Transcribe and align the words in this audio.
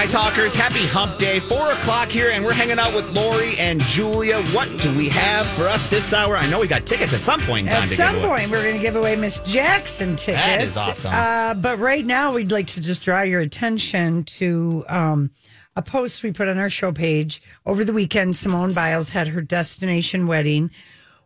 My 0.00 0.06
talkers, 0.06 0.54
happy 0.54 0.86
hump 0.86 1.18
day. 1.18 1.40
Four 1.40 1.72
o'clock 1.72 2.08
here, 2.08 2.30
and 2.30 2.42
we're 2.42 2.54
hanging 2.54 2.78
out 2.78 2.94
with 2.94 3.10
Lori 3.10 3.58
and 3.58 3.82
Julia. 3.82 4.42
What 4.44 4.80
do 4.80 4.96
we 4.96 5.10
have 5.10 5.46
for 5.48 5.68
us 5.68 5.88
this 5.88 6.14
hour? 6.14 6.38
I 6.38 6.48
know 6.48 6.58
we 6.58 6.68
got 6.68 6.86
tickets 6.86 7.12
at 7.12 7.20
some 7.20 7.38
point 7.42 7.66
in 7.66 7.72
time. 7.74 7.82
At 7.82 7.90
some 7.90 8.18
point, 8.20 8.50
we're 8.50 8.62
going 8.62 8.76
to 8.76 8.80
give 8.80 8.96
away 8.96 9.14
Miss 9.14 9.40
Jackson 9.40 10.16
tickets. 10.16 10.46
That 10.46 10.62
is 10.62 10.76
awesome. 10.78 11.12
Uh, 11.12 11.52
but 11.52 11.78
right 11.78 12.06
now, 12.06 12.32
we'd 12.32 12.50
like 12.50 12.68
to 12.68 12.80
just 12.80 13.02
draw 13.02 13.20
your 13.20 13.40
attention 13.40 14.24
to 14.24 14.86
um, 14.88 15.32
a 15.76 15.82
post 15.82 16.22
we 16.22 16.32
put 16.32 16.48
on 16.48 16.56
our 16.56 16.70
show 16.70 16.92
page 16.92 17.42
over 17.66 17.84
the 17.84 17.92
weekend. 17.92 18.34
Simone 18.36 18.72
Biles 18.72 19.10
had 19.10 19.28
her 19.28 19.42
destination 19.42 20.26
wedding 20.26 20.70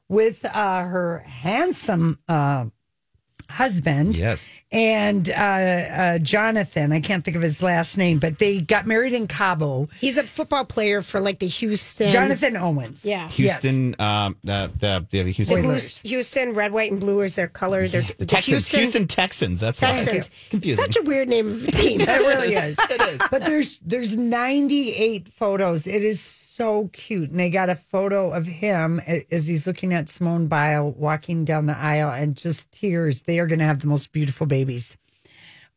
with 0.08 0.44
uh, 0.44 0.82
her 0.82 1.20
handsome 1.20 2.18
uh, 2.28 2.66
husband. 3.54 4.16
Yes. 4.16 4.48
And 4.72 5.30
uh, 5.30 5.32
uh, 5.32 6.18
Jonathan, 6.18 6.90
I 6.92 7.00
can't 7.00 7.24
think 7.24 7.36
of 7.36 7.42
his 7.42 7.62
last 7.62 7.96
name, 7.96 8.18
but 8.18 8.38
they 8.38 8.60
got 8.60 8.86
married 8.86 9.12
in 9.12 9.28
Cabo. 9.28 9.88
He's 10.00 10.18
a 10.18 10.24
football 10.24 10.64
player 10.64 11.00
for 11.00 11.20
like 11.20 11.38
the 11.38 11.46
Houston. 11.46 12.10
Jonathan 12.10 12.56
Owens. 12.56 13.04
Yeah. 13.04 13.28
Houston, 13.28 13.94
um, 14.00 14.36
the, 14.42 14.72
the, 14.78 15.06
the, 15.10 15.22
The 15.22 15.30
Houston, 15.30 15.62
Houston, 15.62 16.08
Houston, 16.08 16.54
red, 16.54 16.72
white, 16.72 16.90
and 16.90 17.00
blue 17.00 17.20
is 17.20 17.36
their 17.36 17.46
color. 17.46 17.86
They're 17.86 18.02
the 18.02 18.26
Texans, 18.26 18.66
Houston, 18.68 19.06
Texans. 19.06 19.60
That's 19.60 19.80
why. 19.80 19.94
Texans. 19.94 20.30
Confusing. 20.50 20.84
Such 20.84 20.96
a 20.96 21.02
weird 21.02 21.28
name 21.28 21.46
of 21.48 21.62
a 21.68 21.70
team. 21.70 22.00
It 22.00 22.08
really 22.08 22.54
is. 22.54 22.76
It 22.78 23.00
is. 23.00 23.28
But 23.30 23.42
there's 23.42 23.78
there's 23.78 24.16
98 24.16 25.28
photos. 25.28 25.86
It 25.86 26.02
is 26.02 26.43
so 26.56 26.88
cute. 26.92 27.30
And 27.30 27.38
they 27.40 27.50
got 27.50 27.68
a 27.68 27.74
photo 27.74 28.32
of 28.32 28.46
him 28.46 29.00
as 29.30 29.46
he's 29.46 29.66
looking 29.66 29.92
at 29.92 30.08
Simone 30.08 30.46
Bile 30.46 30.92
walking 30.92 31.44
down 31.44 31.66
the 31.66 31.76
aisle 31.76 32.10
and 32.10 32.36
just 32.36 32.70
tears. 32.70 33.22
They 33.22 33.38
are 33.40 33.46
going 33.46 33.58
to 33.58 33.64
have 33.64 33.80
the 33.80 33.86
most 33.88 34.12
beautiful 34.12 34.46
babies. 34.46 34.96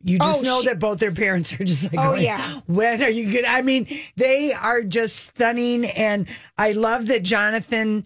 You 0.03 0.19
just 0.19 0.39
Oh, 0.39 0.41
know 0.43 0.61
she- 0.61 0.67
that 0.67 0.77
both 0.79 0.99
their 0.99 1.11
parents 1.11 1.51
are 1.53 1.63
just 1.63 1.85
like, 1.91 1.99
Oh, 1.99 2.11
going, 2.11 2.23
yeah. 2.23 2.59
When 2.67 3.01
are 3.01 3.09
you 3.09 3.31
good? 3.31 3.45
I 3.45 3.63
mean, 3.63 3.87
they 4.15 4.53
are 4.53 4.83
just 4.83 5.15
stunning. 5.25 5.85
And 5.85 6.27
I 6.57 6.73
love 6.73 7.07
that 7.07 7.23
Jonathan, 7.23 8.05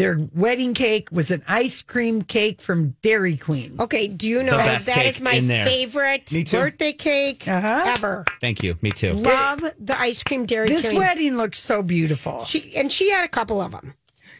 their 0.00 0.18
wedding 0.34 0.72
cake 0.72 1.08
was 1.12 1.30
an 1.30 1.42
ice 1.46 1.82
cream 1.82 2.22
cake 2.22 2.60
from 2.62 2.96
Dairy 3.02 3.36
Queen. 3.36 3.76
Okay, 3.78 4.08
do 4.08 4.26
you 4.26 4.42
know 4.42 4.52
The 4.52 4.56
that 4.62 4.66
best 4.66 4.86
that 4.86 4.94
cake 4.96 5.06
is 5.08 5.20
my 5.20 5.40
favorite 5.40 6.32
Me 6.32 6.42
too. 6.42 6.56
birthday 6.56 6.92
cake 6.92 7.46
Uh-huh. 7.46 7.82
ever? 7.96 8.24
Thank 8.40 8.62
you. 8.62 8.76
Me 8.80 8.90
too. 8.90 9.12
Love 9.12 9.60
the 9.78 10.00
ice 10.00 10.22
cream 10.22 10.46
dairy 10.46 10.66
queen. 10.68 10.76
This 10.78 10.88
cream. 10.88 10.98
wedding 11.00 11.36
looks 11.36 11.58
so 11.60 11.82
beautiful. 11.82 12.44
She 12.46 12.74
and 12.76 12.90
she 12.90 13.10
had 13.10 13.24
a 13.24 13.28
couple 13.28 13.60
of 13.60 13.72
them. 13.72 13.92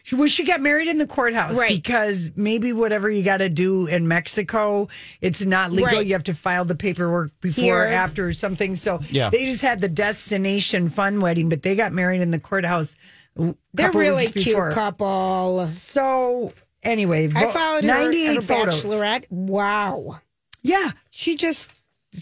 She- 0.03 0.15
Well, 0.15 0.27
she 0.27 0.43
got 0.45 0.61
married 0.61 0.87
in 0.87 0.97
the 0.97 1.05
courthouse 1.05 1.55
Right. 1.55 1.69
because 1.69 2.31
maybe 2.35 2.73
whatever 2.73 3.07
you 3.11 3.21
got 3.21 3.37
to 3.37 3.49
do 3.49 3.85
in 3.85 4.07
Mexico, 4.07 4.87
it's 5.21 5.45
not 5.45 5.71
legal. 5.71 5.85
Right. 5.97 6.07
You 6.07 6.13
have 6.13 6.23
to 6.23 6.33
file 6.33 6.65
the 6.65 6.73
paperwork 6.73 7.29
before 7.39 7.63
Here. 7.63 7.77
or 7.77 7.85
after 7.85 8.27
or 8.27 8.33
something. 8.33 8.75
So 8.75 8.99
Yeah. 9.11 9.29
they 9.29 9.45
just 9.45 9.61
had 9.61 9.79
the 9.79 9.87
destination 9.89 10.89
fun 10.89 11.21
wedding, 11.21 11.49
but 11.49 11.61
they 11.61 11.75
got 11.75 11.91
married 11.93 12.21
in 12.21 12.31
the 12.31 12.39
courthouse. 12.39 12.95
They're 13.35 13.91
really 13.91 14.27
cute 14.27 14.45
before. 14.45 14.71
couple. 14.71 15.65
So 15.67 16.51
anyway, 16.83 17.29
I 17.33 17.47
followed 17.47 17.83
her, 17.83 17.87
98 17.87 18.35
her 18.35 18.41
photos. 18.41 18.83
bachelorette. 18.85 19.25
Wow, 19.31 20.19
Yeah, 20.61 20.91
she 21.09 21.35
just 21.35 21.71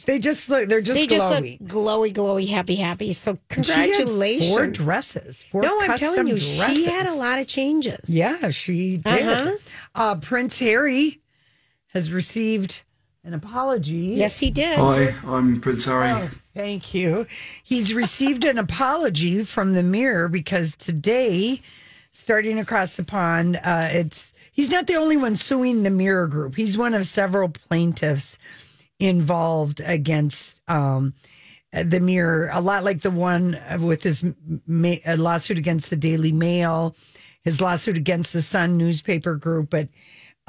they 0.05 0.19
just 0.19 0.47
look. 0.49 0.69
They're 0.69 0.81
just 0.81 0.99
they 0.99 1.07
just 1.07 1.27
glowy. 1.27 1.59
look 1.59 1.69
glowy, 1.69 2.13
glowy, 2.13 2.47
happy, 2.47 2.75
happy. 2.75 3.11
So 3.13 3.33
She 3.33 3.39
congratulations. 3.49 4.49
Four 4.51 4.67
dresses. 4.67 5.43
Four 5.49 5.63
no, 5.63 5.79
I'm 5.81 5.97
telling 5.97 6.27
you, 6.27 6.37
dresses. 6.37 6.75
she 6.77 6.85
had 6.85 7.07
a 7.07 7.15
lot 7.15 7.39
of 7.39 7.47
changes. 7.47 8.07
Yeah, 8.07 8.49
she 8.51 8.97
did. 8.97 9.07
Uh-huh. 9.27 9.55
Uh, 9.95 10.15
Prince 10.15 10.59
Harry 10.59 11.21
has 11.87 12.11
received 12.11 12.83
an 13.23 13.33
apology. 13.33 14.13
Yes, 14.15 14.39
he 14.39 14.49
did. 14.51 14.77
Hi, 14.77 15.13
I'm 15.27 15.59
Prince 15.59 15.85
Harry. 15.85 16.09
Oh, 16.09 16.29
thank 16.53 16.93
you. 16.93 17.27
He's 17.63 17.93
received 17.93 18.45
an 18.45 18.57
apology 18.57 19.43
from 19.43 19.73
the 19.73 19.83
Mirror 19.83 20.29
because 20.29 20.75
today, 20.75 21.61
starting 22.11 22.59
across 22.59 22.95
the 22.95 23.03
pond, 23.03 23.59
uh, 23.63 23.89
it's 23.91 24.33
he's 24.51 24.69
not 24.69 24.87
the 24.87 24.95
only 24.95 25.17
one 25.17 25.35
suing 25.35 25.83
the 25.83 25.89
Mirror 25.89 26.27
Group. 26.27 26.55
He's 26.55 26.77
one 26.77 26.93
of 26.93 27.05
several 27.07 27.49
plaintiffs 27.49 28.37
involved 28.99 29.81
against 29.83 30.61
um, 30.69 31.13
the 31.73 31.99
Mirror. 31.99 32.49
A 32.53 32.61
lot 32.61 32.83
like 32.85 33.01
the 33.01 33.11
one 33.11 33.59
with 33.79 34.03
his 34.03 34.25
ma- 34.65 34.95
lawsuit 35.17 35.57
against 35.57 35.89
the 35.89 35.97
Daily 35.97 36.31
Mail, 36.31 36.95
his 37.43 37.59
lawsuit 37.59 37.97
against 37.97 38.31
the 38.31 38.41
Sun 38.41 38.77
newspaper 38.77 39.35
group, 39.35 39.69
but. 39.69 39.89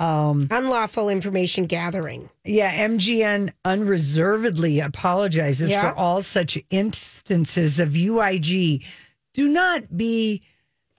Unlawful 0.00 1.09
information 1.09 1.66
gathering. 1.66 2.31
Yeah, 2.44 2.87
MGN 2.88 3.53
unreservedly 3.65 4.81
apologizes 4.81 5.71
Yeah. 5.71 5.91
for 5.91 5.97
all 5.97 6.22
such 6.22 6.59
instances 6.71 7.78
of 7.78 7.91
UIG. 7.91 8.84
Do 9.34 9.49
not 9.49 9.97
be. 9.97 10.43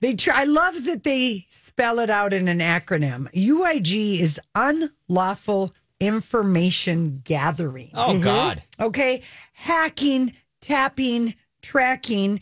They 0.02 0.14
try. 0.14 0.42
I 0.42 0.44
love 0.46 0.86
that 0.86 1.04
they 1.04 1.46
spell 1.50 2.00
it 2.00 2.10
out 2.10 2.34
in 2.34 2.48
an 2.48 2.60
acronym. 2.60 3.28
UIG 3.34 4.20
is 4.20 4.40
unlawful 4.56 5.72
information 6.00 7.22
gathering. 7.24 7.92
Oh, 7.94 8.18
God. 8.20 8.64
Okay, 8.80 9.22
hacking, 9.54 10.34
tapping, 10.60 11.36
tracking, 11.62 12.40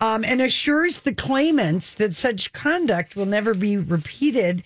um, 0.00 0.24
and 0.24 0.40
assures 0.40 1.00
the 1.00 1.14
claimants 1.14 1.94
that 1.94 2.14
such 2.14 2.52
conduct 2.52 3.14
will 3.14 3.26
never 3.26 3.54
be 3.54 3.76
repeated. 3.76 4.64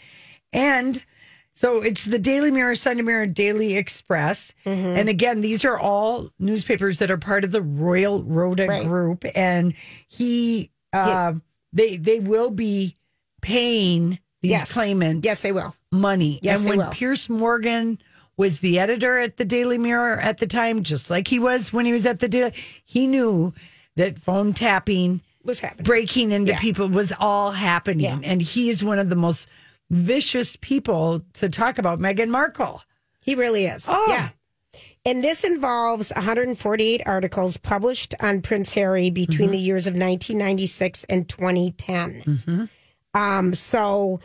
And 0.52 1.04
so 1.60 1.82
it's 1.82 2.06
the 2.06 2.19
Daily 2.19 2.50
Mirror, 2.50 2.75
Sunday 2.76 3.03
Mirror, 3.03 3.26
Daily 3.26 3.76
Express. 3.76 4.54
And 4.65 5.10
again, 5.10 5.43
these 5.43 5.62
are 5.66 5.78
all 5.78 6.31
newspapers 6.38 6.97
that 6.98 7.10
are 7.10 7.19
part 7.19 7.44
of 7.44 7.53
the 7.53 7.60
Royal 7.60 8.22
Rhoda 8.22 8.66
Right. 8.66 8.87
group. 8.87 9.26
And 9.34 9.75
he, 10.09 10.71
uh, 10.94 11.34
they, 11.75 11.98
they 11.98 12.19
will 12.19 12.50
be 12.50 12.97
paying 13.43 14.19
these 14.41 14.53
Yes. 14.53 14.72
claimants 14.72 15.25
Yes, 15.26 15.43
they 15.43 15.53
will. 15.53 15.75
money. 15.93 16.38
Yes, 16.43 16.60
and 16.60 16.66
they 16.66 16.71
when 16.71 16.78
will. 16.87 16.93
Piers 16.93 17.28
Morgan 17.28 17.98
was 18.38 18.60
the 18.60 18.78
editor 18.78 19.19
at 19.19 19.37
the 19.37 19.44
Daily 19.44 19.77
Mirror 19.77 20.19
at 20.21 20.38
the 20.38 20.47
time, 20.47 20.82
just 20.82 21.10
like 21.10 21.28
he 21.28 21.38
was 21.38 21.75
when 21.75 21.84
he 21.84 21.92
was 21.92 22.06
at 22.06 22.21
the 22.21 22.28
Daily, 22.28 22.53
he 22.87 23.06
knew 23.06 23.53
that 23.97 24.19
phone 24.19 24.54
tapping, 24.54 25.21
Was 25.44 25.60
happening. 25.60 25.84
breaking 25.84 26.32
into 26.32 26.53
Yeah. 26.53 26.59
people 26.60 26.89
was 26.89 27.13
all 27.21 27.51
happening. 27.51 28.01
Yeah. 28.06 28.18
And 28.30 28.41
he 28.41 28.71
is 28.71 28.83
one 28.83 28.98
of 28.98 29.10
the 29.10 29.16
most 29.16 29.47
vicious 29.91 30.57
people 30.57 31.22
to 31.34 31.48
talk 31.48 31.78
about 31.78 31.98
Meghan 31.98 32.28
Markle. 32.28 32.83
He 33.22 33.34
really 33.34 33.66
is. 33.66 33.87
Oh. 33.89 34.07
Yeah. 34.09 34.31
And 35.04 35.25
this 35.25 35.45
involves 35.45 36.13
148 36.15 37.03
articles 37.07 37.57
published 37.57 38.15
on 38.21 38.42
Prince 38.42 38.75
Harry 38.75 39.10
between 39.10 39.48
Mm-hmm. 39.48 39.53
the 39.53 39.59
years 39.59 39.87
of 39.87 39.95
1996 39.95 41.04
and 41.04 41.28
2010. 41.28 42.22
Mm-hmm. 42.27 42.65
Um, 43.19 43.54
so 43.54 44.21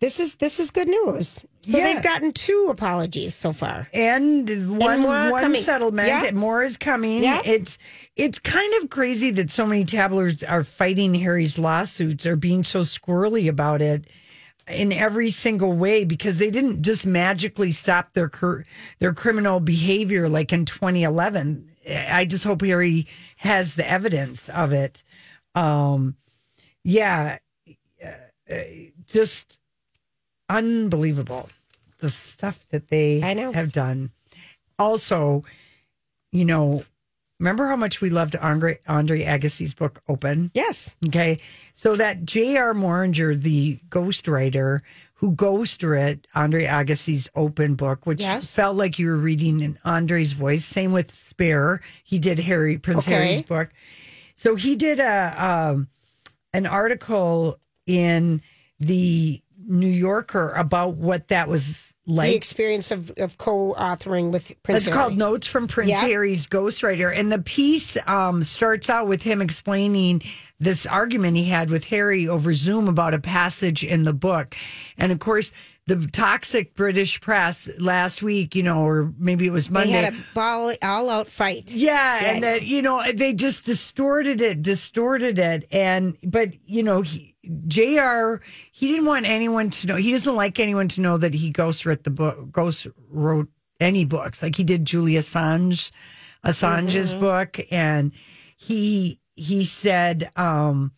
this 0.00 0.18
is 0.20 0.36
this 0.36 0.58
is 0.60 0.70
good 0.70 0.88
news. 0.88 1.44
So 1.62 1.78
Yeah. 1.78 1.84
they've 1.92 2.02
gotten 2.02 2.32
two 2.32 2.68
apologies 2.70 3.34
so 3.34 3.52
far. 3.52 3.88
and 3.92 4.48
one 4.78 5.00
more 5.00 5.30
one 5.32 5.42
coming. 5.42 5.60
settlement 5.60 6.08
Yeah. 6.08 6.30
more 6.32 6.62
is 6.62 6.76
coming 6.76 7.22
Yeah. 7.22 7.40
it's 7.44 7.78
it's 8.16 8.38
kind 8.38 8.72
of 8.82 8.90
crazy 8.90 9.30
that 9.32 9.50
so 9.50 9.66
many 9.66 9.84
tabloids 9.84 10.42
are 10.42 10.64
fighting 10.64 11.14
harry's 11.14 11.58
lawsuits 11.58 12.26
or 12.26 12.34
being 12.36 12.62
so 12.64 12.80
squirrely 12.80 13.48
about 13.48 13.80
it 13.82 14.06
in 14.68 14.92
every 14.92 15.30
single 15.30 15.72
way 15.72 16.04
because 16.04 16.38
they 16.38 16.50
didn't 16.50 16.82
just 16.82 17.06
magically 17.06 17.72
stop 17.72 18.12
their 18.12 18.28
cur- 18.28 18.64
their 18.98 19.12
criminal 19.12 19.60
behavior 19.60 20.28
like 20.28 20.52
in 20.52 20.64
2011 20.64 21.68
i 22.10 22.24
just 22.24 22.44
hope 22.44 22.62
harry 22.62 23.06
has 23.38 23.74
the 23.74 23.90
evidence 23.90 24.48
of 24.48 24.72
it 24.72 25.02
um 25.54 26.16
yeah, 26.84 27.38
uh, 28.04 28.56
just 29.06 29.60
unbelievable 30.48 31.48
the 31.98 32.10
stuff 32.10 32.66
that 32.70 32.88
they 32.88 33.22
I 33.22 33.34
know. 33.34 33.52
have 33.52 33.72
done. 33.72 34.10
Also, 34.78 35.44
you 36.32 36.44
know, 36.44 36.84
remember 37.42 37.66
how 37.66 37.74
much 37.76 38.00
we 38.00 38.08
loved 38.08 38.36
Andre 38.36 38.78
Andre 38.86 39.24
Agassi's 39.24 39.74
book 39.74 40.00
Open? 40.08 40.50
Yes. 40.54 40.94
Okay. 41.08 41.40
So 41.74 41.96
that 41.96 42.24
J.R. 42.24 42.72
Moehringer, 42.72 43.40
the 43.42 43.78
ghostwriter 43.88 44.80
who 45.14 45.34
ghostwrote 45.34 46.24
Andre 46.34 46.64
Agassi's 46.66 47.28
open 47.34 47.74
book, 47.74 48.06
which 48.06 48.20
Yes. 48.20 48.54
felt 48.54 48.76
like 48.76 48.98
you 48.98 49.06
were 49.08 49.16
reading 49.16 49.60
in 49.60 49.78
Andre's 49.84 50.32
voice. 50.32 50.64
Same 50.64 50.92
with 50.92 51.12
Spare. 51.12 51.80
He 52.04 52.18
did 52.18 52.38
Harry 52.40 52.78
Prince 52.78 53.06
Okay. 53.06 53.14
Harry's 53.16 53.40
book. 53.42 53.70
So 54.36 54.54
he 54.56 54.74
did 54.76 54.98
a 55.00 55.44
um, 55.44 55.88
an 56.52 56.66
article 56.66 57.58
in 57.86 58.42
the 58.80 59.40
New 59.66 59.88
Yorker 59.88 60.50
about 60.52 60.96
what 60.96 61.28
that 61.28 61.48
was 61.48 61.94
like. 62.06 62.30
the 62.30 62.36
experience 62.36 62.90
of, 62.90 63.10
of 63.18 63.38
co-authoring 63.38 64.32
with 64.32 64.52
Prince 64.62 64.78
it's 64.78 64.86
Harry. 64.86 64.96
called 64.96 65.18
Notes 65.18 65.46
from 65.46 65.66
Prince 65.68 65.90
Yeah. 65.90 66.00
Harry's 66.00 66.46
Ghostwriter. 66.46 67.16
And 67.16 67.30
the 67.30 67.38
piece 67.40 67.96
um, 68.06 68.42
starts 68.42 68.90
out 68.90 69.06
with 69.08 69.22
him 69.22 69.40
explaining 69.40 70.22
this 70.58 70.84
argument 70.86 71.36
he 71.36 71.44
had 71.44 71.70
with 71.70 71.84
Harry 71.86 72.28
over 72.28 72.54
Zoom 72.54 72.88
about 72.88 73.14
a 73.14 73.18
passage 73.18 73.84
in 73.84 74.02
the 74.02 74.12
book. 74.12 74.56
And 74.98 75.12
of 75.12 75.18
course, 75.18 75.52
the 75.88 75.96
toxic 76.12 76.76
British 76.76 77.20
press 77.20 77.68
last 77.80 78.22
week, 78.22 78.54
you 78.54 78.62
know, 78.62 78.82
or 78.86 79.12
maybe 79.18 79.46
it 79.46 79.50
was 79.50 79.66
They 79.66 79.74
Monday. 79.74 79.92
had 79.92 80.14
a 80.14 80.16
ball, 80.32 80.72
all-out 80.80 81.26
fight. 81.26 81.72
Yeah, 81.72 82.20
and 82.34 82.42
that 82.44 82.62
you 82.62 82.82
know 82.82 83.02
they 83.12 83.34
just 83.34 83.64
distorted 83.66 84.40
it, 84.40 84.62
distorted 84.62 85.40
it, 85.40 85.66
and 85.72 86.16
but 86.22 86.50
you 86.68 86.84
know 86.84 87.02
he, 87.02 87.31
Jr. 87.66 88.36
He 88.70 88.88
didn't 88.88 89.06
want 89.06 89.26
anyone 89.26 89.70
to 89.70 89.86
know. 89.86 89.96
He 89.96 90.12
doesn't 90.12 90.36
like 90.36 90.60
anyone 90.60 90.88
to 90.88 91.00
know 91.00 91.16
that 91.16 91.34
he 91.34 91.50
ghost 91.50 91.84
wrote 91.84 92.04
the 92.04 92.10
book, 92.10 92.52
ghost 92.52 92.86
wrote 93.10 93.48
any 93.80 94.04
books. 94.04 94.42
Like 94.42 94.56
he 94.56 94.64
did 94.64 94.84
Julia 94.84 95.20
Assange, 95.20 95.90
Assange's 96.44 97.14
book, 97.14 97.60
and 97.70 98.12
he 98.56 99.18
he 99.34 99.64
said 99.64 100.30
um, 100.36 100.92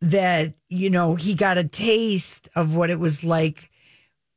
that 0.00 0.54
you 0.68 0.90
know 0.90 1.14
he 1.14 1.34
got 1.34 1.58
a 1.58 1.64
taste 1.64 2.48
of 2.54 2.76
what 2.76 2.90
it 2.90 2.98
was 2.98 3.24
like 3.24 3.70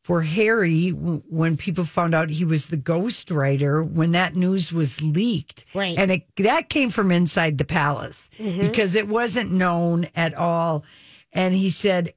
for 0.02 0.22
Harry 0.22 0.92
w- 0.92 1.22
when 1.30 1.56
people 1.56 1.84
found 1.84 2.16
out 2.16 2.30
he 2.30 2.46
was 2.46 2.68
the 2.68 2.78
ghost 2.78 3.30
writer 3.30 3.84
when 3.84 4.14
that 4.14 4.36
news 4.36 4.74
was 4.74 5.02
leaked. 5.04 5.66
Right. 5.76 5.98
And 5.98 6.10
it, 6.10 6.24
that 6.38 6.70
came 6.70 6.90
from 6.90 7.12
inside 7.12 7.60
the 7.60 7.66
palace 7.66 8.30
because 8.40 8.96
it 8.96 9.08
wasn't 9.08 9.52
known 9.52 10.08
at 10.16 10.34
all. 10.34 10.84
And 11.32 11.54
he 11.54 11.70
said, 11.70 12.14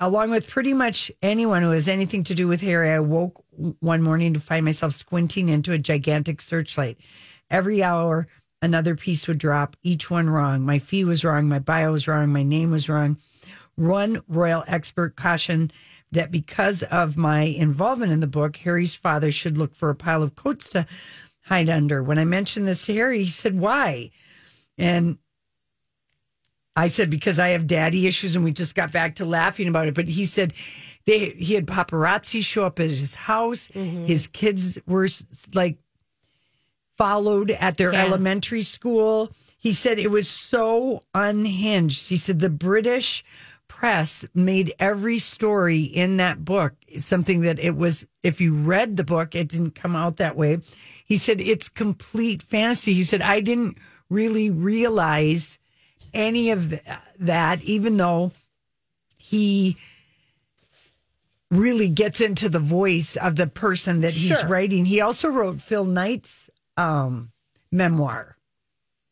along 0.00 0.30
with 0.30 0.48
pretty 0.48 0.72
much 0.72 1.10
anyone 1.22 1.62
who 1.62 1.72
has 1.72 1.88
anything 1.88 2.24
to 2.24 2.34
do 2.34 2.46
with 2.46 2.60
Harry, 2.60 2.90
I 2.90 3.00
woke 3.00 3.44
one 3.80 4.02
morning 4.02 4.34
to 4.34 4.40
find 4.40 4.64
myself 4.64 4.92
squinting 4.92 5.48
into 5.48 5.72
a 5.72 5.78
gigantic 5.78 6.40
searchlight. 6.40 6.98
Every 7.50 7.82
hour, 7.82 8.28
another 8.62 8.94
piece 8.94 9.26
would 9.26 9.38
drop, 9.38 9.76
each 9.82 10.10
one 10.10 10.30
wrong. 10.30 10.64
My 10.64 10.78
fee 10.78 11.04
was 11.04 11.24
wrong, 11.24 11.48
my 11.48 11.58
bio 11.58 11.92
was 11.92 12.06
wrong, 12.06 12.32
my 12.32 12.42
name 12.42 12.70
was 12.70 12.88
wrong. 12.88 13.16
One 13.74 14.22
royal 14.28 14.64
expert 14.66 15.16
cautioned 15.16 15.72
that 16.12 16.30
because 16.30 16.82
of 16.84 17.16
my 17.16 17.42
involvement 17.42 18.12
in 18.12 18.20
the 18.20 18.26
book, 18.26 18.56
Harry's 18.58 18.94
father 18.94 19.30
should 19.30 19.58
look 19.58 19.74
for 19.74 19.90
a 19.90 19.94
pile 19.94 20.22
of 20.22 20.36
coats 20.36 20.68
to 20.70 20.86
hide 21.44 21.68
under. 21.68 22.02
When 22.02 22.18
I 22.18 22.24
mentioned 22.24 22.66
this 22.66 22.86
to 22.86 22.94
Harry, 22.94 23.20
he 23.20 23.26
said, 23.26 23.58
Why? 23.58 24.10
And 24.76 25.18
I 26.78 26.88
said, 26.88 27.10
Because 27.10 27.38
I 27.38 27.48
have 27.48 27.66
daddy 27.66 28.06
issues, 28.06 28.36
and 28.36 28.44
we 28.44 28.52
just 28.52 28.74
got 28.74 28.92
back 28.92 29.16
to 29.16 29.24
laughing 29.24 29.68
about 29.68 29.88
it. 29.88 29.94
But 29.94 30.08
he 30.08 30.24
said, 30.24 30.52
they, 31.06 31.30
he 31.30 31.54
had 31.54 31.66
paparazzi 31.66 32.42
show 32.42 32.64
up 32.66 32.78
at 32.80 32.90
his 32.90 33.14
house. 33.14 33.68
Mm-hmm. 33.68 34.04
His 34.06 34.26
kids 34.26 34.78
were 34.86 35.08
like 35.54 35.78
followed 36.96 37.50
at 37.50 37.76
their 37.76 37.92
Yeah. 37.92 38.02
elementary 38.04 38.62
school. 38.62 39.30
He 39.58 39.72
said 39.72 39.98
it 39.98 40.10
was 40.10 40.28
so 40.28 41.02
unhinged. 41.14 42.08
He 42.08 42.16
said 42.16 42.40
the 42.40 42.50
British 42.50 43.24
press 43.68 44.24
made 44.34 44.72
every 44.78 45.18
story 45.18 45.80
in 45.80 46.16
that 46.16 46.44
book 46.44 46.74
something 46.98 47.40
that 47.42 47.58
it 47.58 47.76
was, 47.76 48.06
if 48.22 48.40
you 48.40 48.54
read 48.54 48.96
the 48.96 49.04
book, 49.04 49.34
it 49.34 49.48
didn't 49.48 49.74
come 49.74 49.94
out 49.94 50.16
that 50.16 50.36
way. 50.36 50.58
He 51.04 51.16
said 51.16 51.40
it's 51.40 51.68
complete 51.68 52.42
fantasy. 52.42 52.92
He 52.94 53.04
said, 53.04 53.22
I 53.22 53.40
didn't 53.40 53.78
really 54.10 54.50
realize 54.50 55.58
any 56.14 56.50
of 56.50 56.70
th- 56.70 56.82
that, 57.18 57.62
even 57.62 57.96
though 57.96 58.32
he 59.16 59.76
really 61.50 61.88
gets 61.88 62.20
into 62.20 62.48
the 62.48 62.58
voice 62.58 63.16
of 63.16 63.36
the 63.36 63.46
person 63.46 64.00
that 64.02 64.12
he's 64.12 64.38
Sure. 64.38 64.48
writing. 64.48 64.84
He 64.84 65.00
also 65.00 65.28
wrote 65.28 65.60
Phil 65.62 65.84
Knight's 65.84 66.50
um, 66.76 67.30
memoir, 67.72 68.36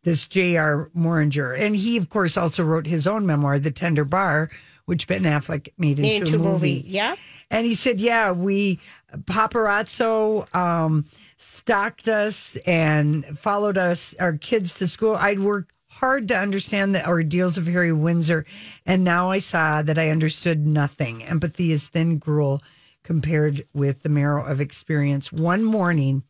this 0.05 0.27
J.R. 0.27 0.91
Moehringer. 0.95 1.59
And 1.59 1.75
he, 1.75 1.97
of 1.97 2.11
course, 2.11 2.37
also 2.37 2.63
wrote 2.63 2.87
his 2.87 3.07
own 3.07 3.25
memoir, 3.27 3.59
The 3.59 3.71
Tender 3.71 4.05
Bar, 4.05 4.51
which 4.85 5.07
Ben 5.07 5.23
Affleck 5.23 5.71
made 5.79 5.99
into, 5.99 6.27
Into 6.27 6.35
a 6.37 6.39
movie. 6.39 6.85
Yeah. 6.87 7.17
And 7.51 7.65
he 7.67 7.75
said, 7.75 8.01
yeah, 8.01 8.33
we, 8.33 8.81
paparazzo 9.17 10.53
um, 10.55 11.07
stalked 11.39 12.07
us 12.09 12.57
and 12.67 13.25
followed 13.39 13.79
us, 13.79 14.15
our 14.21 14.35
kids 14.35 14.79
to 14.79 14.89
school. 14.89 15.17
I'd 15.17 15.41
worked 15.41 15.73
hard 15.97 16.29
to 16.29 16.37
understand 16.37 16.95
the 16.95 17.09
ordeals 17.09 17.57
of 17.57 17.67
Harry 17.67 17.93
Windsor. 17.93 18.45
And 18.85 19.03
now 19.03 19.31
I 19.31 19.39
saw 19.39 19.83
that 19.83 19.99
I 19.99 20.11
understood 20.11 20.67
nothing. 20.67 21.25
Empathy 21.25 21.73
is 21.73 21.89
thin 21.89 22.19
gruel 22.19 22.63
compared 23.03 23.67
with 23.73 24.03
the 24.03 24.09
marrow 24.09 24.45
of 24.45 24.61
experience. 24.61 25.33
One 25.33 25.63
morning 25.63 26.23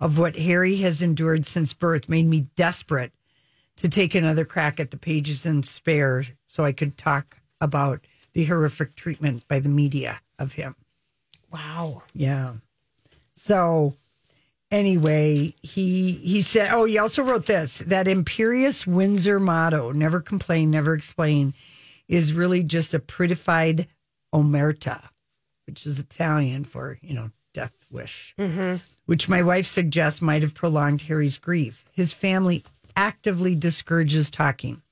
of 0.00 0.18
what 0.18 0.36
Harry 0.36 0.76
has 0.76 1.00
endured 1.00 1.46
since 1.46 1.72
birth 1.72 2.08
made 2.08 2.26
me 2.26 2.48
desperate 2.56 3.12
to 3.76 3.88
take 3.88 4.14
another 4.14 4.44
crack 4.44 4.80
at 4.80 4.90
the 4.90 4.96
pages 4.96 5.46
in 5.46 5.62
spare 5.62 6.24
so 6.46 6.64
I 6.64 6.72
could 6.72 6.96
talk 6.98 7.38
about 7.60 8.04
the 8.32 8.44
horrific 8.44 8.96
treatment 8.96 9.46
by 9.46 9.60
the 9.60 9.68
media 9.68 10.20
of 10.38 10.54
him. 10.54 10.74
Wow. 11.52 12.02
Yeah. 12.12 12.54
So 13.36 13.94
anyway, 14.70 15.54
he 15.62 16.12
he 16.12 16.40
said, 16.40 16.72
oh, 16.72 16.84
he 16.84 16.98
also 16.98 17.22
wrote 17.22 17.46
this 17.46 17.78
that 17.78 18.08
imperious 18.08 18.86
Windsor 18.86 19.40
motto, 19.40 19.92
never 19.92 20.20
complain, 20.20 20.70
never 20.70 20.94
explain, 20.94 21.54
is 22.08 22.32
really 22.32 22.62
just 22.62 22.94
a 22.94 22.98
prettified 22.98 23.86
omerta, 24.34 25.08
which 25.66 25.86
is 25.86 25.98
Italian 25.98 26.64
for, 26.64 26.98
you 27.00 27.14
know, 27.14 27.30
death 27.52 27.86
wish, 27.90 28.34
mm-hmm. 28.38 28.76
which 29.06 29.28
my 29.28 29.42
wife 29.42 29.66
suggests 29.66 30.20
might 30.20 30.42
have 30.42 30.54
prolonged 30.54 31.02
Harry's 31.02 31.38
grief. 31.38 31.84
His 31.92 32.12
family 32.12 32.64
actively 32.96 33.54
discourages 33.54 34.30
talking. 34.30 34.82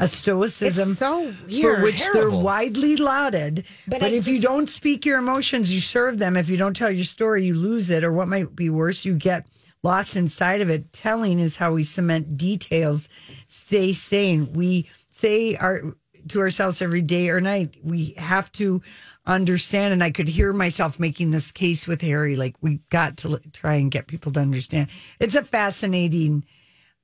A 0.00 0.08
stoicism 0.08 0.94
so 0.94 1.32
for 1.62 1.82
which 1.82 2.02
they're 2.12 2.30
widely 2.30 2.96
lauded. 2.96 3.64
But, 3.86 4.00
But 4.00 4.12
if 4.12 4.26
you 4.26 4.40
don't 4.40 4.68
speak 4.68 5.04
your 5.04 5.18
emotions, 5.18 5.72
you 5.72 5.80
serve 5.80 6.18
them. 6.18 6.36
If 6.36 6.48
you 6.48 6.56
don't 6.56 6.74
tell 6.74 6.90
your 6.90 7.04
story, 7.04 7.44
you 7.44 7.54
lose 7.54 7.90
it. 7.90 8.02
Or 8.02 8.12
what 8.12 8.26
might 8.26 8.56
be 8.56 8.70
worse, 8.70 9.04
you 9.04 9.14
get 9.14 9.46
lost 9.82 10.16
inside 10.16 10.62
of 10.62 10.70
it. 10.70 10.92
Telling 10.92 11.38
is 11.38 11.56
how 11.56 11.72
we 11.72 11.82
cement 11.82 12.38
details. 12.38 13.08
Stay 13.48 13.92
sane. 13.92 14.52
We 14.54 14.88
say 15.10 15.56
our 15.56 15.94
to 16.28 16.40
ourselves 16.40 16.80
every 16.82 17.02
day 17.02 17.28
or 17.28 17.40
night. 17.40 17.76
We 17.82 18.14
have 18.16 18.50
to 18.52 18.82
understand. 19.26 19.92
And 19.92 20.02
I 20.02 20.10
could 20.10 20.28
hear 20.28 20.52
myself 20.52 20.98
making 20.98 21.30
this 21.30 21.50
case 21.52 21.86
with 21.86 22.00
Harry. 22.00 22.36
Like 22.36 22.56
we 22.60 22.80
got 22.90 23.18
to 23.18 23.32
l- 23.32 23.40
try 23.52 23.74
and 23.74 23.90
get 23.90 24.06
people 24.06 24.32
to 24.32 24.40
understand. 24.40 24.88
It's 25.18 25.34
a 25.34 25.42
fascinating 25.42 26.44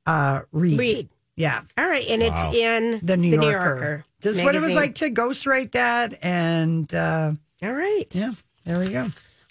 uh, 0.06 0.42
read. 0.52 0.78
Read. 0.78 1.08
Yeah. 1.36 1.60
All 1.76 1.86
right, 1.86 2.06
and 2.08 2.22
it's 2.22 2.54
in 2.54 3.00
The 3.02 3.16
New 3.16 3.40
Yorker. 3.40 4.04
this 4.20 4.36
Just 4.36 4.44
what 4.44 4.54
it 4.56 4.62
was 4.62 4.74
like 4.74 4.94
to 4.96 5.10
ghostwrite 5.10 5.72
that. 5.72 6.18
And 6.22 6.92
uh, 6.94 7.32
All 7.62 7.72
right. 7.72 8.06
yeah, 8.14 8.32
there 8.64 8.78
we 8.78 8.90
go. 8.90 9.08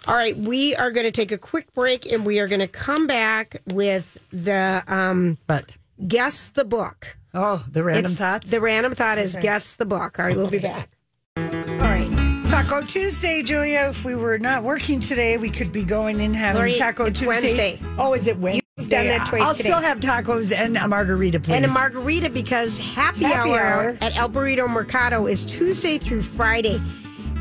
All 0.07 0.15
right, 0.15 0.35
we 0.37 0.75
are 0.75 0.91
going 0.91 1.05
to 1.05 1.11
take 1.11 1.31
a 1.31 1.37
quick 1.37 1.73
break 1.73 2.11
and 2.11 2.25
we 2.25 2.39
are 2.39 2.47
going 2.47 2.59
to 2.59 2.67
come 2.67 3.07
back 3.07 3.61
with 3.67 4.17
the 4.31 4.83
um, 4.87 5.37
But 5.47 5.77
guess 6.07 6.49
the 6.49 6.65
book. 6.65 7.17
oh, 7.33 7.63
the 7.71 7.83
random 7.83 8.05
It's- 8.11 8.17
thoughts. 8.19 8.49
The 8.51 8.61
random 8.61 8.93
thought 8.95 9.17
is 9.17 9.35
guess 9.41 9.75
the 9.75 9.85
book. 9.85 10.19
All 10.19 10.25
right, 10.25 10.35
we'll 10.35 10.47
be 10.49 10.59
back. 10.59 10.89
All 11.37 11.43
right. 11.45 12.11
Taco 12.49 12.81
Tuesday, 12.81 13.43
Julia. 13.43 13.87
If 13.89 14.05
we 14.05 14.15
were 14.15 14.37
not 14.39 14.63
working 14.63 14.99
today, 14.99 15.37
we 15.37 15.49
could 15.49 15.71
be 15.71 15.83
going 15.83 16.21
and 16.21 16.35
having 16.35 16.59
Lori, 16.59 16.75
Taco 16.75 17.05
it's 17.05 17.19
Tuesday. 17.19 17.77
Wednesday. 17.77 17.79
Oh, 17.97 18.13
is 18.13 18.27
it 18.27 18.37
Wednesday? 18.37 18.61
You've 18.85 18.91
done 18.91 19.07
that 19.07 19.27
twice 19.27 19.41
I'll 19.41 19.53
today. 19.55 19.69
still 19.69 19.81
have 19.81 19.99
tacos 19.99 20.55
and 20.55 20.77
a 20.77 20.87
margarita, 20.87 21.39
please. 21.39 21.55
And 21.55 21.65
a 21.65 21.69
margarita 21.69 22.29
because 22.29 22.77
happy, 22.77 23.25
Happy 23.25 23.49
hour, 23.51 23.59
hour. 23.59 23.97
at 24.01 24.15
El 24.17 24.29
Burrito 24.29 24.69
Mercado 24.69 25.25
is 25.27 25.45
Tuesday 25.45 25.97
through 25.97 26.21
Friday. 26.21 26.81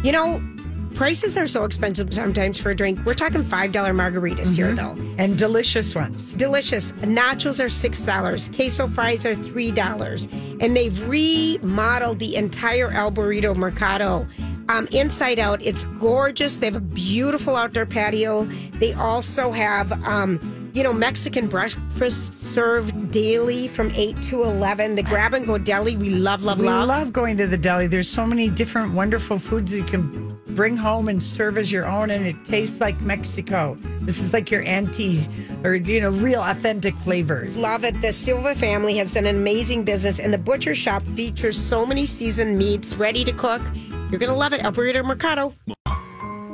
You 0.02 0.12
know, 0.12 0.42
prices 0.94 1.36
are 1.36 1.46
so 1.46 1.64
expensive 1.64 2.12
sometimes 2.14 2.58
for 2.58 2.70
a 2.70 2.74
drink. 2.76 3.00
We're 3.04 3.14
talking 3.14 3.42
$5 3.42 3.72
margaritas 3.72 4.54
here, 4.54 4.72
though. 4.74 4.96
And 5.18 5.36
delicious 5.38 5.94
ones. 5.94 6.32
Delicious. 6.32 6.92
Nachos 6.92 7.58
are 7.60 7.66
$6. 7.66 8.54
Queso 8.56 8.86
fries 8.86 9.24
are 9.26 9.34
$3. 9.34 10.58
And 10.60 10.76
they've 10.76 11.08
remodeled 11.08 12.18
the 12.18 12.36
entire 12.36 12.90
El 12.92 13.10
Burrito 13.12 13.56
Mercado. 13.56 14.26
Um, 14.68 14.88
inside 14.92 15.38
out, 15.38 15.60
it's 15.62 15.84
gorgeous. 16.00 16.56
They 16.58 16.66
have 16.66 16.76
a 16.76 16.80
beautiful 16.80 17.54
outdoor 17.56 17.84
patio. 17.86 18.44
They 18.78 18.94
also 18.94 19.50
have, 19.52 19.92
um, 20.04 20.63
you 20.74 20.82
know, 20.82 20.92
Mexican 20.92 21.46
breakfast 21.46 22.52
served 22.52 23.12
daily 23.12 23.68
from 23.68 23.92
8 23.94 24.20
to 24.22 24.42
11. 24.42 24.96
The 24.96 25.04
grab 25.04 25.32
and 25.32 25.46
go 25.46 25.56
deli, 25.56 25.96
we 25.96 26.10
love, 26.10 26.42
love, 26.42 26.58
We 26.58 26.66
love. 26.66 26.82
We 26.82 26.88
love 26.88 27.12
going 27.12 27.36
to 27.36 27.46
the 27.46 27.56
deli. 27.56 27.86
There's 27.86 28.08
so 28.08 28.26
many 28.26 28.50
different 28.50 28.92
wonderful 28.92 29.38
foods 29.38 29.72
you 29.72 29.84
can 29.84 30.36
bring 30.48 30.76
home 30.76 31.08
and 31.08 31.22
serve 31.22 31.58
as 31.58 31.70
your 31.70 31.86
own, 31.86 32.10
and 32.10 32.26
it 32.26 32.44
tastes 32.44 32.80
like 32.80 33.00
Mexico. 33.02 33.78
This 34.00 34.18
is 34.18 34.32
like 34.32 34.50
your 34.50 34.64
auntie's, 34.64 35.28
or 35.62 35.76
you 35.76 36.00
know, 36.00 36.10
real 36.10 36.42
authentic 36.42 36.96
flavors. 36.98 37.56
Love 37.56 37.84
it. 37.84 38.00
The 38.00 38.12
Silva 38.12 38.56
family 38.56 38.96
has 38.96 39.14
done 39.14 39.26
an 39.26 39.36
amazing 39.36 39.84
business, 39.84 40.18
and 40.18 40.34
the 40.34 40.38
butcher 40.38 40.74
shop 40.74 41.04
features 41.14 41.56
so 41.56 41.86
many 41.86 42.04
seasoned 42.04 42.58
meats 42.58 42.94
ready 42.96 43.24
to 43.24 43.32
cook. 43.32 43.62
You're 44.10 44.18
going 44.18 44.32
to 44.32 44.34
love 44.34 44.52
it. 44.52 44.64
El 44.64 44.72
Burrito 44.72 45.04
Mercado. 45.04 45.54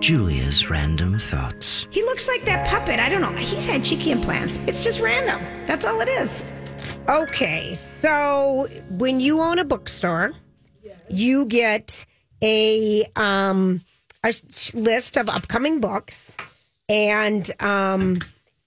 Julia's 0.00 0.68
random 0.68 1.18
thoughts. 1.18 1.69
He 1.90 2.02
looks 2.02 2.28
like 2.28 2.42
that 2.44 2.68
puppet. 2.68 3.00
I 3.00 3.08
don't 3.08 3.20
know. 3.20 3.32
He's 3.32 3.66
had 3.66 3.84
cheeky 3.84 4.10
implants. 4.12 4.58
It's 4.66 4.82
just 4.84 5.00
random. 5.00 5.40
That's 5.66 5.84
all 5.84 6.00
it 6.00 6.08
is. 6.08 6.44
Okay, 7.08 7.74
so 7.74 8.68
when 8.90 9.18
you 9.20 9.40
own 9.40 9.58
a 9.58 9.64
bookstore, 9.64 10.32
you 11.08 11.46
get 11.46 12.04
a 12.42 13.04
um 13.16 13.80
a 14.24 14.32
list 14.74 15.16
of 15.16 15.28
upcoming 15.28 15.80
books, 15.80 16.36
and 16.88 17.50
um 17.60 18.18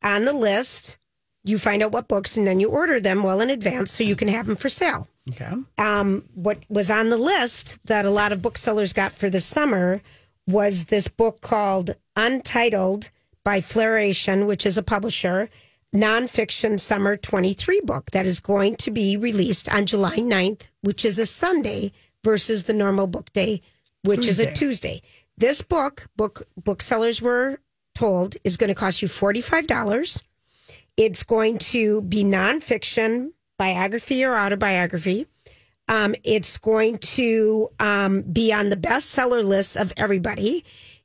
on 0.04 0.26
the 0.26 0.34
list 0.34 0.98
you 1.46 1.58
find 1.58 1.82
out 1.84 1.92
what 1.92 2.08
books, 2.08 2.38
and 2.38 2.46
then 2.48 2.60
you 2.60 2.70
order 2.70 3.00
them 3.00 3.24
well 3.24 3.40
in 3.42 3.50
advance 3.50 3.92
so 3.94 4.04
you 4.04 4.16
can 4.16 4.28
have 4.30 4.46
them 4.48 4.56
for 4.56 4.70
sale. 4.70 5.08
Okay. 5.30 5.54
um, 5.78 6.24
what 6.36 6.60
was 6.68 6.92
on 6.92 7.10
the 7.10 7.18
list 7.18 7.80
that 7.86 8.04
a 8.04 8.10
lot 8.10 8.34
of 8.34 8.42
booksellers 8.42 8.92
got 8.92 9.14
for 9.14 9.30
the 9.30 9.40
summer 9.40 10.02
was 10.48 10.86
this 10.86 11.08
book 11.08 11.40
called 11.40 11.92
Untitled 12.16 13.10
by 13.44 13.62
Flaration, 13.62 14.46
which 14.46 14.66
is 14.66 14.78
a 14.78 14.84
publisher, 14.84 15.50
nonfiction 15.94 16.80
summer 16.80 17.16
23 17.16 17.82
book 17.82 18.12
that 18.12 18.26
is 18.26 18.40
going 18.40 18.76
to 18.78 18.92
be 18.92 19.16
released 19.16 19.74
on 19.74 19.86
July 19.86 20.18
9th, 20.18 20.64
which 20.82 21.06
is 21.06 21.20
a 21.20 21.26
Sunday 21.26 21.92
versus 22.24 22.64
the 22.64 22.74
normal 22.74 23.08
book 23.08 23.32
day, 23.34 23.62
which 24.04 24.28
is 24.28 24.40
a 24.40 24.52
Tuesday. 24.54 25.02
This 25.38 25.62
book, 25.62 26.08
book 26.16 26.44
booksellers 26.64 27.22
were 27.22 27.60
told, 27.96 28.38
is 28.44 28.58
going 28.58 28.70
to 28.70 28.76
cost 28.76 29.02
you 29.02 29.08
$45. 29.08 30.24
It's 30.98 31.24
going 31.24 31.58
to 31.60 32.02
be 32.02 32.24
nonfiction, 32.24 33.32
biography 33.58 34.24
or 34.24 34.38
autobiography. 34.38 35.28
Um, 35.88 36.16
it's 36.24 36.58
going 36.58 36.98
to 37.00 37.70
um, 37.80 38.22
be 38.22 38.54
on 38.54 38.70
the 38.70 38.78
bestseller 38.78 39.44
list 39.44 39.76
of 39.76 39.92
everybody. 39.98 40.64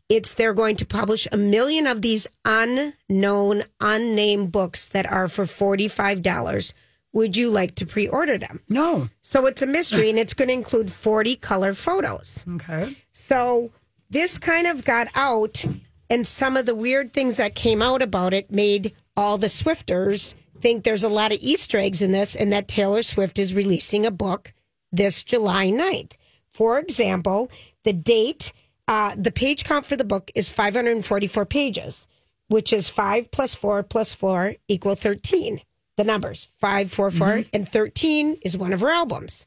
It's 0.08 0.34
they're 0.34 0.54
going 0.54 0.76
to 0.76 0.86
publish 0.86 1.28
a 1.30 1.36
million 1.36 1.86
of 1.86 2.00
these 2.02 2.26
unknown, 2.44 3.62
unnamed 3.80 4.52
books 4.52 4.88
that 4.88 5.10
are 5.10 5.28
for 5.28 5.46
forty 5.46 5.88
five 5.88 6.22
dollars. 6.22 6.72
Would 7.12 7.36
you 7.36 7.50
like 7.50 7.74
to 7.76 7.86
pre 7.86 8.08
order 8.08 8.38
them? 8.38 8.60
No. 8.68 9.08
So 9.20 9.46
it's 9.46 9.62
a 9.62 9.66
mystery, 9.66 10.10
and 10.10 10.18
it's 10.18 10.34
going 10.34 10.48
to 10.48 10.54
include 10.54 10.90
forty 10.92 11.36
color 11.36 11.74
photos. 11.74 12.44
Okay. 12.48 12.96
So 13.12 13.72
this 14.10 14.38
kind 14.38 14.66
of 14.66 14.84
got 14.84 15.08
out, 15.14 15.64
and 16.08 16.26
some 16.26 16.56
of 16.56 16.66
the 16.66 16.74
weird 16.74 17.12
things 17.12 17.36
that 17.36 17.54
came 17.54 17.82
out 17.82 18.00
about 18.00 18.32
it 18.32 18.50
made 18.50 18.94
all 19.16 19.36
the 19.36 19.48
Swifters 19.48 20.34
think 20.60 20.84
there's 20.84 21.04
a 21.04 21.08
lot 21.08 21.32
of 21.32 21.38
Easter 21.40 21.78
eggs 21.78 22.02
in 22.02 22.12
this, 22.12 22.34
and 22.34 22.52
that 22.52 22.68
Taylor 22.68 23.02
Swift 23.02 23.38
is 23.38 23.54
releasing 23.54 24.06
a 24.06 24.10
book 24.10 24.52
this 24.90 25.22
July 25.22 25.68
9th. 25.68 26.12
For 26.50 26.78
example, 26.78 27.50
the 27.84 27.92
date, 27.92 28.52
uh, 28.88 29.14
the 29.16 29.30
page 29.30 29.64
count 29.64 29.84
for 29.84 29.96
the 29.96 30.04
book 30.04 30.30
is 30.34 30.50
544 30.50 31.44
pages, 31.46 32.08
which 32.48 32.72
is 32.72 32.88
5 32.90 33.30
plus 33.30 33.54
4 33.54 33.82
plus 33.82 34.14
4 34.14 34.54
equal 34.66 34.94
13. 34.94 35.60
The 35.96 36.04
numbers 36.04 36.48
5, 36.58 36.90
4, 36.92 37.10
4, 37.10 37.44
and 37.52 37.68
13 37.68 38.36
is 38.42 38.56
one 38.56 38.72
of 38.72 38.80
her 38.80 38.88
albums. 38.90 39.46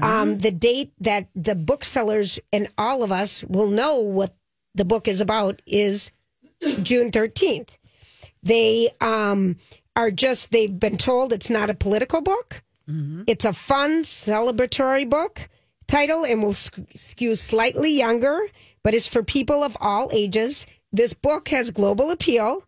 Um, 0.00 0.38
the 0.38 0.52
date 0.52 0.92
that 1.00 1.26
the 1.34 1.54
booksellers 1.56 2.38
and 2.52 2.68
all 2.78 3.02
of 3.02 3.10
us 3.12 3.42
will 3.44 3.66
know 3.68 4.00
what 4.00 4.34
the 4.76 4.84
book 4.84 5.08
is 5.08 5.20
about 5.20 5.60
is 5.66 6.12
June 6.82 7.10
13th. 7.10 7.76
They 8.44 8.90
um, 9.00 9.56
are 9.96 10.12
just, 10.12 10.52
they've 10.52 10.78
been 10.78 10.96
told 10.96 11.32
it's 11.32 11.50
not 11.50 11.68
a 11.68 11.74
political 11.74 12.20
book. 12.20 12.62
It's 13.26 13.44
a 13.44 13.52
fun, 13.52 14.02
celebratory 14.04 15.10
book 15.10 15.48
title 15.88 16.24
and 16.24 16.42
will 16.42 16.52
sk- 16.54 16.78
skew 16.94 17.34
slightly 17.34 17.90
younger, 17.90 18.38
but 18.82 18.94
it's 18.94 19.08
for 19.08 19.22
people 19.22 19.62
of 19.62 19.76
all 19.80 20.08
ages. 20.12 20.66
This 20.92 21.12
book 21.12 21.48
has 21.48 21.70
global 21.70 22.10
appeal 22.10 22.64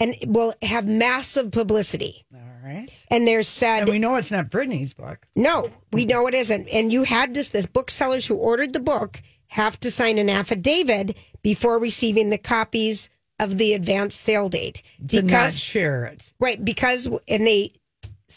and 0.00 0.14
will 0.26 0.54
have 0.62 0.86
massive 0.86 1.50
publicity. 1.52 2.24
All 2.34 2.40
right. 2.64 2.88
And 3.08 3.26
there's 3.26 3.48
said 3.48 3.80
And 3.82 3.88
we 3.90 3.98
know 3.98 4.16
it's 4.16 4.30
not 4.32 4.50
Brittany's 4.50 4.94
book. 4.94 5.26
no, 5.36 5.70
we 5.92 6.04
know 6.04 6.26
it 6.26 6.34
isn't. 6.34 6.68
And 6.68 6.92
you 6.92 7.04
had 7.04 7.34
this, 7.34 7.48
this 7.48 7.66
booksellers 7.66 8.26
who 8.26 8.36
ordered 8.36 8.72
the 8.72 8.80
book 8.80 9.22
have 9.48 9.78
to 9.80 9.90
sign 9.90 10.18
an 10.18 10.28
affidavit 10.30 11.16
before 11.42 11.78
receiving 11.78 12.30
the 12.30 12.38
copies 12.38 13.10
of 13.38 13.58
the 13.58 13.74
advanced 13.74 14.20
sale 14.20 14.48
date. 14.48 14.82
To 15.08 15.16
not 15.16 15.26
Because, 15.26 15.60
share 15.60 16.04
it. 16.04 16.32
right, 16.38 16.62
because, 16.64 17.06
and 17.28 17.46
they 17.46 17.72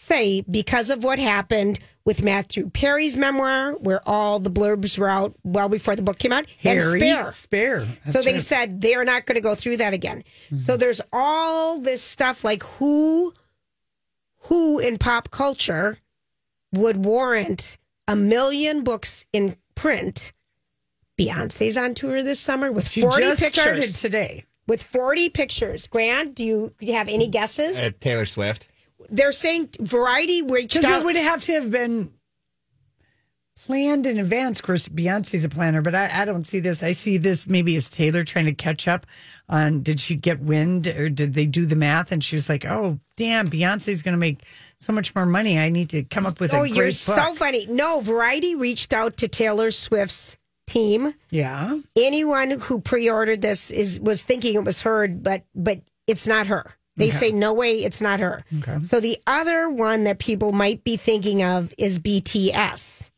say 0.05 0.41
because 0.49 0.89
of 0.89 1.03
what 1.03 1.19
happened 1.19 1.79
with 2.05 2.23
Matthew 2.23 2.69
Perry's 2.69 3.17
memoir, 3.17 3.73
where 3.73 4.07
all 4.07 4.39
the 4.39 4.51
blurbs 4.51 4.97
were 4.97 5.09
out 5.09 5.35
well 5.43 5.69
before 5.69 5.95
the 5.95 6.03
book 6.03 6.19
came 6.19 6.31
out, 6.31 6.45
and 6.63 6.79
Harry 6.79 6.99
Spare. 6.99 7.31
Spare. 7.31 7.87
So 8.11 8.21
they 8.21 8.33
right. 8.33 8.41
said 8.41 8.81
they're 8.81 9.03
not 9.03 9.25
going 9.25 9.35
to 9.35 9.41
go 9.41 9.55
through 9.55 9.77
that 9.77 9.93
again. 9.93 10.23
So 10.57 10.77
there's 10.77 11.01
all 11.11 11.79
this 11.79 12.01
stuff 12.01 12.43
like 12.43 12.63
who 12.63 13.33
who 14.41 14.79
in 14.79 14.97
pop 14.97 15.31
culture 15.31 15.97
would 16.71 17.03
warrant 17.03 17.77
a 18.07 18.15
million 18.15 18.83
books 18.83 19.25
in 19.33 19.55
print. 19.73 20.31
Beyonce's 21.19 21.77
on 21.77 21.95
tour 21.95 22.21
this 22.21 22.39
summer 22.39 22.71
with 22.71 22.91
She 22.91 23.01
40 23.01 23.23
just 23.23 23.43
started 23.43 23.81
pictures. 23.81 24.01
today. 24.01 24.45
With 24.67 24.83
40 24.83 25.29
pictures. 25.29 25.87
Grant, 25.87 26.35
do 26.35 26.43
you, 26.43 26.73
do 26.77 26.85
you 26.85 26.93
have 26.93 27.07
any 27.07 27.27
guesses? 27.27 27.77
Uh, 27.77 27.91
Taylor 27.99 28.25
Swift. 28.25 28.67
They're 29.09 29.31
saying 29.31 29.69
Variety 29.79 30.41
reached 30.41 30.73
Because 30.75 30.91
out. 30.91 31.01
it 31.01 31.05
would 31.05 31.15
have 31.15 31.43
to 31.43 31.53
have 31.53 31.71
been 31.71 32.11
planned 33.55 34.05
in 34.05 34.17
advance. 34.19 34.59
Of 34.59 34.65
course, 34.65 34.87
Beyonce's 34.87 35.43
a 35.43 35.49
planner, 35.49 35.81
but 35.81 35.95
I, 35.95 36.21
I 36.21 36.25
don't 36.25 36.43
see 36.45 36.59
this. 36.59 36.83
I 36.83 36.91
see 36.91 37.17
this 37.17 37.47
maybe 37.47 37.75
as 37.75 37.89
Taylor 37.89 38.23
trying 38.23 38.45
to 38.45 38.53
catch 38.53 38.87
up 38.87 39.05
on 39.47 39.81
did 39.81 39.99
she 39.99 40.15
get 40.15 40.39
wind 40.39 40.87
or 40.87 41.09
did 41.09 41.33
they 41.33 41.45
do 41.45 41.65
the 41.65 41.75
math? 41.75 42.11
And 42.11 42.23
she 42.23 42.35
was 42.35 42.49
like, 42.49 42.65
oh, 42.65 42.99
damn, 43.15 43.47
Beyonce's 43.47 44.01
going 44.01 44.13
to 44.13 44.19
make 44.19 44.41
so 44.77 44.91
much 44.91 45.15
more 45.15 45.25
money. 45.25 45.57
I 45.57 45.69
need 45.69 45.89
to 45.91 46.03
come 46.03 46.25
up 46.25 46.39
with 46.39 46.53
a 46.53 46.57
oh, 46.57 46.59
great 46.61 46.75
you're 46.75 46.85
book. 46.87 46.93
so 46.93 47.33
funny. 47.35 47.65
No, 47.67 48.01
Variety 48.01 48.55
reached 48.55 48.93
out 48.93 49.17
to 49.17 49.27
Taylor 49.27 49.71
Swift's 49.71 50.37
team. 50.67 51.13
yeah. 51.29 51.77
anyone 51.95 52.59
who 52.59 52.81
pre-ordered 52.81 53.41
this 53.41 53.69
is 53.71 53.99
was 53.99 54.23
thinking 54.23 54.55
it 54.55 54.63
was 54.63 54.81
her, 54.81 55.07
but 55.07 55.43
but 55.53 55.79
it's 56.07 56.27
not 56.27 56.47
her. 56.47 56.75
They 56.97 57.09
say 57.09 57.31
no 57.31 57.53
way, 57.53 57.83
it's 57.83 58.01
not 58.01 58.19
her. 58.21 58.43
Okay. 58.59 58.79
So 58.83 58.99
the 58.99 59.17
other 59.27 59.69
one 59.69 60.05
that 60.05 60.19
people 60.19 60.53
might 60.53 60.83
be 60.83 60.95
thinking 60.95 61.43
of 61.43 61.73
is 61.77 61.99
BTS. 61.99 63.11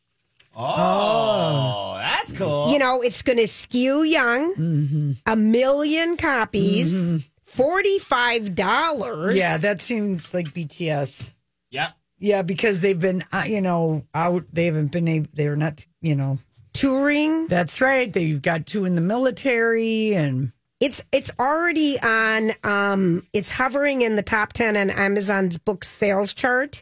Oh, 0.55 1.95
that's 1.99 2.33
cool. 2.33 2.71
You 2.71 2.79
know, 2.79 3.01
it's 3.01 3.21
going 3.21 3.37
to 3.37 3.47
skew 3.47 4.01
young. 4.01 4.55
Mm-hmm. 4.55 5.11
A 5.27 5.35
million 5.35 6.17
copies, 6.17 7.23
forty-five 7.45 8.55
dollars. 8.55 9.35
Yeah, 9.37 9.57
that 9.57 9.81
seems 9.83 10.33
like 10.33 10.47
BTS. 10.47 11.29
Yeah. 11.69 11.91
Yeah, 12.19 12.41
because 12.41 12.81
they've 12.81 12.99
been, 12.99 13.23
uh, 13.31 13.43
you 13.45 13.61
know, 13.61 14.03
out. 14.15 14.45
They 14.51 14.65
haven't 14.65 14.91
been 14.91 15.07
able, 15.07 15.29
they're 15.33 15.55
not, 15.55 15.85
you 16.01 16.15
know, 16.15 16.39
touring. 16.73 17.45
that's 17.47 17.79
right. 17.79 18.11
They've 18.11 18.41
got 18.41 18.65
two 18.65 18.85
in 18.85 18.95
the 18.95 19.01
military 19.01 20.15
and. 20.15 20.51
It's 20.79 21.03
it's 21.11 21.31
already 21.39 21.99
on. 22.01 22.51
Um, 22.63 23.25
it's 23.33 23.51
hovering 23.51 24.01
in 24.03 24.15
the 24.15 24.21
top 24.21 24.53
ten 24.53 24.77
on 24.77 24.89
Amazon's 24.91 25.57
book 25.57 25.83
sales 25.83 26.33
chart, 26.33 26.81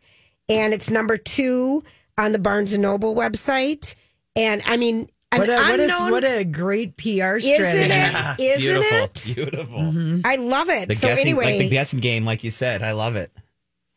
and 0.49 0.73
it's 0.73 0.89
number 0.89 1.15
two 1.17 1.83
on 2.17 2.31
the 2.33 2.39
Barnes 2.39 2.73
and 2.73 2.81
Noble 2.81 3.15
website. 3.15 3.95
And 4.35 4.61
I 4.65 4.75
mean, 4.75 5.07
an 5.31 5.39
What 5.39 5.49
a, 5.49 5.53
what, 5.55 5.79
a, 5.79 5.83
unknown, 5.83 6.11
what 6.11 6.23
a 6.25 6.43
great 6.43 6.97
PR 6.97 7.39
strategy! 7.39 7.51
isn't 7.51 7.91
strategy. 7.91 8.43
it? 8.43 8.59
Isn't 8.59 8.81
Beautiful. 8.83 8.97
it? 8.97 9.31
Beautiful. 9.35 9.79
Mm-hmm. 9.79 10.21
I 10.25 10.35
love 10.35 10.69
it. 10.69 10.89
The 10.89 10.95
so 10.95 11.07
guessing, 11.07 11.27
anyway, 11.27 11.45
like 11.45 11.59
the 11.59 11.69
guessing 11.69 11.99
game, 11.99 12.25
like 12.25 12.43
you 12.43 12.51
said, 12.51 12.83
I 12.83 12.91
love 12.91 13.15
it. 13.15 13.31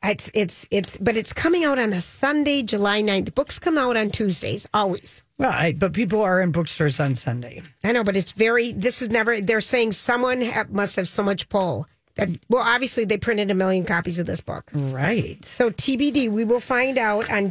It's 0.03 0.31
it's 0.33 0.69
it's 0.71 0.97
but 0.97 1.17
it's 1.17 1.33
coming 1.33 1.65
out 1.65 1.79
on 1.79 1.93
a 1.93 2.01
Sunday, 2.01 2.63
July 2.63 3.03
9th. 3.03 3.35
Books 3.35 3.59
come 3.59 3.77
out 3.77 3.97
on 3.97 4.11
Tuesdays, 4.11 4.67
always. 4.73 5.25
Right, 5.39 5.77
but 5.79 5.93
people 5.93 6.23
are 6.23 6.41
in 6.41 6.53
bookstores 6.53 7.01
on 7.01 7.15
Sunday. 7.17 7.63
I 7.83 7.93
know, 7.93 8.05
but 8.05 8.17
it's 8.17 8.33
very 8.33 8.73
this 8.73 9.03
is 9.03 9.11
never 9.11 9.41
they're 9.41 9.61
saying 9.61 9.93
someone 9.93 10.43
ha- 10.43 10.67
must 10.71 10.97
have 10.97 11.09
so 11.09 11.23
much 11.23 11.49
pull 11.49 11.87
that 12.15 12.29
well 12.49 12.63
obviously 12.63 13.05
they 13.05 13.19
printed 13.19 13.51
a 13.51 13.55
million 13.55 13.85
copies 13.85 14.21
of 14.21 14.27
this 14.27 14.41
book. 14.41 14.71
Right. 14.73 15.45
So 15.45 15.71
TBD, 15.71 16.31
we 16.31 16.45
will 16.45 16.61
find 16.61 16.97
out 16.97 17.31
on 17.31 17.51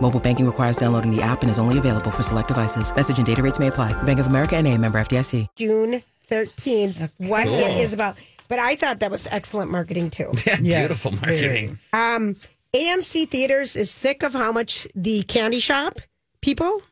Mobile 0.00 0.20
banking 0.20 0.46
requires 0.46 0.76
downloading 0.76 1.14
the 1.14 1.22
app 1.22 1.42
and 1.42 1.50
is 1.50 1.58
only 1.58 1.78
available 1.78 2.10
for 2.10 2.22
select 2.22 2.48
devices. 2.48 2.94
Message 2.94 3.18
and 3.18 3.26
data 3.26 3.42
rates 3.42 3.58
may 3.58 3.66
apply. 3.68 4.00
Bank 4.04 4.20
of 4.20 4.26
America 4.26 4.56
and 4.56 4.66
a 4.68 4.76
member 4.78 4.98
FDIC. 5.00 5.46
June 5.56 6.02
13th 6.30 7.10
what 7.18 7.46
it 7.46 7.78
is 7.78 7.92
about. 7.92 8.16
But 8.48 8.58
I 8.58 8.76
thought 8.76 9.00
that 9.00 9.10
was 9.10 9.26
excellent 9.30 9.70
marketing 9.70 10.10
too. 10.10 10.32
Yeah, 10.46 10.56
Yes, 10.62 10.78
beautiful 10.80 11.12
marketing. 11.12 11.78
Um, 11.92 12.36
AMC 12.74 13.28
Theaters 13.28 13.74
is 13.76 13.90
sick 13.90 14.22
of 14.22 14.32
how 14.34 14.52
much 14.52 14.86
the 14.94 15.22
candy 15.24 15.60
shop 15.60 15.98
people, 16.42 16.82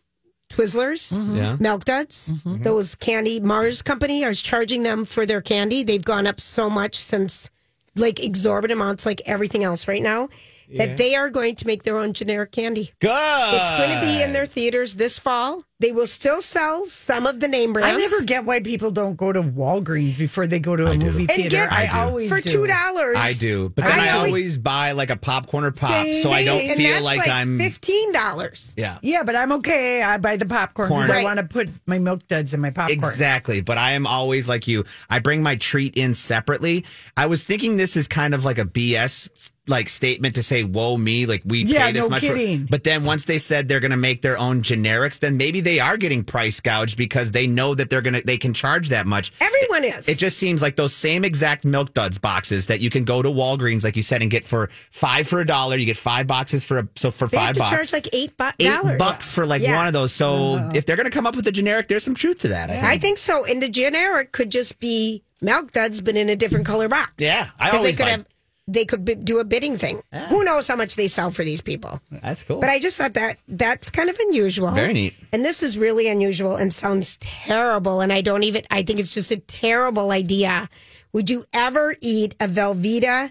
Twizzlers, 0.50 1.12
Yeah. 1.37 1.56
Milk 1.61 1.84
Duds, 1.84 2.32
those 2.44 2.94
candy 2.94 3.40
Mars 3.40 3.82
company 3.82 4.23
is 4.23 4.40
charging 4.40 4.82
them 4.82 5.04
for 5.04 5.26
their 5.26 5.40
candy. 5.40 5.82
They've 5.82 6.04
gone 6.04 6.26
up 6.26 6.40
so 6.40 6.70
much 6.70 6.96
since 6.96 7.50
like 7.96 8.18
exorbitant 8.20 8.80
amounts, 8.80 9.04
like 9.06 9.20
everything 9.26 9.62
else 9.62 9.87
right 9.87 10.02
now, 10.02 10.28
that 10.76 10.97
they 10.97 11.14
are 11.14 11.30
going 11.30 11.54
to 11.56 11.66
make 11.66 11.83
their 11.83 11.99
own 11.99 12.12
generic 12.12 12.52
candy. 12.52 12.92
Good. 13.00 13.11
It's 13.11 13.71
going 13.73 13.90
to 13.94 14.00
be 14.06 14.23
in 14.23 14.33
their 14.33 14.47
theaters 14.47 14.94
this 14.94 15.18
fall. 15.18 15.62
They 15.80 15.90
will 15.92 16.06
still 16.06 16.40
sell 16.40 16.87
some 16.87 17.26
of 17.26 17.40
the 17.40 17.49
name 17.49 17.73
brands. 17.73 17.94
I 17.97 17.99
never 17.99 18.25
get 18.25 18.44
why 18.44 18.61
people 18.61 18.90
don't 18.90 19.16
go 19.16 19.33
to 19.33 19.42
Walgreens 19.42 20.16
before 20.16 20.47
they 20.47 20.59
go 20.59 20.76
to 20.76 20.87
a 20.87 20.92
I 20.92 20.97
do. 20.97 21.06
movie 21.06 21.23
And 21.23 21.30
theater. 21.33 21.49
get- 21.56 21.73
I, 21.73 21.83
I 21.85 21.87
do. 21.88 21.99
always 21.99 22.28
for 22.35 22.40
two 22.40 22.66
dollars. 22.66 23.16
I 23.18 23.33
do, 23.35 23.68
but 23.71 23.85
then 23.85 23.99
I 24.00 24.06
I, 24.06 24.11
always- 24.12 24.30
always 24.30 24.59
buy 24.59 24.92
like 24.92 25.11
a 25.11 25.16
popcorn 25.16 25.64
or 25.64 25.73
pop, 25.73 26.06
so 26.23 26.30
I 26.30 26.44
don't 26.44 26.61
and 26.62 26.76
feel 26.76 26.90
that's 26.90 27.04
like, 27.04 27.28
I'm. 27.28 27.59
fifteen 27.59 28.12
dollars. 28.12 28.73
Yeah, 28.78 28.99
Yeah, 29.02 29.25
but 29.25 29.35
I'm 29.37 29.52
okay. 29.52 30.02
I 30.02 30.16
buy 30.18 30.37
the 30.37 30.47
popcorn 30.47 30.88
because 30.88 31.06
Corn. 31.06 31.18
I 31.18 31.25
want 31.25 31.38
to 31.38 31.44
put 31.44 31.68
my 31.87 31.99
milk 31.99 32.26
duds 32.28 32.54
in 32.54 32.61
my 32.61 32.71
popcorn. 32.71 32.97
exactly. 32.97 33.61
But 33.61 33.76
I 33.76 33.92
am 33.92 34.06
always 34.06 34.49
like 34.49 34.66
you. 34.68 34.85
I 35.11 35.18
bring 35.18 35.42
my 35.42 35.56
treat 35.56 35.97
in 35.97 36.14
separately. 36.14 36.85
I 37.16 37.26
was 37.26 37.42
thinking 37.42 37.76
this 37.76 37.97
is 37.97 38.06
kind 38.09 38.33
of 38.33 38.44
like 38.44 38.59
a 38.59 38.64
BS 38.64 39.50
like 39.66 39.88
statement 39.88 40.35
to 40.35 40.42
say, 40.42 40.62
"Whoa, 40.62 40.97
me!" 40.97 41.25
Like 41.26 41.42
we 41.44 41.64
Yeah, 41.64 41.87
pay 41.87 41.92
this 41.92 42.04
no 42.04 42.11
much. 42.11 42.21
kidding. 42.21 42.62
For, 42.66 42.71
but 42.71 42.85
then 42.85 43.04
once 43.04 43.25
they 43.25 43.38
said 43.38 43.66
they're 43.68 43.80
going 43.80 43.90
to 43.92 43.97
make 43.97 44.21
their 44.23 44.37
own 44.37 44.62
generics, 44.62 45.18
then 45.21 45.37
maybe 45.37 45.61
they 45.61 45.80
are 45.80 45.97
getting 45.97 46.23
price 46.25 46.61
gouged 46.61 46.99
because 46.99 47.30
they 47.30 47.47
know 47.47 47.75
that 47.75 47.88
they're 47.90 48.02
gonna 48.02 48.21
they 48.23 48.37
can 48.37 48.52
charge 48.52 48.90
that 48.90 49.06
much. 49.06 49.33
Everyone 49.40 49.85
is. 49.85 50.09
It 50.09 50.18
just 50.18 50.37
seems 50.37 50.61
like 50.61 50.76
those 50.76 50.94
same 50.94 51.25
exact 51.25 51.64
milk 51.64 51.94
duds 51.94 52.18
boxes 52.18 52.66
that 52.66 52.80
you 52.80 52.90
can 52.90 53.04
go 53.04 53.23
to 53.23 53.28
Walgreens, 53.30 53.85
like 53.85 53.97
you 53.97 54.02
said, 54.02 54.21
and 54.23 54.30
get 54.30 54.44
for 54.44 54.68
five 54.91 55.26
for 55.26 55.41
a 55.41 55.47
dollar. 55.47 55.76
You 55.76 55.86
get 55.86 55.97
five 55.97 56.26
boxes 56.26 56.62
for 56.62 56.78
a 56.80 56.89
so 56.97 57.10
for 57.10 57.26
they 57.28 57.36
five 57.39 57.47
have 57.47 57.54
to 57.54 57.60
bucks. 57.60 57.71
charge 57.71 57.93
like 57.93 58.08
eight 58.12 58.36
bu- 58.36 58.45
Eight 58.58 58.69
dollars. 58.69 58.99
bucks 58.99 59.30
for 59.30 59.47
like 59.47 59.62
Yeah. 59.62 59.76
one 59.76 59.86
of 59.86 59.93
those. 59.93 60.12
So 60.12 60.54
uh-huh. 60.56 60.73
if 60.75 60.84
they're 60.86 60.97
going 60.97 61.06
to 61.06 61.10
come 61.10 61.26
up 61.26 61.36
with 61.36 61.47
a 61.47 61.52
generic, 61.52 61.89
there's 61.89 62.04
some 62.04 62.15
truth 62.15 62.41
to 62.41 62.49
that. 62.49 62.69
I 62.71 62.75
think. 62.75 62.84
I 62.84 62.99
think 62.99 63.19
so. 63.19 63.45
And 63.45 63.62
the 63.62 63.69
generic 63.71 64.32
could 64.32 64.50
just 64.50 64.78
be 64.78 65.23
milk 65.41 65.73
duds, 65.73 66.00
but 66.00 66.17
in 66.17 66.28
a 66.28 66.36
different 66.36 66.67
color 66.67 66.89
box. 66.89 67.15
Yeah, 67.19 67.49
I 67.58 67.71
always 67.71 67.84
they 67.84 67.93
could 67.93 68.04
buy- 68.04 68.10
have. 68.10 68.26
They 68.67 68.85
could 68.87 69.05
b- 69.05 69.15
do 69.15 69.41
a 69.41 69.45
bidding 69.45 69.77
thing. 69.77 70.03
Ah. 70.13 70.27
Who 70.29 70.43
knows 70.45 70.67
how 70.67 70.77
much 70.77 70.97
they 70.97 71.07
sell 71.09 71.31
for 71.31 71.45
these 71.45 71.61
people? 71.61 72.00
That's 72.11 72.43
cool. 72.43 72.61
But 72.61 72.71
I 72.71 72.79
just 72.79 72.97
thought 72.97 73.13
that 73.15 73.39
that's 73.47 73.91
kind 73.91 74.09
of 74.09 74.19
unusual. 74.19 74.71
Very 74.71 74.95
neat. 74.95 75.15
And 75.33 75.45
this 75.45 75.63
is 75.63 75.77
really 75.77 76.09
unusual 76.09 76.57
and 76.57 76.73
sounds 76.73 77.19
terrible. 77.19 78.00
And 78.00 78.13
I 78.13 78.23
don't 78.23 78.43
even, 78.43 78.63
I 78.71 78.83
think 78.83 79.00
it's 79.00 79.13
just 79.13 79.31
a 79.31 79.37
terrible 79.37 80.13
idea. 80.13 80.69
Would 81.13 81.29
you 81.29 81.45
ever 81.53 81.95
eat 82.00 82.35
a 82.41 82.49
Velveeta 82.49 83.31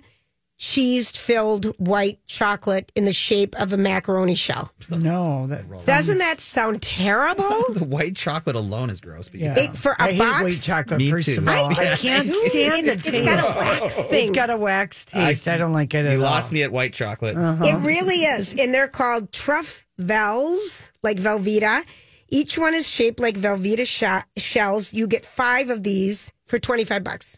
cheese 0.65 1.11
filled 1.11 1.65
white 1.77 2.19
chocolate 2.25 2.89
in 2.95 3.03
the 3.03 3.11
shape 3.11 3.53
of 3.59 3.73
a 3.73 3.77
macaroni 3.77 4.33
shell? 4.33 4.71
No, 4.89 5.45
that 5.47 5.63
Doesn't 5.85 6.19
that 6.19 6.39
sound 6.39 6.81
terrible? 6.81 7.43
the 7.73 7.83
white 7.83 8.15
chocolate 8.15 8.55
alone 8.55 8.89
is 8.89 9.01
gross. 9.01 9.27
But 9.27 9.41
yeah. 9.41 9.59
It- 9.59 9.71
for 9.71 9.91
a 9.91 10.01
I 10.03 10.11
hate 10.13 10.19
box? 10.19 10.43
white 10.43 10.61
chocolate. 10.61 10.99
Me 10.99 11.09
first 11.11 11.25
too. 11.27 11.39
of 11.39 11.47
all, 11.49 11.65
I, 11.67 11.69
I- 11.93 11.95
can't 11.97 12.25
It's- 12.27 12.49
stand 12.51 12.87
the 12.87 12.91
it's 12.93 13.03
taste. 13.03 13.25
got 13.25 13.39
a 13.39 13.59
wax 13.59 13.97
It's 13.97 14.07
thing. 14.07 14.31
got 14.31 14.49
a 14.49 14.55
wax 14.57 15.05
taste. 15.05 15.47
I, 15.49 15.57
don't 15.57 15.73
like 15.73 15.93
it 15.93 16.05
you 16.05 16.11
at 16.11 16.19
lost 16.19 16.53
me 16.53 16.63
at 16.63 16.71
white 16.71 16.93
chocolate. 16.93 17.35
Uh-huh. 17.35 17.65
It 17.65 17.75
really 17.85 18.23
is. 18.23 18.55
And 18.57 18.73
they're 18.73 18.87
called 18.87 19.33
Truff 19.33 19.85
Vels, 19.97 20.91
like 21.03 21.17
Velveeta. 21.17 21.83
Each 22.29 22.57
one 22.57 22.73
is 22.73 22.87
shaped 22.89 23.19
like 23.19 23.35
Velveeta 23.35 23.85
sh- 23.85 24.41
shells. 24.41 24.93
You 24.93 25.07
get 25.07 25.25
five 25.25 25.69
of 25.69 25.83
these 25.83 26.31
for 26.45 26.57
25 26.57 27.03
bucks. 27.03 27.37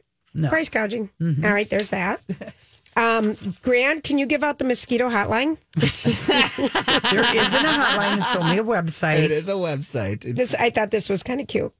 Price 0.50 0.70
gouging. 0.70 1.10
Mm-hmm. 1.20 1.44
All 1.46 1.52
right, 1.52 1.68
there's 1.70 1.90
that. 1.90 2.22
Um, 2.98 3.36
Grant, 3.62 4.04
can 4.04 4.18
you 4.18 4.26
give 4.26 4.42
out 4.44 4.58
the 4.58 4.64
mosquito 4.66 5.10
hotline? 5.10 5.58
There 5.78 7.36
isn't 7.36 7.66
a 7.66 7.70
hotline. 7.70 8.22
It's 8.22 8.36
only 8.36 8.58
a 8.58 8.64
website. 8.64 9.20
It 9.20 9.32
is 9.32 9.48
a 9.48 9.54
website. 9.54 10.26
It's- 10.26 10.36
This 10.36 10.56
I 10.56 10.70
thought 10.70 10.92
this 10.92 11.10
was 11.10 11.22
kind 11.24 11.42
of 11.42 11.48
cute. 11.48 11.74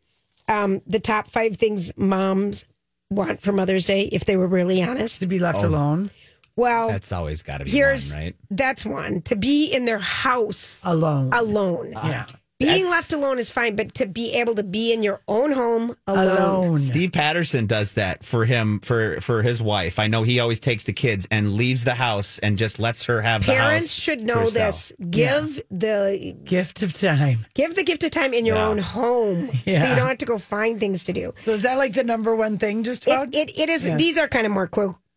Um, 0.47 0.82
the 0.86 0.99
top 0.99 1.28
five 1.28 1.56
things 1.58 1.91
moms 1.97 2.65
want 3.10 3.41
for 3.41 3.51
Mother's 3.51 3.86
Day, 3.86 4.04
if 4.12 4.25
they 4.25 4.36
were 4.38 4.47
really 4.47 4.84
honest. 4.84 5.19
to 5.21 5.28
be 5.28 5.39
left 5.39 5.63
Oh. 5.63 5.67
alone 5.69 6.12
Well, 6.56 6.88
that's 6.89 7.12
always 7.12 7.41
got 7.43 7.58
to 7.60 7.65
be 7.65 7.71
here's 7.71 8.13
one, 8.13 8.23
right? 8.23 8.36
that's 8.51 8.86
one 8.86 9.21
to 9.23 9.36
be 9.36 9.71
in 9.73 9.86
their 9.86 9.99
house 9.99 10.82
alone. 10.84 11.32
alone. 11.34 11.91
yeah, 11.93 12.25
Being 12.73 12.89
left 12.89 13.13
alone 13.13 13.39
is 13.39 13.51
fine, 13.51 13.75
but 13.75 13.93
to 13.95 14.06
be 14.06 14.32
able 14.34 14.56
to 14.56 14.63
be 14.63 14.93
in 14.93 15.04
your 15.04 15.19
own 15.28 15.51
home 15.51 15.95
alone. 16.08 16.38
alone. 16.38 16.78
Steve 16.80 17.12
Patterson 17.12 17.65
does 17.67 17.93
that 17.93 18.23
for 18.23 18.45
him 18.45 18.80
for 18.80 19.19
for 19.21 19.41
his 19.41 19.62
wife. 19.62 19.99
I 19.99 20.08
know 20.08 20.23
he 20.23 20.39
always 20.39 20.60
takes 20.60 20.84
the 20.86 20.93
kids 20.93 21.28
and 21.32 21.54
leaves 21.54 21.84
the 21.84 21.93
house 21.95 22.39
and 22.39 22.58
just 22.58 22.80
lets 22.80 23.06
her 23.06 23.21
have 23.21 23.45
the 23.45 23.54
Parents 23.54 23.86
house 23.88 23.93
should 23.93 24.21
know 24.21 24.39
herself. 24.41 24.54
this. 24.54 24.93
Give 25.10 25.62
the 25.71 26.36
Gift 26.43 26.82
of 26.84 26.93
time. 26.93 27.45
give 27.54 27.75
the 27.75 27.84
gift 27.84 28.04
of 28.04 28.12
time 28.12 28.34
in 28.34 28.45
your 28.45 28.56
Yeah. 28.58 28.67
own 28.67 28.78
home, 28.78 29.49
so 29.54 29.60
you 29.65 29.78
don't 29.95 30.08
have 30.08 30.17
to 30.19 30.25
go 30.25 30.38
find 30.38 30.80
things 30.80 31.04
to 31.06 31.13
do. 31.13 31.34
So 31.39 31.51
is 31.54 31.62
that 31.63 31.78
like 31.78 31.93
the 31.93 32.04
number 32.04 32.36
one 32.36 32.58
thing? 32.58 32.84
Just 32.84 33.06
about 33.06 33.30
It, 33.36 33.51
it, 33.51 33.60
it 33.60 33.69
is. 33.69 33.86
Yeah. 33.86 33.95
These 33.97 34.17
are 34.17 34.28
kind 34.28 34.45
of 34.45 34.51
more 34.51 34.69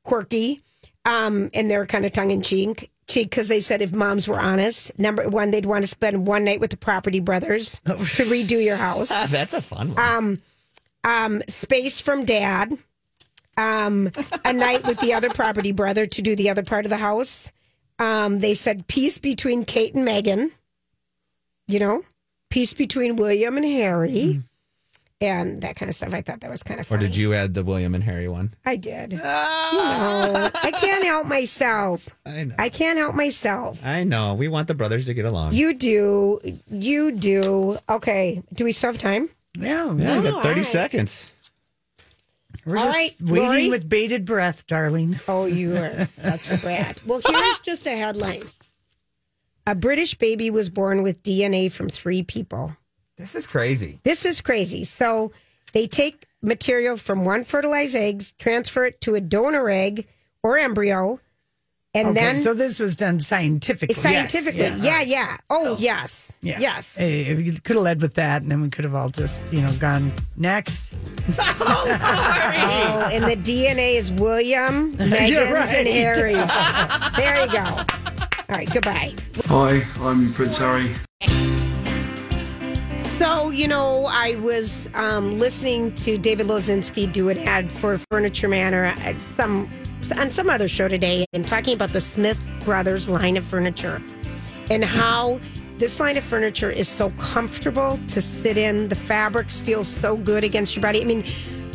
quirky, 0.05 0.61
um, 1.05 1.51
and 1.55 1.71
they're 1.71 1.87
kind 1.87 2.05
of 2.05 2.13
tongue 2.13 2.31
in 2.31 2.43
cheek. 2.43 2.91
Because 3.13 3.49
they 3.49 3.61
said 3.61 3.81
if 3.83 3.93
moms 3.93 4.29
were 4.29 4.39
honest, 4.39 4.97
number 4.99 5.29
one, 5.29 5.51
they'd 5.51 5.65
want 5.67 5.83
to 5.83 5.89
spend 5.89 6.27
one 6.27 6.45
night 6.45 6.61
with 6.61 6.71
the 6.71 6.77
property 6.77 7.21
brothers 7.21 7.81
Oh. 7.87 7.97
to 7.97 8.25
redo 8.25 8.63
your 8.63 8.77
house. 8.77 9.11
Ah, 9.11 9.27
that's 9.31 9.55
a 9.55 9.63
fun 9.63 9.95
one. 9.95 10.39
um, 11.05 11.43
space 11.49 12.01
from 12.01 12.25
dad, 12.27 12.77
um, 13.57 14.11
a 14.45 14.53
night 14.53 14.87
with 14.87 15.01
the 15.01 15.15
other 15.15 15.31
property 15.31 15.73
brother 15.73 16.05
to 16.07 16.23
do 16.23 16.37
the 16.37 16.51
other 16.51 16.63
part 16.63 16.85
of 16.85 16.91
the 16.91 16.97
house. 16.99 17.51
Um, 17.99 18.39
they 18.41 18.55
said 18.55 18.87
peace 18.89 19.19
between 19.19 19.65
Kate 19.65 19.95
and 19.95 20.07
Meghan, 20.07 20.51
you 21.67 21.79
know, 21.81 22.03
peace 22.51 22.75
between 22.75 23.17
William 23.17 23.57
and 23.57 23.65
Harry, 23.67 24.43
and 25.21 25.61
that 25.63 25.77
kind 25.77 25.89
of 25.89 25.95
stuff. 25.95 26.15
I 26.15 26.23
thought 26.23 26.41
that 26.41 26.51
was 26.51 26.63
kind 26.63 26.81
of 26.81 26.91
or 26.91 26.97
did 26.97 27.17
you 27.17 27.35
add 27.35 27.55
the 27.55 27.65
William 27.65 27.95
and 27.95 28.05
Harry 28.05 28.29
one? 28.29 28.55
I 28.65 28.77
did. 28.77 29.15
You 29.15 29.21
ah! 29.23 30.51
know, 30.53 30.61
I 30.63 30.71
can't 30.71 31.05
help 31.05 31.27
myself. 31.27 32.09
I 32.25 32.45
know. 32.45 32.55
I 32.59 32.69
can't 32.69 32.99
help 32.99 33.15
myself. 33.15 33.85
I 33.85 34.05
know. 34.05 34.35
We 34.35 34.49
want 34.49 34.69
the 34.69 34.75
brothers 34.75 35.07
to 35.07 35.15
get 35.15 35.25
along. 35.25 35.55
You 35.55 35.75
do. 35.75 36.41
You 36.71 37.13
do. 37.13 37.79
Okay. 37.89 38.43
Do 38.53 38.65
we 38.65 38.73
still 38.73 38.93
have 38.93 39.01
time? 39.01 39.29
yeah, 39.59 39.93
yeah, 39.95 40.17
you 40.17 40.23
got 40.23 40.43
30 40.43 40.49
all 40.49 40.55
right. 40.55 40.65
seconds. 40.65 41.31
We're 42.65 42.77
All 42.77 42.85
just 42.85 43.21
right, 43.23 43.31
waiting 43.31 43.47
Lori? 43.47 43.71
with 43.71 43.89
bated 43.89 44.27
breath, 44.27 44.67
darling. 44.67 45.19
Oh, 45.27 45.47
you 45.47 45.75
are 45.77 46.05
such 46.05 46.51
a 46.51 46.59
brat. 46.59 47.01
Well, 47.07 47.23
here's 47.27 47.61
just 47.61 47.87
a 47.87 47.97
headline. 47.97 48.45
A 49.67 49.75
British 49.75 50.15
baby 50.15 50.51
was 50.51 50.69
born 50.69 51.03
with 51.03 51.23
DNA 51.23 51.73
from 51.73 51.89
three 51.89 52.23
people. 52.23 52.77
This 53.19 53.35
is 53.35 53.47
crazy. 53.47 54.01
This 54.05 54.25
is 54.25 54.41
crazy. 54.41 54.85
So 54.85 55.33
they 55.73 55.87
take 55.87 56.27
material 56.41 56.97
from 56.97 57.25
one 57.25 57.45
fertilized 57.45 57.97
eggs, 57.97 58.33
transfer 58.39 58.87
it 58.87 59.01
to 59.03 59.15
a 59.17 59.21
donor 59.21 59.69
egg 59.69 60.07
or 60.43 60.57
embryo, 60.57 61.21
and 61.95 62.09
okay, 62.09 62.15
then 62.21 62.37
so 62.37 62.53
this 62.55 62.79
was 62.79 62.95
done 62.95 63.19
scientifically. 63.19 63.95
scientifically, 63.95 64.61
Yes, 64.61 64.83
yeah, 64.85 65.01
yeah. 65.03 65.37
Oh, 65.51 65.75
yes, 65.81 66.39
Yeah. 66.43 66.59
yes. 66.61 66.97
Hey, 66.97 67.23
if 67.23 67.41
you 67.41 67.53
could 67.55 67.77
have 67.77 67.83
led 67.83 68.03
with 68.03 68.15
that, 68.15 68.43
and 68.43 68.51
then 68.51 68.61
we 68.61 68.69
could 68.69 68.85
have 68.85 68.95
all 68.95 69.09
just, 69.09 69.51
you 69.53 69.63
know, 69.63 69.73
gone 69.81 70.13
next. 70.37 70.93
Oh, 71.41 73.09
and 73.13 73.25
the 73.25 73.37
DNA 73.37 73.97
is 73.97 74.11
William, 74.13 74.93
Meghan's, 74.97 75.53
right. 75.53 75.77
and 75.77 75.89
Harry's. 75.89 76.53
there 77.17 77.45
you 77.45 77.53
go. 77.53 77.65
All 77.65 78.57
right, 78.57 78.71
goodbye. 78.73 79.15
Hi, 79.47 79.83
I'm 80.01 80.33
Prince 80.35 80.59
Harry. 80.59 80.95
You 83.59 83.67
know, 83.67 84.07
I 84.09 84.37
was 84.37 84.89
um, 84.95 85.41
listening 85.41 85.93
to 85.97 86.17
David 86.17 86.47
Lozinski 86.47 87.13
do 87.13 87.29
an 87.29 87.39
ad 87.39 87.73
for 87.73 87.99
Furniture 87.99 88.47
Manor 88.47 88.85
at 88.85 89.21
some 89.21 89.69
on 90.17 90.31
some 90.31 90.49
other 90.49 90.69
show 90.69 90.87
today 90.87 91.27
and 91.33 91.45
talking 91.45 91.75
about 91.75 91.93
the 91.93 92.01
Smith 92.01 92.41
Brothers 92.65 93.09
line 93.09 93.37
of 93.37 93.45
furniture 93.45 94.01
and 94.71 94.85
how 94.85 95.41
this 95.77 95.99
line 95.99 96.17
of 96.17 96.23
furniture 96.23 96.71
is 96.71 96.89
so 96.89 97.11
comfortable 97.19 97.99
to 98.07 98.21
sit 98.21 98.57
in. 98.57 98.87
The 98.87 98.95
fabrics 98.95 99.59
feel 99.59 99.83
so 99.83 100.17
good 100.17 100.45
against 100.45 100.77
your 100.77 100.83
body. 100.85 101.03
I 101.03 101.05
mean, 101.05 101.25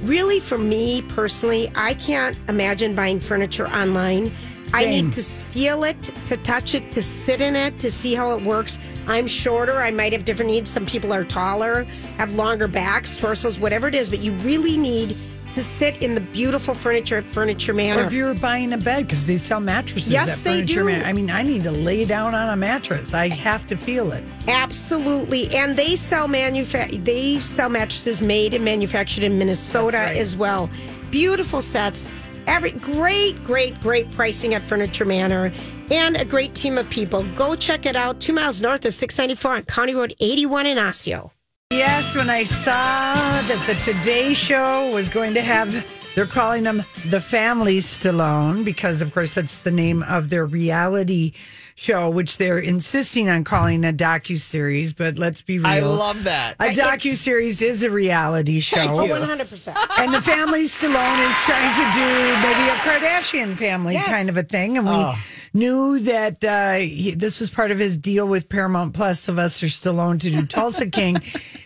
really, 0.04 0.40
for 0.40 0.58
me 0.58 1.02
personally, 1.10 1.70
I 1.76 1.96
can't 1.96 2.38
imagine 2.48 2.96
buying 2.96 3.20
furniture 3.20 3.68
online. 3.68 4.32
I 4.74 4.86
need 4.86 5.12
to 5.12 5.22
feel 5.22 5.84
it, 5.84 6.02
to 6.28 6.38
touch 6.38 6.76
it, 6.76 6.94
to 6.94 7.02
sit 7.02 7.42
in 7.42 7.58
it, 7.58 7.78
to 7.80 7.92
see 7.92 8.16
how 8.16 8.32
it 8.38 8.44
works. 8.44 8.80
I'm 9.08 9.28
shorter. 9.28 9.80
I 9.82 9.92
might 9.92 10.14
have 10.14 10.26
different 10.26 10.52
needs. 10.52 10.70
Some 10.70 10.86
people 10.86 11.12
are 11.14 11.24
taller, 11.24 11.84
have 12.18 12.36
longer 12.36 12.68
backs, 12.68 13.16
torsos, 13.16 13.60
whatever 13.60 13.88
it 13.88 13.96
is. 13.96 14.10
But 14.10 14.20
you 14.20 14.34
really 14.38 14.78
need 14.78 15.18
to 15.54 15.60
sit 15.60 16.02
in 16.02 16.16
the 16.16 16.22
beautiful 16.22 16.74
furniture 16.74 17.18
at 17.18 17.24
Furniture 17.24 17.74
Or 17.74 17.76
Manor. 17.76 18.04
if 18.06 18.12
you're 18.14 18.34
buying 18.34 18.74
a 18.74 18.78
bed, 18.78 19.06
because 19.06 19.28
they 19.28 19.38
sell 19.38 19.60
mattresses 19.60 20.12
Yes, 20.12 20.42
they 20.42 20.64
do. 20.64 20.86
Man. 20.86 21.06
I 21.06 21.14
mean, 21.14 21.30
I 21.30 21.44
need 21.44 21.62
to 21.64 21.72
lay 21.72 22.06
down 22.06 22.34
on 22.34 22.50
a 22.50 22.56
mattress. 22.56 23.14
I 23.14 23.28
have 23.30 23.68
to 23.68 23.78
feel 23.78 24.12
it. 24.14 24.24
Absolutely, 24.48 25.54
and 25.56 25.78
they 25.78 25.96
sell 25.96 26.28
manufa- 26.28 26.88
They 27.04 27.38
sell 27.40 27.70
mattresses 27.70 28.20
made 28.20 28.56
and 28.56 28.66
manufactured 28.66 29.24
in 29.24 29.38
Minnesota 29.38 29.98
right. 29.98 30.18
as 30.18 30.36
well. 30.36 30.72
Beautiful 31.12 31.62
sets. 31.62 32.12
Every 32.48 32.72
great, 32.72 33.42
great, 33.44 33.80
great 33.80 34.10
pricing 34.12 34.56
at 34.56 34.64
Furniture 34.64 35.06
Manor, 35.06 35.54
and 35.92 36.18
a 36.18 36.26
great 36.26 36.54
team 36.56 36.78
of 36.78 36.90
people. 36.90 37.24
Go 37.36 37.56
check 37.56 37.86
it 37.86 37.96
out. 37.96 38.20
Two 38.20 38.34
miles 38.34 38.62
north 38.62 38.86
of 38.86 38.94
694 38.94 39.52
on 39.56 39.64
County 39.64 39.96
Road 39.96 40.16
81 40.20 40.66
in 40.66 40.78
Osseo. 40.78 41.32
Yes, 41.72 42.16
when 42.16 42.30
I 42.30 42.44
saw 42.44 42.74
that 42.74 43.64
the 43.68 43.74
Today 43.76 44.34
Show 44.34 44.94
was 44.94 45.10
going 45.10 45.34
to 45.34 45.42
have, 45.42 45.86
they're 46.14 46.28
calling 46.28 46.64
them 46.64 46.84
the 47.08 47.20
Family 47.20 47.78
Stallone 47.80 48.64
because, 48.64 49.02
of 49.02 49.12
course, 49.14 49.34
that's 49.34 49.58
the 49.60 49.72
name 49.72 50.04
of 50.04 50.30
their 50.30 50.46
reality 50.46 51.34
show, 51.76 52.08
which 52.12 52.38
they're 52.38 52.60
insisting 52.60 53.28
on 53.28 53.44
calling 53.44 53.84
a 53.84 53.92
docu 53.92 54.40
series. 54.40 54.94
But 54.94 55.18
let's 55.18 55.42
be 55.42 55.58
real, 55.58 55.66
I 55.68 55.80
love 55.80 56.26
that. 56.26 56.58
a 56.60 56.66
docu 56.66 57.16
series 57.16 57.64
is 57.64 57.82
a 57.82 57.90
reality 57.90 58.60
show. 58.60 58.80
Oh, 58.80 59.08
100%. 59.08 59.76
and 60.00 60.14
the 60.14 60.22
family 60.22 60.66
Stallone 60.66 61.28
is 61.28 61.36
trying 61.38 61.74
to 61.74 61.98
do 61.98 62.08
maybe 62.44 62.70
a 62.70 62.76
Kardashian 62.84 63.56
family 63.56 63.94
Yes. 63.96 64.06
kind 64.08 64.30
of 64.30 64.38
a 64.38 64.44
thing. 64.44 64.78
And 64.78 64.86
we 64.86 64.94
Oh. 64.94 65.16
Knew 65.54 66.00
that 66.00 66.44
uh, 66.44 66.74
he, 66.76 67.14
this 67.16 67.40
was 67.40 67.50
part 67.50 67.72
of 67.72 67.80
his 67.80 67.98
deal 67.98 68.28
with 68.28 68.50
Paramount 68.50 68.94
Plus, 68.94 69.20
Sylvester 69.20 69.68
Stallone, 69.68 70.20
to 70.22 70.30
do 70.30 70.46
Tulsa 70.48 70.90
King 70.90 71.18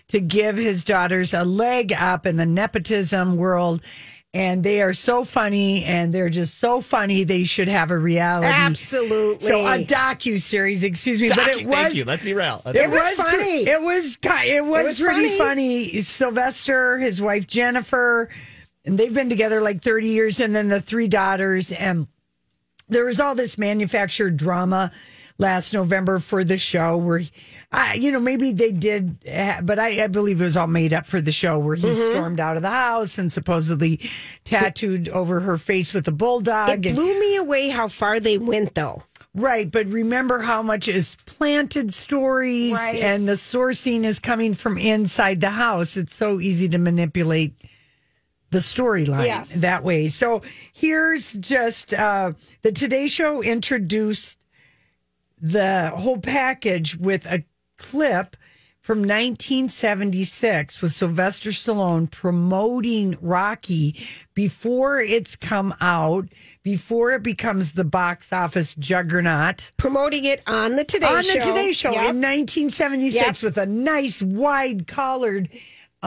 to 0.09 0.19
give 0.19 0.57
his 0.57 0.83
daughters 0.83 1.33
a 1.33 1.43
leg 1.43 1.93
up 1.93 2.25
in 2.25 2.35
the 2.37 2.45
nepotism 2.45 3.35
world. 3.37 3.81
And 4.33 4.61
they 4.63 4.81
are 4.81 4.93
so 4.93 5.23
funny, 5.23 5.83
and 5.85 6.13
they're 6.13 6.29
just 6.29 6.59
so 6.59 6.81
funny. 6.81 7.23
They 7.23 7.43
should 7.45 7.69
have 7.69 7.89
a 7.91 7.97
reality, 7.97 8.47
Absolutely. 8.47 9.49
so 9.49 9.65
a 9.65 9.83
docu 9.83 10.39
series. 10.39 10.83
Excuse 10.83 11.21
me, 11.21 11.29
but 11.29 11.47
it 11.47 11.65
was 11.65 11.75
Thank 11.75 11.95
you. 11.95 12.03
Let's 12.03 12.23
be 12.23 12.33
real. 12.33 12.61
Let's 12.63 12.77
it 12.77 12.83
be 12.83 12.91
real. 12.91 13.01
was 13.01 13.11
funny. 13.13 13.67
It 13.67 13.81
was 13.81 14.19
it 14.23 14.65
was, 14.65 14.85
was 14.85 15.01
pretty 15.01 15.37
funny. 15.37 15.85
funny. 15.87 16.01
Sylvester, 16.01 16.99
his 16.99 17.21
wife 17.21 17.47
Jennifer, 17.47 18.29
and 18.85 18.97
they've 18.97 19.13
been 19.13 19.29
together 19.29 19.61
like 19.61 19.81
thirty 19.81 20.09
years, 20.09 20.39
and 20.41 20.53
then 20.53 20.67
the 20.67 20.81
three 20.81 21.07
daughters. 21.07 21.71
And 21.71 22.07
there 22.89 23.05
was 23.05 23.19
all 23.19 23.35
this 23.35 23.57
manufactured 23.57 24.37
drama 24.37 24.91
last 25.39 25.73
November 25.73 26.17
for 26.19 26.43
the 26.43 26.57
show 26.57 26.97
where, 26.97 27.21
I, 27.71 27.93
you 27.93 28.11
know, 28.11 28.19
maybe 28.19 28.53
they 28.53 28.71
did, 28.71 29.19
but 29.63 29.77
I, 29.77 30.03
I 30.03 30.07
believe 30.07 30.41
it 30.41 30.45
was 30.45 30.57
all 30.57 30.65
made 30.67 30.93
up 30.93 31.05
for 31.05 31.21
the 31.21 31.31
show 31.31 31.59
where 31.59 31.75
he 31.75 31.83
Mm-hmm. 31.83 32.11
stormed 32.13 32.39
out 32.39 32.55
of 32.55 32.63
the 32.63 32.71
house 32.71 33.17
and 33.19 33.31
supposedly 33.31 33.99
tattooed 34.45 35.09
over 35.09 35.39
her 35.41 35.57
face 35.57 35.93
with 35.93 36.07
a 36.07 36.11
bulldog. 36.11 36.69
It 36.69 36.85
and- 36.87 36.95
blew 36.95 37.19
me 37.19 37.35
away 37.37 37.69
how 37.69 37.87
far 37.87 38.19
they 38.19 38.37
went, 38.37 38.73
though. 38.75 39.03
Right, 39.35 39.69
but 39.69 39.85
remember 39.91 40.39
how 40.39 40.63
much 40.63 40.87
is 40.87 41.17
planted 41.27 41.93
stories 41.93 42.73
Right. 42.73 43.03
and 43.03 43.27
the 43.27 43.33
sourcing 43.33 44.03
is 44.03 44.19
coming 44.19 44.55
from 44.55 44.79
inside 44.79 45.41
the 45.41 45.51
house. 45.51 45.95
It's 45.95 46.15
so 46.15 46.39
easy 46.39 46.67
to 46.69 46.79
manipulate 46.79 47.53
the 48.51 48.59
storyline 48.59 49.25
Yes. 49.25 49.49
that 49.61 49.83
way. 49.83 50.07
So 50.07 50.41
here's 50.73 51.33
just 51.33 51.93
uh, 51.93 52.31
the 52.61 52.71
Today 52.71 53.07
Show 53.07 53.41
introduced 53.43 54.45
the 55.41 55.91
whole 55.95 56.17
package 56.19 56.95
with 56.95 57.25
a 57.25 57.43
clip 57.77 58.35
from 58.81 58.99
1976 58.99 60.81
with 60.81 60.93
Sylvester 60.93 61.49
Stallone 61.49 62.09
promoting 62.09 63.17
Rocky 63.21 63.95
before 64.33 65.01
it's 65.01 65.35
come 65.35 65.73
out, 65.81 66.29
before 66.63 67.11
it 67.11 67.21
becomes 67.21 67.73
the 67.73 67.83
box 67.83 68.31
office 68.31 68.75
juggernaut. 68.75 69.71
Promoting 69.77 70.23
it 70.25 70.41
on 70.47 70.77
the 70.77 70.85
Today 70.85 71.07
on 71.07 71.21
Show. 71.23 71.33
the 71.33 71.39
Today 71.39 71.71
Show 71.73 71.91
Yep. 71.91 71.99
in 72.11 72.21
1976 72.21 73.15
Yep. 73.15 73.43
with 73.43 73.57
a 73.57 73.65
nice 73.65 74.21
wide 74.21 74.87
collared 74.87 75.49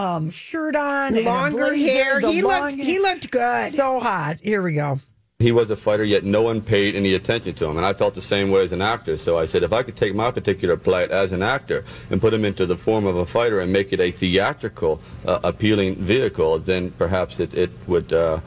um, 0.01 0.31
shirt 0.31 0.77
on, 0.77 1.23
Longer 1.25 1.57
blazer, 1.69 1.93
hair. 1.93 2.21
He 2.21 2.43
long 2.43 2.63
looked, 2.63 2.77
hair. 2.77 2.85
he 2.85 2.99
looked 2.99 3.31
good. 3.31 3.73
so 3.75 4.01
hot. 4.01 4.39
Here 4.41 4.63
we 4.63 4.75
go. 4.75 4.99
He 5.39 5.53
was 5.53 5.71
a 5.71 5.77
fighter, 5.77 6.05
yet 6.05 6.23
no 6.23 6.43
one 6.43 6.61
paid 6.61 6.95
any 6.95 7.15
attention 7.15 7.55
to 7.55 7.67
him. 7.67 7.79
And 7.79 7.87
I 7.87 7.95
felt 7.95 8.15
the 8.15 8.21
same 8.21 8.51
way 8.51 8.63
as 8.63 8.73
an 8.73 8.83
actor. 8.83 9.17
So 9.17 9.39
I 9.39 9.47
said, 9.47 9.63
if 9.63 9.73
I 9.73 9.83
could 9.83 9.97
take 9.97 10.15
my 10.15 10.31
particular 10.31 10.77
plight 10.77 11.11
as 11.11 11.33
an 11.33 11.43
actor 11.43 11.83
and 12.11 12.21
put 12.21 12.35
him 12.35 12.45
into 12.45 12.67
the 12.67 12.77
form 12.77 13.07
of 13.07 13.17
a 13.17 13.25
fighter 13.25 13.61
and 13.61 13.73
make 13.73 13.91
it 13.95 14.01
a 14.01 14.11
theatrical, 14.11 15.01
uh, 15.27 15.41
appealing 15.43 15.95
vehicle, 15.97 16.59
then 16.59 16.91
perhaps 16.93 17.41
it, 17.41 17.55
it 17.55 17.71
would 17.87 18.13
uh, 18.13 18.41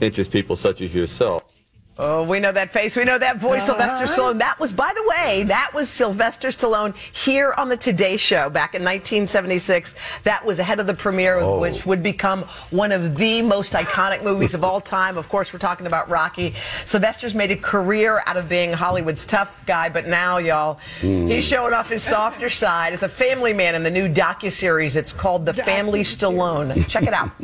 interest 0.00 0.32
people 0.32 0.56
such 0.56 0.80
as 0.80 0.92
yourself. 0.92 1.59
Oh, 2.02 2.22
we 2.22 2.40
know 2.40 2.50
that 2.50 2.70
face. 2.70 2.96
We 2.96 3.04
know 3.04 3.18
that 3.18 3.36
voice, 3.36 3.68
uh-huh. 3.68 3.78
Sylvester 3.78 4.22
Stallone. 4.22 4.38
That 4.38 4.58
was, 4.58 4.72
by 4.72 4.90
the 4.94 5.04
way, 5.06 5.42
that 5.44 5.72
was 5.74 5.90
Sylvester 5.90 6.48
Stallone 6.48 6.96
here 6.96 7.52
on 7.58 7.68
the 7.68 7.76
Today 7.76 8.16
Show 8.16 8.48
back 8.48 8.74
in 8.74 8.80
1976. 8.80 9.94
That 10.22 10.46
was 10.46 10.58
ahead 10.60 10.80
of 10.80 10.86
the 10.86 10.94
premiere, 10.94 11.40
oh. 11.40 11.60
which 11.60 11.84
would 11.84 12.02
become 12.02 12.44
one 12.70 12.90
of 12.90 13.16
the 13.16 13.42
most 13.42 13.74
iconic 13.74 14.24
movies 14.24 14.54
of 14.54 14.64
all 14.64 14.80
time. 14.80 15.18
Of 15.18 15.28
course, 15.28 15.52
we're 15.52 15.58
talking 15.58 15.86
about 15.86 16.08
Rocky. 16.08 16.54
Sylvester's 16.86 17.34
made 17.34 17.50
a 17.50 17.56
career 17.56 18.22
out 18.24 18.38
of 18.38 18.48
being 18.48 18.72
Hollywood's 18.72 19.26
tough 19.26 19.60
guy, 19.66 19.90
but 19.90 20.06
now, 20.08 20.38
y'all, 20.38 20.80
hmm. 21.02 21.26
he's 21.26 21.46
showing 21.46 21.74
off 21.74 21.90
his 21.90 22.02
softer 22.02 22.48
side 22.48 22.94
as 22.94 23.02
a 23.02 23.10
family 23.10 23.52
man 23.52 23.74
in 23.74 23.82
the 23.82 23.90
new 23.90 24.08
docuseries. 24.08 24.96
It's 24.96 25.12
called 25.12 25.44
The 25.44 25.52
Family 25.52 26.00
Stallone. 26.00 26.88
Check 26.88 27.02
it 27.02 27.12
out. 27.12 27.30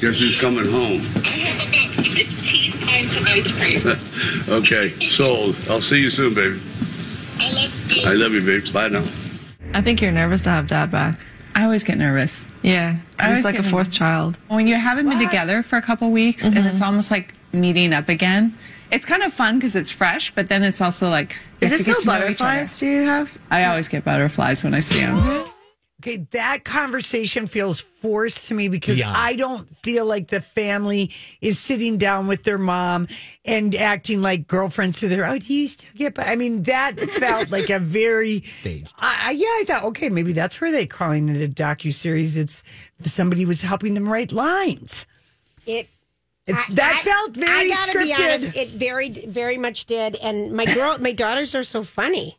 Guess 0.00 0.18
who's 0.18 0.40
coming 0.40 0.68
home? 0.68 1.00
15 2.86 3.14
pints 3.14 3.16
of 3.16 3.26
ice 3.26 3.82
cream. 3.82 4.56
Okay, 4.58 4.90
sold. 5.06 5.56
I'll 5.68 5.80
see 5.80 6.00
you 6.00 6.10
soon, 6.10 6.34
baby. 6.34 6.60
I 7.38 7.52
love 7.52 7.92
you. 7.92 8.02
I 8.04 8.14
love 8.14 8.32
you, 8.32 8.40
baby. 8.40 8.72
Bye 8.72 8.88
now. 8.88 9.04
I 9.74 9.82
think 9.82 10.00
you're 10.00 10.12
nervous 10.12 10.42
to 10.42 10.50
have 10.50 10.68
dad 10.68 10.90
back. 10.90 11.18
I 11.54 11.64
always 11.64 11.84
get 11.84 11.98
nervous. 11.98 12.50
Yeah. 12.62 12.96
I 13.18 13.30
was 13.30 13.44
like 13.44 13.58
a 13.58 13.62
fourth 13.62 13.86
nervous. 13.88 13.96
child. 13.96 14.38
When 14.48 14.66
you 14.66 14.76
haven't 14.76 15.08
been 15.08 15.18
together 15.18 15.62
for 15.62 15.76
a 15.76 15.82
couple 15.82 16.10
weeks 16.10 16.44
and 16.46 16.54
mm-hmm. 16.54 16.66
it's 16.66 16.82
almost 16.82 17.10
like 17.10 17.34
meeting 17.52 17.92
up 17.92 18.08
again, 18.08 18.56
it's 18.92 19.04
kind 19.04 19.22
of 19.22 19.32
fun 19.32 19.58
because 19.58 19.74
it's 19.74 19.90
fresh, 19.90 20.34
but 20.34 20.48
then 20.48 20.62
it's 20.62 20.80
also 20.80 21.08
like. 21.08 21.36
Is 21.60 21.72
it 21.72 21.80
still 21.80 21.98
to 22.00 22.06
know 22.06 22.12
each 22.16 22.20
other. 22.20 22.24
butterflies 22.26 22.78
do 22.78 22.86
you 22.86 23.02
have? 23.02 23.36
I 23.50 23.64
always 23.64 23.88
get 23.88 24.04
butterflies 24.04 24.62
when 24.62 24.74
I 24.74 24.80
see 24.80 25.00
them. 25.00 25.16
Mm-hmm. 25.16 25.55
Okay, 26.02 26.26
that 26.32 26.64
conversation 26.64 27.46
feels 27.46 27.80
forced 27.80 28.48
to 28.48 28.54
me 28.54 28.68
because 28.68 28.96
Beyond. 28.96 29.16
I 29.16 29.34
don't 29.34 29.66
feel 29.78 30.04
like 30.04 30.28
the 30.28 30.42
family 30.42 31.10
is 31.40 31.58
sitting 31.58 31.96
down 31.96 32.28
with 32.28 32.42
their 32.42 32.58
mom 32.58 33.08
and 33.46 33.74
acting 33.74 34.20
like 34.20 34.46
girlfriends 34.46 35.00
to 35.00 35.08
their. 35.08 35.24
Oh, 35.24 35.38
do 35.38 35.54
you 35.54 35.66
still 35.66 35.90
get? 35.94 36.12
But 36.14 36.28
I 36.28 36.36
mean, 36.36 36.64
that 36.64 37.00
felt 37.00 37.50
like 37.50 37.70
a 37.70 37.78
very 37.78 38.42
Staged. 38.42 38.92
I, 38.98 39.28
I, 39.28 39.30
yeah, 39.30 39.46
I 39.46 39.64
thought 39.66 39.84
okay, 39.84 40.10
maybe 40.10 40.34
that's 40.34 40.60
where 40.60 40.70
they're 40.70 40.86
calling 40.86 41.30
it 41.30 41.42
a 41.42 41.48
docu 41.48 41.94
series. 41.94 42.36
It's 42.36 42.62
somebody 43.04 43.46
was 43.46 43.62
helping 43.62 43.94
them 43.94 44.06
write 44.06 44.32
lines. 44.32 45.06
It 45.66 45.88
It's, 46.46 46.68
that 46.74 47.00
felt 47.04 47.34
very 47.36 47.72
I 47.72 47.74
gotta 47.74 47.92
scripted. 47.98 48.02
be 48.18 48.22
honest, 48.22 48.56
it 48.56 48.68
very, 48.68 49.08
very 49.08 49.56
much 49.56 49.86
did. 49.86 50.16
And 50.16 50.52
my 50.52 50.66
girl, 50.66 50.98
my 50.98 51.12
daughters 51.12 51.54
are 51.54 51.64
so 51.64 51.82
funny. 51.82 52.38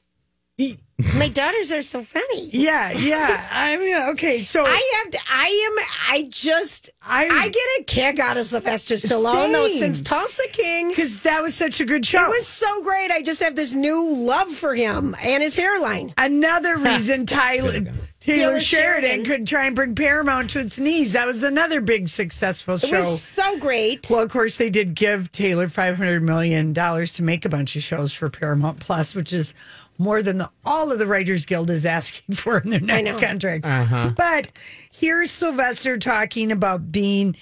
My 1.16 1.28
daughters 1.28 1.72
are 1.72 1.84
so 1.84 2.02
funny. 2.02 2.50
Yeah, 2.52 2.92
yeah. 2.92 3.48
I 3.52 3.78
mean, 3.78 3.96
okay, 4.14 4.42
so 4.42 4.66
I 4.66 5.02
have 5.04 5.12
to, 5.12 5.20
I 5.30 5.70
am 5.72 5.86
I 6.10 6.28
just 6.30 6.90
I, 7.04 7.28
I 7.28 7.50
get 7.50 7.64
a 7.80 7.84
kick 7.84 8.20
out 8.20 8.36
of 8.38 8.46
Sylvester 8.46 8.96
Stallone 8.96 9.52
though 9.54 9.68
Same. 9.68 9.78
since 9.78 10.02
Tulsa 10.02 10.48
King 10.52 10.90
because 10.90 11.22
that 11.22 11.44
was 11.44 11.54
such 11.54 11.80
a 11.82 11.86
good 11.86 12.04
show. 12.04 12.26
It 12.26 12.30
was 12.30 12.48
so 12.48 12.82
great. 12.82 13.12
I 13.12 13.22
just 13.22 13.44
have 13.44 13.56
this 13.56 13.76
new 13.76 14.12
love 14.12 14.50
for 14.52 14.74
him 14.74 15.16
and 15.22 15.44
his 15.44 15.54
hairline. 15.56 16.16
Another 16.18 16.78
reason 16.78 17.28
Tyler 17.28 17.74
Taylor, 17.74 17.92
Taylor 18.20 18.60
Sheridan, 18.60 19.10
Sheridan. 19.10 19.26
could 19.26 19.48
try 19.48 19.66
and 19.68 19.76
bring 19.76 19.94
Paramount 19.94 20.50
to 20.50 20.60
its 20.60 20.80
knees. 20.80 21.14
That 21.14 21.28
was 21.28 21.44
another 21.44 21.80
big 21.80 22.10
successful 22.10 22.78
show. 22.80 22.88
It 22.88 22.90
show. 22.90 23.00
was 23.02 23.22
so 23.22 23.60
great. 23.60 24.08
well, 24.10 24.22
of 24.22 24.32
course, 24.32 24.58
they 24.58 24.72
did 24.72 24.96
give 24.96 25.32
Taylor 25.32 25.68
five 25.70 25.96
hundred 25.98 26.24
million 26.24 26.74
dollars 26.74 27.14
to 27.14 27.24
make 27.24 27.46
a 27.46 27.50
bunch 27.50 27.76
of 27.76 27.84
shows 27.84 28.12
for 28.12 28.30
Paramount 28.32 28.80
Plus, 28.80 29.14
which 29.14 29.32
is 29.32 29.54
more 29.98 30.22
than 30.22 30.38
the, 30.38 30.50
all 30.66 30.92
of 30.92 31.00
the 31.00 31.08
Writers 31.08 31.46
Guild 31.46 31.70
is 31.70 31.86
asking 31.86 32.36
for 32.36 32.60
in 32.60 32.70
their 32.70 32.80
next 32.80 33.20
contract. 33.20 33.66
Uh-huh. 33.66 34.12
But 34.16 34.52
here's 34.94 35.32
Sylvester 35.32 35.98
talking 35.98 36.52
about 36.52 36.92
being. 36.92 37.36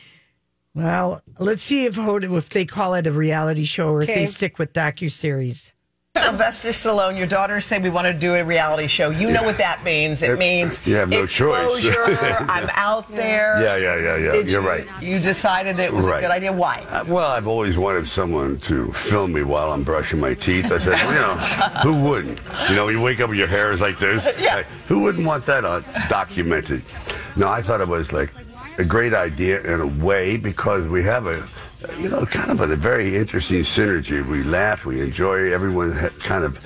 Well, 0.73 1.21
let's 1.39 1.63
see 1.63 1.85
if 1.85 1.97
if 1.97 2.49
they 2.49 2.65
call 2.65 2.95
it 2.95 3.07
a 3.07 3.11
reality 3.11 3.63
show 3.63 3.89
or 3.89 4.01
if 4.01 4.09
Okay. 4.09 4.21
they 4.21 4.25
stick 4.25 4.59
with 4.59 4.73
docu 4.73 5.09
series. 5.09 5.71
Sylvester 6.25 6.69
Stallone, 6.69 7.17
your 7.17 7.28
daughters 7.28 7.65
say 7.65 7.78
we 7.78 7.89
want 7.89 8.08
to 8.08 8.13
do 8.13 8.36
a 8.36 8.43
reality 8.43 8.88
show. 8.88 9.10
You 9.10 9.32
know 9.32 9.43
what 9.43 9.58
that 9.58 9.84
means. 9.84 10.21
It 10.23 10.32
It- 10.32 10.39
means 10.39 10.86
you 10.88 10.95
have 10.95 11.10
no 11.10 11.25
choice. 11.25 11.86
exposure. 11.86 12.06
I'm 12.49 12.69
out 12.73 13.13
there. 13.13 13.62
Yeah, 13.62 13.75
yeah, 13.75 13.95
yeah, 14.01 14.17
yeah. 14.25 14.32
Did 14.32 14.49
You're 14.49 14.62
you- 14.62 14.67
right. 14.67 14.88
You 15.01 15.19
decided 15.19 15.78
it 15.80 15.91
was 15.93 16.06
Right. 16.08 16.19
a 16.19 16.21
good 16.21 16.32
idea. 16.32 16.54
Why? 16.54 16.84
Uh, 16.89 17.04
Well, 17.08 17.30
I've 17.32 17.47
always 17.47 17.78
wanted 17.78 18.08
someone 18.08 18.58
to 18.60 18.91
film 18.93 19.34
me 19.34 19.43
while 19.43 19.71
I'm 19.71 19.84
brushing 19.84 20.19
my 20.19 20.34
teeth. 20.34 20.71
I 20.71 20.78
said, 20.78 20.93
well, 20.93 21.13
you 21.13 21.19
know, 21.19 21.36
who 21.84 21.95
wouldn't? 22.01 22.39
You 22.69 22.75
know, 22.75 22.88
you 22.88 23.01
wake 23.01 23.19
up 23.19 23.30
and 23.30 23.38
your 23.38 23.47
hair 23.47 23.71
is 23.71 23.82
like 23.82 23.97
this. 23.99 24.28
Yeah. 24.39 24.56
Like, 24.58 24.67
who 24.88 24.99
wouldn't 24.99 25.25
want 25.28 25.45
that 25.47 25.65
uh, 25.65 25.82
documented? 26.10 26.82
No, 27.36 27.49
I 27.49 27.62
thought 27.62 27.82
it 27.82 27.88
was 27.88 28.13
like 28.13 28.30
a 28.78 28.84
great 28.86 29.13
idea 29.13 29.62
in 29.62 29.80
a 29.82 29.88
way 29.88 30.38
because 30.38 30.88
we 30.88 31.04
have 31.04 31.28
a, 31.28 31.43
you 32.00 32.10
know, 32.10 32.26
kind 32.26 32.52
of 32.52 32.62
a 32.62 32.76
very 32.76 33.15
interesting 33.15 33.60
synergy. 33.62 34.26
We 34.28 34.43
laugh, 34.43 34.86
we 34.86 35.02
enjoy. 35.02 35.52
Everyone 35.54 35.93
kind 36.19 36.43
of, 36.43 36.60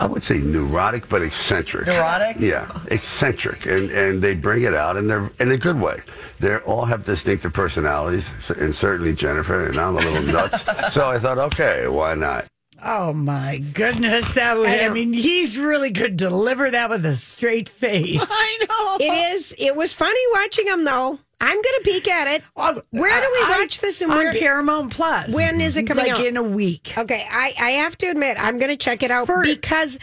I 0.00 0.06
would 0.06 0.22
say 0.22 0.38
neurotic, 0.38 1.08
but 1.08 1.22
eccentric. 1.22 1.86
Neurotic? 1.86 2.36
Yeah, 2.38 2.70
eccentric, 2.90 3.66
and 3.66 3.90
and 3.90 4.22
they 4.22 4.34
bring 4.34 4.62
it 4.64 4.74
out, 4.74 4.96
and 4.96 5.08
they're 5.08 5.30
in 5.40 5.50
a 5.52 5.56
good 5.58 5.80
way. 5.80 6.00
They 6.40 6.56
all 6.58 6.84
have 6.84 7.04
distinctive 7.04 7.52
personalities, 7.52 8.30
and 8.50 8.74
certainly 8.74 9.14
Jennifer, 9.14 9.66
and 9.66 9.76
I'm 9.78 9.96
a 9.96 10.00
little 10.00 10.22
nuts. 10.32 10.64
so 10.92 11.08
I 11.08 11.18
thought, 11.18 11.38
okay, 11.38 11.86
why 11.88 12.14
not? 12.14 12.46
Oh 12.86 13.14
my 13.14 13.58
goodness, 13.72 14.34
that 14.34 14.58
would, 14.58 14.68
I 14.68 14.84
I, 14.84 14.88
mean, 14.90 15.14
he's 15.14 15.58
really 15.58 15.90
could 15.90 16.18
deliver 16.18 16.70
that 16.70 16.90
with 16.90 17.06
a 17.06 17.16
straight 17.16 17.66
face. 17.66 18.20
I 18.30 18.58
know. 18.68 18.96
It 19.06 19.32
is. 19.34 19.54
It 19.58 19.74
was 19.74 19.94
funny 19.94 20.20
watching 20.34 20.66
him 20.66 20.84
though. 20.84 21.18
I'm 21.40 21.56
gonna 21.56 21.84
peek 21.84 22.08
at 22.08 22.28
it. 22.28 22.42
Where 22.54 22.72
do 22.72 23.00
we 23.00 23.10
I- 23.10 23.56
watch 23.60 23.80
this 23.80 24.00
and 24.02 24.10
on? 24.12 24.32
Paramount 24.32 24.92
Plus? 24.92 25.34
When 25.34 25.60
is 25.60 25.76
it 25.76 25.84
coming 25.84 26.06
like 26.06 26.14
out? 26.14 26.26
in 26.26 26.36
a 26.36 26.42
week. 26.42 26.92
Okay, 26.96 27.26
I, 27.30 27.52
I 27.60 27.70
have 27.72 27.96
to 27.98 28.06
admit, 28.06 28.36
I'm 28.40 28.58
going 28.58 28.70
to 28.70 28.76
check 28.76 29.02
it 29.02 29.10
out 29.10 29.26
For- 29.26 29.42
because 29.42 29.98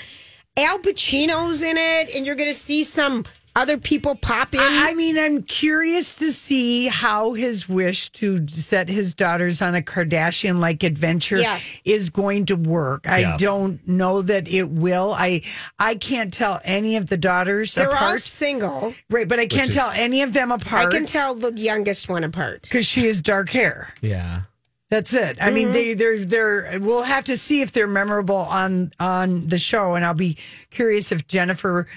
Al 0.57 0.79
Pacino's 0.79 1.61
in 1.61 1.77
it, 1.77 2.13
and 2.15 2.25
you're 2.25 2.35
going 2.35 2.49
to 2.49 2.53
see 2.53 2.83
some 2.83 3.23
other 3.55 3.77
people 3.77 4.15
pop 4.15 4.53
in. 4.53 4.59
I 4.59 4.91
I 4.91 4.93
mean, 4.93 5.17
I'm 5.17 5.43
curious 5.43 6.17
to 6.19 6.31
see 6.31 6.87
how 6.87 7.33
his 7.33 7.67
wish 7.67 8.09
to 8.11 8.47
set 8.47 8.87
his 8.89 9.13
daughters 9.13 9.61
on 9.61 9.75
a 9.75 9.81
Kardashian 9.81 10.59
like 10.59 10.83
adventure 10.83 11.37
Yes. 11.37 11.79
is 11.85 12.09
going 12.09 12.45
to 12.47 12.55
work. 12.55 13.07
I 13.07 13.35
don't 13.37 13.85
know 13.87 14.21
that 14.21 14.47
it 14.47 14.69
will. 14.69 15.13
I 15.13 15.41
I 15.79 15.95
can't 15.95 16.33
tell 16.33 16.59
any 16.63 16.95
of 16.97 17.07
the 17.07 17.17
daughters 17.17 17.75
They're 17.75 17.89
all 17.89 17.93
apart. 17.95 18.21
single. 18.21 18.93
right, 19.09 19.27
but 19.27 19.39
I 19.39 19.45
can't 19.47 19.69
is- 19.69 19.75
tell 19.75 19.91
any 19.91 20.21
of 20.21 20.33
them 20.33 20.51
apart. 20.51 20.87
I 20.87 20.91
can 20.97 21.05
tell 21.05 21.35
the 21.35 21.53
youngest 21.55 22.07
one 22.09 22.23
apart. 22.23 22.61
because 22.63 22.85
she 22.85 23.05
has 23.07 23.21
dark 23.21 23.49
hair. 23.49 23.93
Yeah. 24.01 24.41
That's 24.89 25.13
it. 25.13 25.37
I 25.41 25.45
Mm-hmm. 25.45 25.53
mean, 25.55 25.71
they 25.71 25.93
they're 25.93 26.19
they're. 26.19 26.77
We'll 26.81 27.03
have 27.03 27.23
to 27.25 27.37
see 27.37 27.61
if 27.61 27.71
they're 27.71 27.87
memorable 27.87 28.35
on 28.35 28.91
on 28.99 29.47
the 29.47 29.57
show, 29.57 29.95
and 29.95 30.03
I'll 30.03 30.13
be 30.13 30.35
curious 30.69 31.13
if 31.13 31.25
Jennifer 31.27 31.87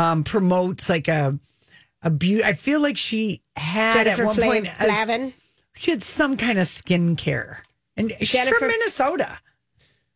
um, 0.00 0.24
promotes 0.24 0.88
like 0.88 1.08
a 1.08 1.38
a 2.02 2.10
beauty. 2.10 2.42
I 2.44 2.54
feel 2.54 2.80
like 2.80 2.96
she 2.96 3.42
had 3.56 4.04
Jennifer 4.04 4.22
at 4.22 4.26
one 4.26 4.34
Fla- 4.34 4.44
point 4.44 4.68
Flavin. 4.68 5.32
she 5.76 5.90
had 5.90 6.02
some 6.02 6.36
kind 6.36 6.58
of 6.58 6.66
skincare, 6.66 7.58
and 7.96 8.12
she's 8.18 8.30
Jennifer- 8.32 8.58
from 8.58 8.68
Minnesota. 8.68 9.38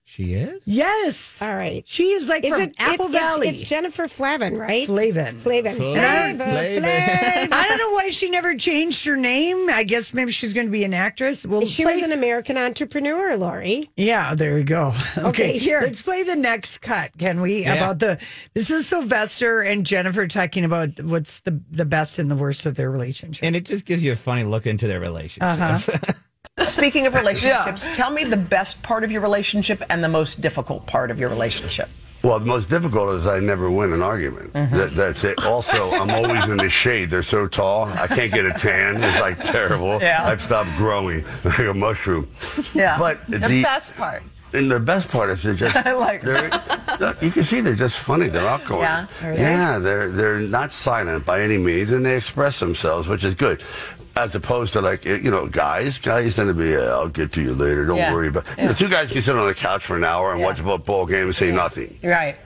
She 0.06 0.34
is? 0.34 0.62
Yes, 0.66 1.40
All 1.42 1.54
right. 1.56 1.82
she 1.86 2.10
is 2.12 2.28
like 2.28 2.44
Is 2.44 2.52
from 2.52 2.60
it 2.62 2.74
Apple 2.78 3.06
it's, 3.06 3.14
Valley. 3.16 3.48
It's, 3.48 3.60
it's 3.62 3.68
Jennifer 3.68 4.06
Flavin, 4.06 4.56
right? 4.56 4.86
Flavin. 4.86 5.36
Flavin. 5.38 5.74
Flavin. 5.76 6.36
Flavin. 6.36 6.36
Flavin. 6.36 6.82
Flavin. 6.82 7.52
I 7.52 7.68
don't 7.68 7.78
know 7.78 7.90
why 7.92 8.10
she 8.10 8.28
never 8.30 8.54
changed 8.54 9.04
her 9.06 9.16
name. 9.16 9.68
I 9.70 9.82
guess 9.82 10.12
maybe 10.14 10.30
she's 10.30 10.52
going 10.52 10.66
to 10.66 10.70
be 10.70 10.84
an 10.84 10.94
actress. 10.94 11.44
Well, 11.46 11.64
She 11.64 11.84
was 11.84 12.02
an 12.02 12.12
American 12.12 12.56
entrepreneur, 12.58 13.34
Lori. 13.36 13.90
Yeah, 13.96 14.34
there 14.34 14.54
we 14.54 14.62
go. 14.62 14.92
Okay, 15.16 15.28
Okay, 15.44 15.58
here. 15.58 15.80
Let's 15.80 16.02
play 16.02 16.22
the 16.22 16.36
next 16.36 16.78
cut, 16.78 17.16
can 17.18 17.40
we? 17.40 17.62
Yeah. 17.62 17.74
About 17.74 17.98
the 17.98 18.24
this 18.52 18.70
is 18.70 18.86
Sylvester 18.86 19.62
and 19.62 19.84
Jennifer 19.86 20.26
talking 20.28 20.64
about 20.64 21.00
what's 21.02 21.40
the 21.40 21.60
the 21.70 21.84
best 21.84 22.18
and 22.18 22.30
the 22.30 22.36
worst 22.36 22.66
of 22.66 22.74
their 22.76 22.90
relationship. 22.90 23.44
And 23.44 23.56
it 23.56 23.64
just 23.64 23.84
gives 23.86 24.04
you 24.04 24.12
a 24.12 24.16
funny 24.16 24.44
look 24.44 24.66
into 24.66 24.86
their 24.86 25.00
relationship. 25.00 25.60
Uh-huh. 25.60 26.12
Speaking 26.64 27.06
of 27.06 27.14
relationships, 27.22 27.88
tell 27.94 28.10
me 28.10 28.24
the 28.24 28.36
best 28.36 28.82
part 28.82 29.04
of 29.04 29.10
your 29.10 29.20
relationship 29.20 29.82
and 29.90 30.02
the 30.04 30.08
most 30.08 30.40
difficult 30.40 30.86
part 30.86 31.10
of 31.10 31.18
your 31.18 31.28
relationship. 31.28 31.88
Well, 32.22 32.38
the 32.38 32.46
most 32.46 32.70
difficult 32.70 33.10
is 33.16 33.26
I 33.26 33.38
never 33.40 33.70
win 33.70 33.92
an 33.92 34.00
argument. 34.00 34.54
Mm-hmm. 34.54 34.74
That, 34.74 34.90
that's 34.92 35.24
it. 35.24 35.44
Also, 35.44 35.90
I'm 35.90 36.08
always 36.10 36.44
in 36.48 36.56
the 36.56 36.70
shade. 36.70 37.10
They're 37.10 37.22
so 37.22 37.46
tall. 37.46 37.84
I 37.84 38.06
can't 38.06 38.32
get 38.32 38.46
a 38.46 38.52
tan. 38.52 39.02
It's 39.02 39.20
like 39.20 39.42
terrible. 39.42 40.00
Yeah. 40.00 40.24
I've 40.24 40.40
stopped 40.40 40.70
growing 40.78 41.22
like 41.44 41.58
a 41.58 41.74
mushroom. 41.74 42.28
Yeah. 42.72 42.98
But 42.98 43.26
the, 43.26 43.38
the, 43.40 43.62
best 43.62 43.94
part. 43.96 44.22
And 44.54 44.70
the 44.70 44.80
best 44.80 45.10
part 45.10 45.28
is 45.30 45.42
they're 45.42 45.52
just 45.54 45.76
I 45.86 45.92
Like- 45.92 46.22
they're, 46.22 46.44
you 47.20 47.30
can 47.30 47.44
see 47.44 47.60
they're 47.60 47.74
just 47.74 47.98
funny. 47.98 48.28
They're 48.28 48.48
outgoing. 48.48 48.80
Yeah, 48.82 49.06
are 49.22 49.34
they? 49.34 49.40
yeah, 49.42 49.78
they're 49.78 50.08
they're 50.08 50.38
not 50.38 50.72
silent 50.72 51.26
by 51.26 51.42
any 51.42 51.58
means, 51.58 51.90
and 51.90 52.06
they 52.06 52.16
express 52.16 52.58
themselves, 52.60 53.06
which 53.06 53.24
is 53.24 53.34
good. 53.34 53.62
As 54.16 54.34
opposed 54.36 54.72
to 54.74 54.80
like 54.80 55.04
you 55.04 55.30
know, 55.30 55.48
guys, 55.48 55.98
guys 55.98 56.36
tend 56.36 56.48
to 56.48 56.54
be, 56.54 56.76
uh, 56.76 56.82
I'll 56.98 57.08
get 57.08 57.32
to 57.32 57.42
you 57.42 57.52
later. 57.52 57.84
Don't 57.84 57.96
Yeah. 57.96 58.12
worry 58.12 58.28
about. 58.28 58.44
You 58.56 58.66
know, 58.66 58.72
two 58.72 58.88
guys 58.88 59.10
can 59.10 59.22
sit 59.22 59.34
on 59.34 59.46
the 59.48 59.54
couch 59.54 59.84
for 59.84 59.96
an 59.96 60.04
hour 60.04 60.30
and 60.30 60.38
Yeah. 60.40 60.46
watch 60.46 60.60
a 60.60 60.62
football 60.62 61.04
game 61.04 61.24
and 61.24 61.34
say 61.34 61.50
nothing. 61.50 61.98
Right. 62.02 62.36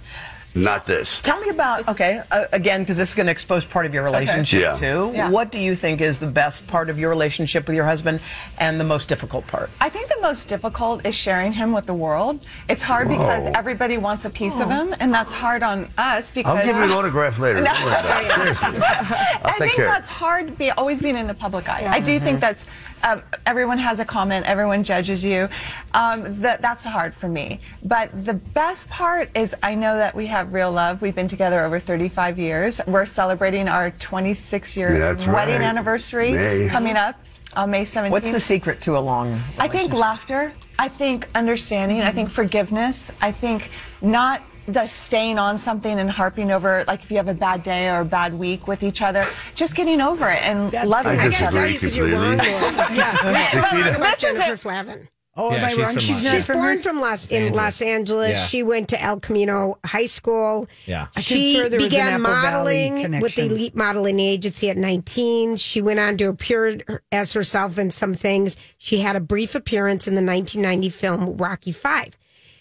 Not 0.55 0.87
this. 0.87 1.21
Tell 1.21 1.39
me 1.41 1.51
about, 1.51 1.87
okay, 1.89 2.23
uh, 2.31 2.47
again, 2.53 2.81
because 2.83 2.97
this 2.97 3.11
is 3.11 3.15
going 3.15 3.27
to 3.27 3.33
expose 3.33 3.65
part 3.65 3.87
of 3.87 3.95
your 3.95 4.03
relationship 4.03 4.61
Yeah. 4.61 4.75
too. 4.75 5.13
Yeah. 5.15 5.31
What 5.31 5.53
do 5.53 5.61
you 5.61 5.75
think 5.75 6.01
is 6.01 6.19
the 6.19 6.27
best 6.27 6.67
part 6.67 6.91
of 6.91 6.99
your 6.99 7.11
relationship 7.11 7.67
with 7.67 7.77
your 7.77 7.85
husband 7.85 8.21
and 8.59 8.81
the 8.81 8.85
most 8.85 9.09
difficult 9.09 9.47
part? 9.47 9.71
I 9.81 9.89
think 9.89 10.09
the 10.09 10.19
most 10.21 10.49
difficult 10.49 11.07
is 11.07 11.15
sharing 11.15 11.53
him 11.53 11.73
with 11.73 11.87
the 11.87 11.95
world. 11.95 12.41
It's 12.69 12.83
hard 12.83 13.09
because 13.09 13.47
everybody 13.47 13.99
wants 13.99 14.25
a 14.25 14.31
piece 14.31 14.59
of 14.59 14.69
him, 14.71 14.95
and 15.01 15.13
that's 15.15 15.33
hard 15.33 15.63
on 15.63 15.89
us 15.99 16.31
because. 16.31 16.57
I'll 16.57 16.65
give 16.67 16.77
you 16.77 16.83
an 16.91 16.91
autograph 16.91 17.39
later. 17.39 17.61
No. 17.61 17.73
Don't 17.75 17.85
worry 17.85 18.01
about 18.01 18.25
it. 18.25 18.33
Seriously. 18.35 18.79
I'll 18.83 19.47
I 19.51 19.55
think 19.59 19.75
care. 19.75 19.87
that's 19.87 20.09
hard, 20.09 20.57
be, 20.59 20.71
always 20.73 21.01
being 21.03 21.17
in 21.17 21.27
the 21.27 21.35
public 21.35 21.69
eye. 21.69 21.87
I 21.89 22.01
do 22.01 22.19
think 22.19 22.41
that's 22.41 22.65
um, 23.03 23.23
everyone 23.47 23.79
has 23.79 24.01
a 24.01 24.05
comment, 24.05 24.47
everyone 24.47 24.85
judges 24.85 25.25
you. 25.25 25.49
Um, 25.95 26.41
that 26.41 26.61
that's 26.61 26.85
hard 26.85 27.15
for 27.15 27.29
me. 27.29 27.61
But 27.83 28.25
the 28.25 28.35
best 28.35 28.89
part 28.91 29.31
is 29.35 29.55
I 29.63 29.75
know 29.75 29.97
that 29.97 30.15
we 30.15 30.27
have 30.27 30.53
real 30.53 30.73
love. 30.73 31.03
We've 31.03 31.15
been 31.15 31.29
together 31.29 31.65
over 31.65 31.79
35 31.81 32.39
years. 32.39 32.81
We're 32.87 33.07
celebrating 33.07 33.69
our 33.69 33.91
26 33.93 34.77
year 34.77 34.99
That's 34.99 35.27
wedding 35.27 35.57
right. 35.57 35.63
anniversary 35.63 36.33
May. 36.33 36.69
coming 36.69 36.97
up 36.97 37.17
on 37.57 37.71
May 37.71 37.85
17th. 37.85 38.11
What's 38.11 38.31
the 38.31 38.41
secret 38.41 38.81
to 38.83 38.97
a 38.97 39.01
long 39.01 39.41
I 39.59 39.69
think 39.69 39.93
laughter. 39.93 40.53
I 40.79 40.89
think 40.89 41.29
understanding. 41.35 42.03
I 42.03 42.13
think 42.13 42.31
forgiveness. 42.31 43.11
I 43.21 43.33
think 43.33 43.71
not 44.01 44.43
the 44.68 44.87
staying 44.87 45.38
on 45.38 45.59
something 45.59 45.98
and 45.98 46.11
harping 46.11 46.50
over, 46.52 46.85
like 46.87 47.02
if 47.02 47.11
you 47.11 47.16
have 47.16 47.28
a 47.28 47.35
bad 47.35 47.62
day 47.62 47.88
or 47.88 48.00
a 48.00 48.04
bad 48.04 48.35
week 48.35 48.68
with 48.68 48.83
each 48.83 49.02
other, 49.02 49.24
just 49.54 49.74
getting 49.74 50.00
over 50.00 50.28
it 50.28 50.42
and 50.42 50.72
loving 50.88 51.18
I 51.18 51.28
each 51.28 51.40
other. 51.42 51.62
disagree 51.66 51.72
because 51.72 51.96
you're 51.96 52.09
wrong, 52.12 52.38
completely. 52.38 52.61
Lori. 52.61 52.96
Yeah. 52.96 53.12
Nikita. 53.24 53.96
About 53.96 54.11
This 54.11 54.14
is 54.14 54.20
Jennifer 54.20 54.52
it. 54.52 54.61
Flavin. 54.61 55.09
oh, 55.37 55.50
Yeah, 55.52 55.57
am 55.57 55.64
I 55.64 55.68
she's 55.70 55.78
wrong? 55.78 55.92
from 55.94 56.00
She's 56.00 56.20
She's 56.20 56.44
from 56.44 56.57
born 56.57 56.72
here? 56.74 56.83
from 56.83 57.00
Los 57.00 57.26
in 57.28 57.42
Angeles. 57.44 57.57
Los 57.57 57.83
Angeles. 57.83 58.31
Yeah. 58.38 58.44
She 58.46 58.62
went 58.62 58.88
to 58.90 59.02
El 59.02 59.20
Camino 59.20 59.78
High 59.87 60.07
School. 60.07 60.66
Yeah. 60.87 61.07
I 61.16 61.20
could 61.20 61.24
She 61.24 61.54
swear 61.54 61.68
there 61.70 61.78
was 61.78 61.87
an 61.87 61.90
began 61.90 62.12
Apple 62.12 62.22
modeling 62.24 63.20
with 63.20 63.35
the. 63.37 63.46
Elite 63.46 63.74
Modeling 63.74 64.20
Agency 64.20 64.68
at 64.70 64.76
19. 64.76 65.57
She 65.57 65.81
went 65.81 65.98
on 65.98 66.16
to 66.18 66.24
appear 66.28 66.78
as 67.11 67.33
herself 67.33 67.78
in 67.78 67.90
some 67.90 68.12
things. 68.14 68.57
She 68.76 68.98
had 69.00 69.16
a 69.16 69.20
brief 69.20 69.54
appearance 69.54 70.07
in 70.07 70.14
the 70.14 70.22
1990 70.22 70.88
film 70.90 71.37
Rocky 71.38 71.72
Five. 71.72 72.18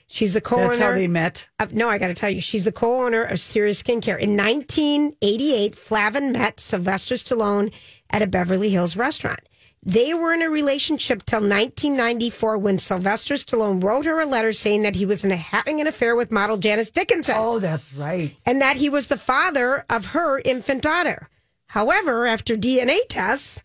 She's 0.10 0.34
the 0.34 0.42
co-owner. 0.42 0.68
That's 0.68 0.80
how 0.80 0.94
they 0.94 1.08
met. 1.08 1.48
of- 1.60 1.74
no, 1.74 1.90
I 1.90 1.98
got 1.98 2.08
to 2.08 2.14
tell 2.14 2.30
you, 2.30 2.40
she's 2.42 2.64
the 2.64 2.72
co-owner 2.72 3.24
of 3.24 3.40
Serious 3.40 3.84
Skincare. 3.84 4.18
In 4.20 4.38
1988, 4.38 5.76
Flavin 5.76 6.32
met 6.32 6.60
Sylvester 6.60 7.16
Stallone 7.16 7.72
at 8.10 8.22
a 8.22 8.28
Beverly 8.28 8.70
Hills 8.70 8.96
restaurant. 8.96 9.42
They 9.84 10.14
were 10.14 10.34
in 10.34 10.42
a 10.42 10.50
relationship 10.50 11.24
till 11.24 11.40
1994 11.40 12.58
when 12.58 12.80
Sylvester 12.80 13.36
Stallone 13.36 13.84
wrote 13.84 14.06
her 14.06 14.20
a 14.20 14.26
letter 14.26 14.52
saying 14.54 14.82
that 14.84 14.96
he 14.96 15.06
was 15.06 15.24
in 15.24 15.32
a, 15.32 15.36
having 15.36 15.80
an 15.80 15.88
affair 15.88 16.16
with 16.16 16.32
model 16.32 16.58
Janice 16.58 16.90
Dickinson. 16.90 17.36
Oh, 17.38 17.60
that's 17.60 17.94
right. 17.94 18.34
And 18.46 18.62
that 18.62 18.78
he 18.78 18.90
was 18.90 19.08
the 19.08 19.18
father 19.18 19.86
of 19.90 20.08
her 20.08 20.40
infant 20.40 20.82
daughter. 20.82 21.30
However, 21.68 22.26
after 22.26 22.56
DNA 22.56 22.98
tests 23.08 23.62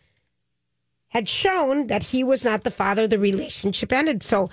had 1.09 1.29
shown 1.29 1.87
that 1.89 2.03
he 2.03 2.23
was 2.25 2.45
not 2.45 2.65
the 2.65 2.71
father, 2.71 3.07
the 3.07 3.19
relationship 3.19 3.93
ended. 3.93 4.23
So 4.23 4.51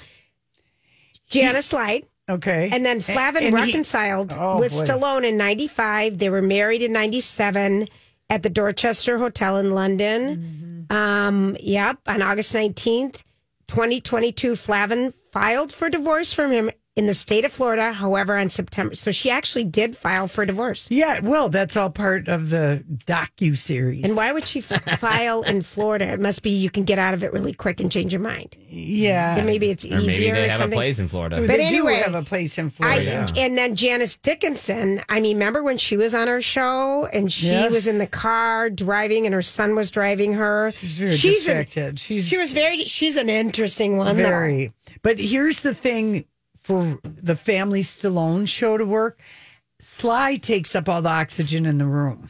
Janice 1.29 1.71
lied. 1.73 2.05
Okay. 2.29 2.69
And 2.71 2.85
then 2.85 2.99
Flavin 2.99 3.43
And 3.43 3.57
he- 3.57 3.63
reconciled 3.65 4.33
Oh, 4.37 4.59
with 4.59 4.71
boy. 4.71 4.83
Stallone 4.83 5.23
in 5.27 5.37
95. 5.37 6.17
They 6.19 6.29
were 6.29 6.41
married 6.43 6.83
in 6.83 6.93
97 6.93 7.87
at 8.29 8.43
the 8.43 8.49
Dorchester 8.51 9.17
Hotel 9.17 9.57
in 9.57 9.73
London. 9.73 10.85
Mm-hmm. 10.91 10.95
Um, 10.95 11.57
yep. 11.59 11.97
On 12.07 12.21
August 12.21 12.53
19th, 12.53 13.23
2022, 13.67 14.55
Flavin 14.55 15.13
filed 15.31 15.71
for 15.73 15.89
divorce 15.89 16.33
from 16.33 16.51
him 16.51 16.69
in 16.99 17.07
the 17.07 17.13
state 17.13 17.45
of 17.45 17.51
Florida. 17.51 17.91
However, 17.93 18.37
on 18.37 18.49
September, 18.49 18.93
so 18.93 19.11
she 19.11 19.29
actually 19.31 19.63
did 19.63 19.95
file 19.95 20.27
for 20.27 20.45
divorce. 20.45 20.87
Yeah, 20.91 21.19
well, 21.21 21.49
that's 21.49 21.77
all 21.77 21.89
part 21.89 22.27
of 22.27 22.49
the 22.49 22.83
docu 23.05 23.57
series. 23.57 24.03
And 24.05 24.15
why 24.15 24.31
would 24.31 24.47
she 24.47 24.59
f- 24.59 24.83
file 24.99 25.41
in 25.43 25.61
Florida? 25.61 26.07
It 26.09 26.19
must 26.19 26.43
be 26.43 26.49
you 26.51 26.69
can 26.69 26.83
get 26.83 26.99
out 26.99 27.13
of 27.13 27.23
it 27.23 27.31
really 27.33 27.53
quick 27.53 27.79
and 27.79 27.91
change 27.91 28.11
your 28.13 28.21
mind. 28.21 28.57
Yeah. 28.69 29.35
Then 29.35 29.45
maybe 29.45 29.69
it's 29.69 29.85
Or 29.85 29.89
maybe 30.01 30.07
easier 30.07 30.33
they 30.35 30.45
or 30.45 30.49
have 30.49 30.57
something. 30.59 30.77
a 30.77 30.81
place 30.81 30.99
in 30.99 31.07
Florida. 31.07 31.37
But 31.37 31.47
But 31.47 31.57
they 31.57 31.65
anyway, 31.65 31.97
do 31.97 32.03
have 32.11 32.15
a 32.15 32.23
place 32.23 32.57
in 32.57 32.65
I, 32.67 32.69
Florida. 32.69 33.27
and 33.37 33.57
then 33.57 33.75
Janice 33.75 34.17
Dickinson. 34.17 35.01
I 35.09 35.21
mean, 35.21 35.37
remember 35.37 35.63
when 35.63 35.77
she 35.77 35.95
was 35.97 36.13
on 36.13 36.27
our 36.27 36.41
show 36.41 37.07
and 37.13 37.31
she 37.31 37.47
Yes. 37.47 37.71
was 37.71 37.87
in 37.87 37.97
the 37.97 38.07
car 38.07 38.69
driving, 38.69 39.25
and 39.25 39.33
her 39.33 39.41
son 39.41 39.75
was 39.75 39.89
driving 39.89 40.33
her. 40.33 40.73
She's 40.79 40.97
very 40.97 41.11
an- 41.11 41.17
distracted. 41.19 41.99
She's 41.99 42.27
she 42.27 42.37
was 42.37 42.53
very. 42.53 42.83
She's 42.85 43.15
an 43.15 43.29
interesting 43.29 43.97
one. 43.97 44.17
though. 44.17 44.23
very. 44.23 44.73
But 45.01 45.17
here's 45.19 45.61
the 45.61 45.73
thing: 45.73 46.25
for 46.69 46.99
the 47.03 47.35
family 47.35 47.81
Stallone 47.81 48.47
show 48.47 48.77
to 48.77 48.85
work, 48.85 49.19
Sly 49.79 50.35
takes 50.35 50.75
up 50.75 50.87
all 50.87 51.01
the 51.01 51.09
oxygen 51.09 51.65
in 51.65 51.79
the 51.79 51.87
room. 51.87 52.29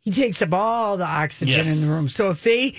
He 0.00 0.10
takes 0.10 0.42
up 0.42 0.52
all 0.52 0.98
the 0.98 1.06
oxygen 1.06 1.56
Yes. 1.56 1.80
in 1.82 1.88
the 1.88 1.94
room. 1.94 2.10
So 2.10 2.28
if 2.28 2.42
they, 2.42 2.74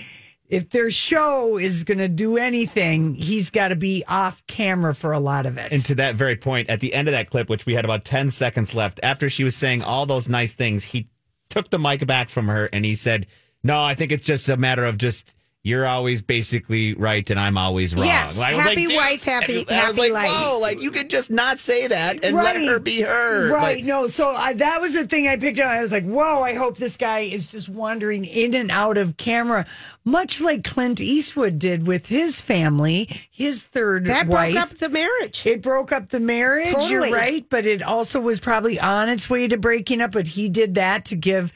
if 0.47 0.69
their 0.69 0.91
show 0.91 1.57
is 1.57 1.83
going 1.83 1.97
to 1.97 2.07
do 2.07 2.37
anything, 2.37 3.15
he's 3.15 3.49
got 3.49 3.69
to 3.69 3.75
be 3.75 4.03
off 4.07 4.45
camera 4.45 4.93
for 4.93 5.13
a 5.13 5.19
lot 5.19 5.47
of 5.47 5.57
it. 5.57 5.71
And 5.71 5.83
to 5.85 5.95
that 5.95 6.13
very 6.13 6.35
point, 6.35 6.69
at 6.69 6.79
the 6.79 6.93
end 6.93 7.07
of 7.07 7.11
that 7.13 7.31
clip, 7.31 7.49
which 7.49 7.65
we 7.65 7.73
had 7.73 7.83
about 7.83 8.05
10 8.05 8.29
seconds 8.29 8.75
left, 8.75 8.99
after 9.01 9.31
she 9.31 9.43
was 9.43 9.55
saying 9.55 9.81
all 9.81 10.05
those 10.05 10.29
nice 10.29 10.53
things, 10.53 10.83
he 10.83 11.09
took 11.49 11.71
the 11.71 11.79
mic 11.79 12.05
back 12.05 12.29
from 12.29 12.47
her 12.49 12.69
and 12.71 12.85
he 12.85 12.93
said, 12.93 13.25
No, 13.63 13.83
I 13.83 13.95
think 13.95 14.11
it's 14.11 14.25
just 14.25 14.47
a 14.47 14.57
matter 14.57 14.85
of 14.85 14.99
just, 14.99 15.35
you're 15.61 15.85
always 15.85 16.21
basically 16.21 16.93
right 16.93 17.29
and 17.29 17.37
I'm 17.39 17.57
always 17.57 17.93
wrong. 17.93 18.05
Yes, 18.05 18.39
I 18.39 18.55
was 18.55 18.63
happy 18.63 18.87
"Dude," 18.87 18.95
wife, 18.95 19.23
happy- 19.23 19.65
I 19.69 19.87
was 19.89 19.97
like, 19.99 20.11
life. 20.13 20.29
Whoa, 20.31 20.59
like 20.59 20.81
you 20.81 20.89
could 20.89 21.09
just 21.09 21.29
not 21.29 21.59
say 21.59 21.85
that 21.87 22.23
and 22.23 22.35
let 22.35 22.55
her 22.55 22.79
be 22.79 23.01
her. 23.01 23.51
Right. 23.51 23.75
Like, 23.77 23.83
no. 23.83 24.07
So 24.07 24.29
I, 24.29 24.53
that 24.53 24.79
was 24.79 24.93
the 24.93 25.05
thing 25.05 25.27
I 25.27 25.35
picked 25.35 25.59
up. 25.59 25.67
I 25.67 25.81
was 25.81 25.91
like, 25.91 26.05
whoa, 26.05 26.41
I 26.41 26.53
hope 26.53 26.77
this 26.77 26.95
guy 26.95 27.19
is 27.19 27.47
just 27.47 27.67
wandering 27.67 28.23
in 28.23 28.53
and 28.55 28.71
out 28.71 28.97
of 28.97 29.17
camera, 29.17 29.65
much 30.05 30.39
like 30.39 30.63
Clint 30.63 31.01
Eastwood 31.01 31.59
did 31.59 31.85
with 31.85 32.07
his 32.07 32.39
family, 32.39 33.09
his 33.29 33.63
third 33.63 34.05
That 34.05 34.27
wife. 34.27 34.53
broke 34.53 34.63
up 34.63 34.69
the 34.77 34.89
marriage. 34.89 35.45
It 35.45 35.61
broke 35.61 35.91
up 35.91 36.07
the 36.09 36.21
marriage. 36.21 36.67
You're 36.89 37.01
Totally. 37.01 37.13
right. 37.13 37.45
But 37.49 37.65
it 37.65 37.83
also 37.83 38.21
was 38.21 38.39
probably 38.39 38.79
on 38.79 39.09
its 39.09 39.29
way 39.29 39.47
to 39.49 39.57
breaking 39.57 39.99
up. 40.01 40.13
But 40.13 40.27
he 40.27 40.47
did 40.47 40.75
that 40.75 41.03
to 41.05 41.17
give 41.17 41.51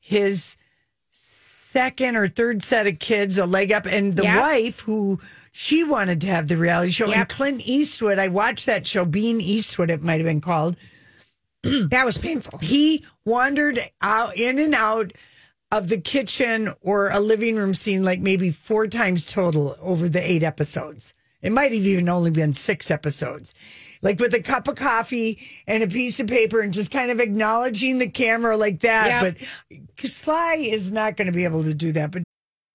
his 0.00 0.56
second 1.72 2.16
or 2.16 2.28
third 2.28 2.62
set 2.62 2.86
of 2.86 2.98
kids 2.98 3.38
a 3.38 3.46
leg 3.46 3.72
up. 3.72 3.86
And 3.86 4.14
the 4.14 4.24
Yep. 4.24 4.38
wife 4.40 4.80
who 4.80 5.18
she 5.52 5.82
wanted 5.82 6.20
to 6.22 6.26
have 6.28 6.48
the 6.48 6.56
reality 6.56 6.92
show. 6.92 7.10
And 7.10 7.28
Clint 7.28 7.62
Eastwood, 7.64 8.18
I 8.18 8.28
watched 8.28 8.66
that 8.66 8.86
show, 8.86 9.04
Being 9.04 9.40
Eastwood, 9.40 9.90
it 9.90 10.02
might 10.02 10.20
have 10.20 10.26
been 10.26 10.40
called. 10.40 10.76
that 11.62 12.04
was 12.04 12.18
painful. 12.18 12.58
He 12.58 13.04
wandered 13.24 13.80
out 14.02 14.36
in 14.36 14.58
and 14.58 14.74
out 14.74 15.12
of 15.70 15.88
the 15.88 15.98
kitchen 15.98 16.74
or 16.82 17.08
a 17.08 17.20
living 17.20 17.56
room 17.56 17.72
scene 17.72 18.04
like 18.04 18.20
maybe 18.20 18.50
four 18.50 18.86
times 18.86 19.24
total 19.24 19.74
over 19.80 20.08
the 20.08 20.20
eight 20.30 20.42
episodes. 20.42 21.14
It 21.42 21.52
might 21.52 21.72
have 21.72 21.84
even 21.84 22.08
only 22.08 22.30
been 22.30 22.52
six 22.52 22.90
episodes. 22.90 23.52
Like 24.00 24.18
with 24.18 24.34
a 24.34 24.42
cup 24.42 24.66
of 24.66 24.76
coffee 24.76 25.40
and 25.66 25.82
a 25.82 25.88
piece 25.88 26.18
of 26.18 26.26
paper 26.26 26.60
and 26.60 26.72
just 26.72 26.90
kind 26.90 27.10
of 27.10 27.20
acknowledging 27.20 27.98
the 27.98 28.08
camera 28.08 28.56
like 28.56 28.80
that. 28.80 29.22
Yep. 29.22 29.36
But 30.00 30.08
Sly 30.08 30.54
is 30.54 30.90
not 30.90 31.16
going 31.16 31.26
to 31.26 31.32
be 31.32 31.44
able 31.44 31.62
to 31.64 31.74
do 31.74 31.92
that. 31.92 32.10
But 32.10 32.22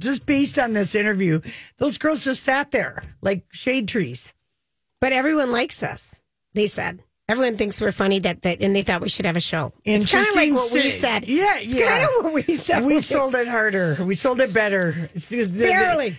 Just 0.00 0.26
based 0.26 0.58
on 0.58 0.72
this 0.72 0.94
interview, 0.94 1.40
those 1.78 1.98
girls 1.98 2.24
just 2.24 2.42
sat 2.42 2.70
there 2.70 3.02
like 3.22 3.44
shade 3.52 3.88
trees. 3.88 4.32
But 5.00 5.12
everyone 5.12 5.52
likes 5.52 5.82
us. 5.82 6.20
They 6.54 6.66
said 6.66 7.00
everyone 7.28 7.56
thinks 7.56 7.80
we're 7.80 7.92
funny. 7.92 8.18
That, 8.18 8.42
that 8.42 8.60
and 8.60 8.74
they 8.74 8.82
thought 8.82 9.00
we 9.00 9.08
should 9.08 9.24
have 9.26 9.36
a 9.36 9.40
show. 9.40 9.72
It's 9.84 10.10
kind 10.10 10.26
of 10.26 10.34
like 10.34 10.52
what 10.52 10.72
we 10.72 10.90
said. 10.90 11.26
Yeah, 11.26 11.58
yeah. 11.60 11.88
kind 11.88 12.04
of 12.04 12.24
what 12.24 12.46
we 12.46 12.56
said. 12.56 12.84
We 12.84 13.00
sold 13.00 13.34
it 13.36 13.48
harder. 13.48 13.96
We 14.04 14.14
sold 14.14 14.40
it 14.40 14.52
better. 14.52 15.08
It's 15.14 15.30
just 15.30 15.52
the- 15.52 15.58
the- 15.58 15.64
Barely. 15.66 16.16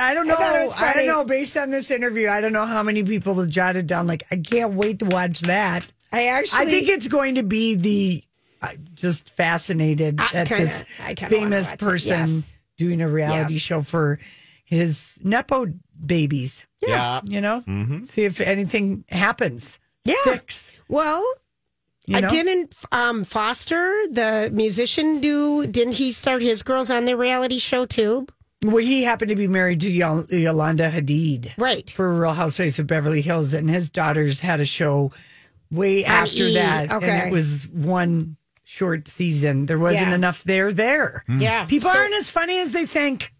I 0.00 0.14
don't 0.14 0.26
know. 0.26 0.36
was 0.38 0.74
I, 0.78 0.94
don't 0.94 1.06
know. 1.06 1.24
Based 1.26 1.54
on 1.56 1.70
this 1.70 1.90
interview, 1.90 2.28
I 2.28 2.40
don't 2.40 2.54
know 2.54 2.64
how 2.64 2.82
many 2.82 3.02
people 3.02 3.44
jotted 3.44 3.86
down. 3.86 4.06
Like, 4.06 4.22
I 4.30 4.36
can't 4.36 4.72
wait 4.72 5.00
to 5.00 5.04
watch 5.04 5.40
that. 5.40 5.86
I 6.10 6.28
actually, 6.28 6.62
I 6.62 6.64
think 6.64 6.88
it's 6.88 7.08
going 7.08 7.34
to 7.34 7.42
be 7.42 7.74
the. 7.74 8.24
uh, 8.62 8.68
just 8.94 9.28
fascinated 9.30 10.18
I 10.18 10.24
at 10.32 10.46
kinda- 10.48 10.56
this 10.64 10.84
I 10.98 11.14
famous 11.14 11.76
person 11.76 12.10
Yes. 12.20 12.52
Doing 12.82 13.00
a 13.00 13.08
reality 13.08 13.54
Yes. 13.54 13.62
show 13.62 13.82
for 13.82 14.18
his 14.64 15.18
nepo 15.22 15.66
babies. 16.04 16.66
Yeah. 16.86 17.20
You 17.24 17.40
know, 17.40 17.62
see 18.04 18.24
if 18.24 18.40
anything 18.40 19.04
happens. 19.08 19.78
Yeah. 20.04 20.14
Sticks. 20.22 20.72
Well, 20.88 21.22
You 22.06 22.16
I 22.16 22.20
know? 22.20 22.28
didn't 22.28 22.74
um, 22.90 23.22
Foster, 23.24 23.84
the 24.10 24.50
musician, 24.52 25.20
do. 25.20 25.66
Didn't 25.66 25.94
he 25.94 26.10
start 26.10 26.42
his 26.42 26.62
girls 26.64 26.90
on 26.90 27.04
the 27.04 27.16
reality 27.16 27.58
show 27.58 27.86
too? 27.86 28.26
Well, 28.64 28.78
he 28.84 29.02
happened 29.04 29.28
to 29.28 29.36
be 29.36 29.48
married 29.48 29.80
to 29.82 29.92
Yol- 29.92 30.30
Yolanda 30.30 30.90
Hadid, 30.90 31.52
right, 31.58 31.88
for 31.90 32.12
Real 32.20 32.32
Housewives 32.32 32.78
of 32.78 32.86
Beverly 32.86 33.20
Hills, 33.22 33.54
and 33.54 33.68
his 33.68 33.90
daughters 33.90 34.38
had 34.40 34.60
a 34.60 34.64
show 34.64 35.12
way 35.70 36.04
On 36.04 36.10
after 36.10 36.44
E, 36.44 36.54
that, 36.54 36.82
and 36.84 36.92
okay. 37.04 37.26
it 37.28 37.32
was 37.32 37.66
one 37.68 38.36
short 38.72 39.06
season. 39.06 39.66
There 39.66 39.78
wasn't 39.78 40.08
Yeah. 40.08 40.14
enough 40.14 40.42
there. 40.44 40.72
There, 40.72 41.24
Yeah. 41.28 41.66
people 41.66 41.90
So- 41.90 41.98
aren't 41.98 42.14
as 42.14 42.30
funny 42.30 42.58
as 42.58 42.72
they 42.72 42.86
think. 42.86 43.32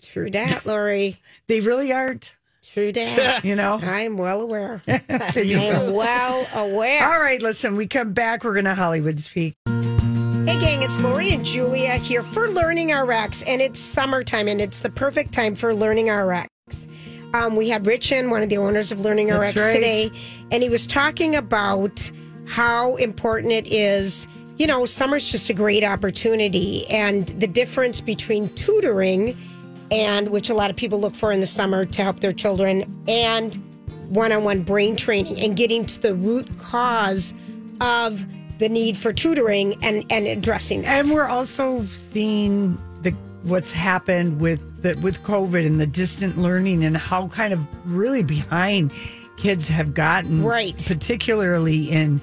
True 0.00 0.30
that, 0.30 0.64
Lori. 0.64 1.16
They 1.48 1.60
really 1.60 1.92
aren't. 1.92 2.34
True 2.72 2.92
that. 2.92 3.40
You 3.44 3.56
know, 3.56 3.80
I'm 3.82 4.16
well 4.16 4.40
aware. 4.40 4.80
I'm 4.88 5.18
go. 5.48 5.92
well 5.92 6.46
aware. 6.54 7.04
All 7.06 7.20
right, 7.20 7.42
listen, 7.42 7.74
we 7.76 7.86
come 7.88 8.12
back. 8.12 8.44
We're 8.44 8.52
going 8.52 8.64
to 8.66 8.74
Hollywood 8.74 9.18
speak. 9.18 9.54
Hey, 9.66 10.58
gang, 10.60 10.82
it's 10.82 10.98
Lori 11.00 11.30
and 11.34 11.44
Julia 11.44 11.94
here 11.96 12.22
for 12.22 12.48
Learning 12.48 12.92
RX, 12.94 13.42
and 13.42 13.60
it's 13.60 13.80
summertime, 13.80 14.46
and 14.48 14.60
it's 14.60 14.78
the 14.80 14.90
perfect 14.90 15.32
time 15.32 15.54
for 15.56 15.74
Learning 15.74 16.08
RX. 16.10 16.48
Um, 17.34 17.56
we 17.56 17.68
had 17.68 17.86
Rich 17.86 18.12
in, 18.12 18.30
one 18.30 18.42
of 18.42 18.48
the 18.48 18.56
owners 18.58 18.92
of 18.92 19.00
Learning 19.00 19.26
That's 19.28 19.50
RX 19.56 19.60
right. 19.60 19.74
today, 19.74 20.10
and 20.50 20.62
he 20.62 20.68
was 20.70 20.86
talking 20.86 21.34
about 21.36 22.10
how 22.48 22.96
important 22.96 23.52
it 23.52 23.66
is. 23.66 24.26
You 24.56 24.66
know, 24.66 24.86
summer's 24.86 25.30
just 25.30 25.50
a 25.50 25.54
great 25.54 25.84
opportunity, 25.84 26.84
and 26.90 27.28
the 27.40 27.46
difference 27.46 28.00
between 28.00 28.48
tutoring 28.54 29.36
and 29.90 30.30
which 30.30 30.50
a 30.50 30.54
lot 30.54 30.68
of 30.68 30.76
people 30.76 31.00
look 31.00 31.14
for 31.14 31.32
in 31.32 31.40
the 31.40 31.46
summer 31.46 31.84
to 31.84 32.02
help 32.02 32.20
their 32.20 32.32
children, 32.32 32.84
and 33.06 33.56
one-on-one 34.08 34.62
brain 34.62 34.96
training 34.96 35.38
and 35.40 35.56
getting 35.56 35.84
to 35.84 36.00
the 36.00 36.14
root 36.14 36.48
cause 36.58 37.34
of 37.80 38.26
the 38.58 38.68
need 38.68 38.96
for 38.96 39.12
tutoring 39.12 39.76
and 39.82 40.04
and 40.10 40.26
addressing 40.26 40.82
that. 40.82 41.04
And 41.04 41.14
we're 41.14 41.28
also 41.28 41.84
seeing 41.84 42.76
the 43.02 43.10
what's 43.44 43.72
happened 43.72 44.40
with 44.40 44.82
the 44.82 44.98
with 45.00 45.22
COVID 45.22 45.64
and 45.64 45.78
the 45.78 45.86
distant 45.86 46.38
learning 46.38 46.84
and 46.84 46.96
how 46.96 47.28
kind 47.28 47.52
of 47.52 47.60
really 47.86 48.22
behind 48.22 48.92
kids 49.38 49.68
have 49.68 49.94
gotten. 49.94 50.44
Right. 50.44 50.82
Particularly 50.86 51.90
in 51.90 52.20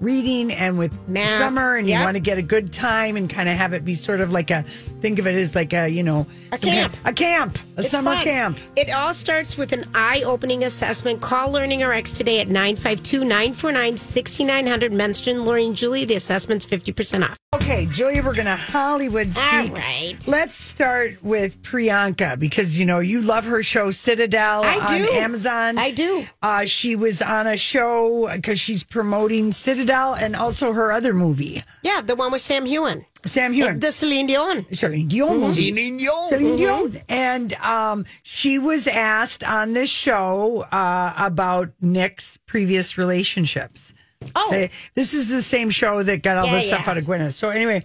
reading 0.00 0.52
and 0.52 0.78
with 0.78 0.96
Math, 1.08 1.38
summer 1.40 1.76
and 1.76 1.88
you 1.88 1.94
want 1.94 2.14
to 2.16 2.20
get 2.20 2.38
a 2.38 2.42
good 2.42 2.72
time 2.72 3.16
and 3.16 3.28
kind 3.28 3.48
of 3.48 3.56
have 3.56 3.72
it 3.72 3.84
be 3.84 3.94
sort 3.94 4.20
of 4.20 4.32
like 4.32 4.50
a 4.50 4.62
think 5.00 5.18
of 5.18 5.26
it 5.26 5.34
as 5.34 5.54
like 5.54 5.72
a, 5.72 5.88
you 5.88 6.02
know, 6.02 6.26
A 6.52 6.58
camp. 6.58 6.96
A 7.04 7.12
camp. 7.12 7.58
A 7.76 7.80
It's 7.80 7.90
summer 7.90 8.14
fun. 8.14 8.22
camp. 8.24 8.58
It 8.76 8.90
all 8.90 9.12
starts 9.14 9.56
with 9.56 9.72
an 9.72 9.84
eye 9.94 10.22
opening 10.24 10.64
assessment. 10.64 11.20
Call 11.20 11.50
Learning 11.50 11.82
RX 11.82 12.12
today 12.12 12.40
at 12.40 12.48
952 12.48 13.20
949 13.20 13.96
6900. 13.96 14.92
Mention 14.92 15.44
Learning 15.44 15.74
Julie. 15.74 16.04
The 16.04 16.14
assessment's 16.14 16.64
50% 16.66 17.28
off. 17.28 17.36
Okay, 17.54 17.86
Julia, 17.86 18.22
we're 18.22 18.34
to 18.34 18.56
Hollywood 18.56 19.32
speak. 19.32 19.70
All 19.70 19.76
right. 19.76 20.14
Let's 20.26 20.54
start 20.56 21.22
with 21.22 21.62
Priyanka 21.62 22.38
because 22.38 22.78
you 22.78 22.84
know 22.86 22.98
you 22.98 23.20
love 23.20 23.44
her 23.46 23.62
show 23.62 23.90
Citadel 23.92 24.62
I 24.64 24.78
on 24.78 24.98
do. 24.98 25.12
Amazon. 25.14 25.78
I 25.78 25.90
do. 25.92 26.26
Uh, 26.42 26.64
she 26.64 26.96
was 26.96 27.22
on 27.22 27.46
a 27.46 27.56
show 27.56 28.28
because 28.34 28.58
she's 28.58 28.82
promoting 28.82 29.52
Citadel 29.52 29.83
and 29.90 30.34
also 30.36 30.72
her 30.72 30.92
other 30.92 31.12
movie, 31.14 31.62
Yeah, 31.82 32.00
the 32.00 32.14
one 32.16 32.32
with 32.32 32.40
Sam 32.40 32.66
Heughan. 32.66 33.04
Sam 33.24 33.52
Heughan. 33.54 33.80
The 33.80 33.90
Celine 33.92 34.26
Dion. 34.26 34.66
Celine 34.72 35.08
Dion 35.08 35.40
movie. 35.40 35.70
Celine 35.70 35.96
Dion. 35.96 36.28
Celine 36.30 36.56
Dion. 36.56 37.00
And 37.08 37.52
um, 37.54 38.04
she 38.22 38.58
was 38.58 38.86
asked 38.86 39.42
on 39.42 39.72
this 39.72 39.88
show 39.88 40.62
uh, 40.70 41.14
about 41.18 41.70
Nick's 41.80 42.36
previous 42.46 42.98
relationships. 42.98 43.94
Oh. 44.36 44.48
Okay, 44.48 44.70
this 44.94 45.14
is 45.14 45.28
the 45.30 45.42
same 45.42 45.70
show 45.70 46.02
that 46.02 46.22
got 46.22 46.36
all 46.38 46.46
Yeah, 46.46 46.54
this 46.56 46.66
stuff 46.68 46.82
yeah. 46.84 46.90
out 46.90 46.98
of 46.98 47.04
Gwyneth. 47.04 47.32
So 47.32 47.48
anyway, 47.50 47.82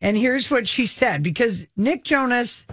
and 0.00 0.16
here's 0.16 0.50
what 0.50 0.68
she 0.68 0.84
said 0.86 1.22
because 1.22 1.66
Nick 1.76 2.04
Jonas, 2.04 2.66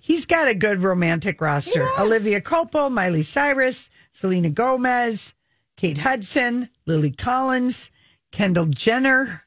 he's 0.00 0.24
got 0.26 0.48
a 0.48 0.54
good 0.54 0.82
romantic 0.82 1.40
roster. 1.40 1.86
Olivia 1.98 2.40
Culpo, 2.40 2.90
Miley 2.90 3.22
Cyrus, 3.22 3.90
Selena 4.12 4.50
Gomez, 4.50 5.34
Kate 5.76 5.98
Hudson, 5.98 6.68
Lily 6.86 7.10
Collins, 7.10 7.90
Kendall 8.32 8.66
Jenner. 8.66 9.44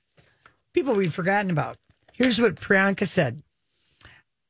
People 0.74 0.96
we've 0.96 1.14
forgotten 1.14 1.52
about. 1.52 1.78
Here's 2.14 2.40
what 2.40 2.56
Priyanka 2.56 3.08
said. 3.08 3.42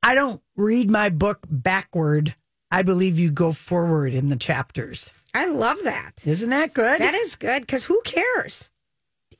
I 0.02 0.16
don't 0.16 0.42
read 0.56 0.92
my 0.92 1.10
book 1.10 1.40
backward. 1.50 2.36
I 2.70 2.82
believe 2.82 3.20
you 3.20 3.30
go 3.32 3.54
forward 3.54 4.14
in 4.14 4.28
the 4.28 4.36
chapters. 4.36 5.12
I 5.34 5.46
love 5.46 5.78
that. 5.84 6.24
Isn't 6.26 6.50
that 6.50 6.74
good? 6.74 7.00
That 7.00 7.14
is 7.14 7.36
good 7.36 7.62
because 7.62 7.86
who 7.86 8.02
cares? 8.04 8.72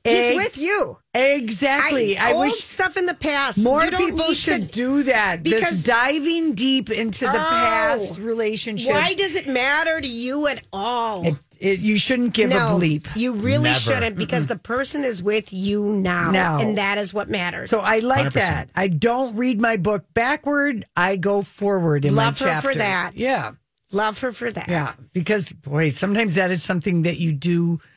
He's 0.04 0.14
Egg- 0.32 0.36
with 0.36 0.58
you. 0.58 0.98
Exactly. 1.14 2.18
I, 2.18 2.32
old 2.32 2.40
wish 2.46 2.54
stuff 2.60 2.96
in 2.98 3.06
the 3.06 3.14
past. 3.14 3.64
more 3.64 3.84
You 3.84 3.90
don't 3.90 4.10
people 4.10 4.28
need 4.28 4.36
should 4.36 4.62
to- 4.62 4.78
do 4.78 5.02
that. 5.04 5.42
this 5.44 5.54
because- 5.54 5.84
diving 5.84 6.52
deep 6.54 6.90
into 6.90 7.24
the 7.24 7.30
Oh. 7.32 7.34
past 7.34 8.18
relationships. 8.18 8.90
Why 8.92 9.14
does 9.14 9.34
it 9.34 9.46
matter 9.48 10.00
to 10.00 10.06
you 10.06 10.46
at 10.46 10.62
all? 10.72 11.26
it, 11.26 11.34
it, 11.58 11.78
you 11.80 11.96
shouldn't 11.96 12.34
give 12.34 12.50
no, 12.50 12.56
a 12.56 12.60
bleep. 12.78 13.06
You 13.16 13.32
really 13.32 13.64
Never. 13.70 13.78
shouldn't 13.80 14.16
because 14.16 14.46
the 14.46 14.56
person 14.58 15.04
is 15.04 15.22
with 15.22 15.52
you 15.52 15.84
now, 15.84 16.30
Now. 16.30 16.58
and 16.60 16.76
that 16.76 16.98
is 16.98 17.14
what 17.14 17.30
matters. 17.30 17.70
So 17.70 17.80
I 17.80 18.00
like 18.00 18.26
100%. 18.26 18.32
that. 18.34 18.70
I 18.76 18.88
don't 18.88 19.36
read 19.36 19.60
my 19.60 19.76
book 19.78 20.04
backward. 20.12 20.84
I 20.96 21.16
go 21.16 21.40
forward 21.42 22.04
in 22.04 22.14
Love 22.14 22.40
my 22.42 22.54
her 22.54 22.60
for 22.60 22.74
that. 22.74 23.12
Yeah. 23.14 23.52
Love 23.92 24.18
her 24.18 24.32
for 24.32 24.50
that. 24.50 24.68
Yeah, 24.68 24.92
because 25.12 25.52
boy, 25.52 25.88
sometimes 25.90 26.34
that 26.34 26.50
is 26.50 26.64
something 26.64 27.02
that 27.02 27.18
you 27.18 27.32
do 27.32 27.78
r- 27.80 27.88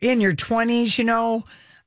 in 0.00 0.20
your 0.20 0.34
twenties, 0.34 0.98
you 0.98 1.04
know, 1.04 1.44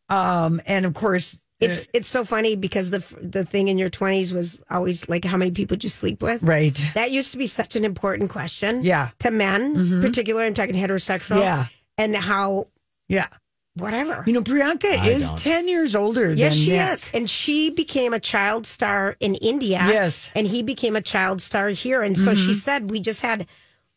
um, 0.10 0.62
and 0.66 0.86
of 0.86 0.94
course, 0.94 1.38
It's 1.60 1.88
it's 1.94 2.10
so 2.10 2.26
funny 2.26 2.56
because 2.56 2.90
the 2.90 3.04
the 3.22 3.46
thing 3.46 3.68
in 3.68 3.78
your 3.78 3.90
twenties 3.90 4.34
was 4.34 4.60
always 4.70 5.08
like 5.08 5.24
how 5.26 5.38
many 5.38 5.52
people 5.52 5.76
did 5.78 5.84
you 5.84 5.90
sleep 5.92 6.22
with? 6.22 6.42
right? 6.42 6.74
That 6.96 7.12
used 7.12 7.32
to 7.34 7.38
be 7.38 7.48
such 7.48 7.76
an 7.76 7.86
important 7.86 8.30
question. 8.32 8.84
Yeah. 8.84 9.10
To 9.20 9.30
men, 9.32 9.76
Mhm. 9.76 10.02
particularly 10.02 10.48
I'm 10.48 10.54
talking 10.56 10.74
heterosexual. 10.76 11.40
Yeah. 11.40 11.68
And 12.00 12.16
how 12.16 12.68
Yeah, 13.08 13.28
whatever. 13.76 14.24
you 14.26 14.34
know, 14.34 14.42
Priyanka 14.42 15.00
I 15.00 15.10
is 15.10 15.28
don't. 15.28 15.38
ten 15.38 15.68
years 15.68 15.96
older. 15.96 16.34
Yes, 16.34 16.56
than 16.56 16.64
she 16.66 16.72
Nick. 16.72 16.94
is. 16.94 17.10
And 17.14 17.30
she 17.30 17.70
became 17.70 18.14
a 18.14 18.20
child 18.20 18.66
star 18.66 19.16
in 19.20 19.36
India. 19.36 19.86
Yes. 19.88 20.32
And 20.34 20.48
he 20.48 20.64
became 20.64 20.96
a 20.96 21.02
child 21.02 21.42
star 21.44 21.70
here. 21.70 22.02
And 22.02 22.18
so 22.18 22.34
she 22.34 22.54
said 22.56 22.90
we 22.90 23.00
just 23.00 23.22
had 23.22 23.46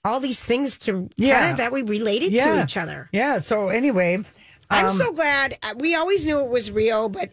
all 0.05 0.21
these 0.21 0.43
things 0.45 0.79
to 0.79 1.09
Yeah. 1.17 1.41
kind 1.41 1.51
of 1.53 1.57
that 1.59 1.73
we 1.73 1.83
related 1.83 2.31
to 2.33 2.63
each 2.63 2.77
other. 2.77 3.09
Yeah. 3.13 3.39
So 3.39 3.69
anyway, 3.69 4.19
I'm 4.71 4.87
um, 4.87 4.93
so 4.93 5.13
glad. 5.13 5.57
uh, 5.63 5.75
We 5.79 5.95
always 5.95 6.27
knew 6.27 6.41
it 6.41 6.49
was 6.51 6.71
real, 6.71 7.09
but 7.09 7.31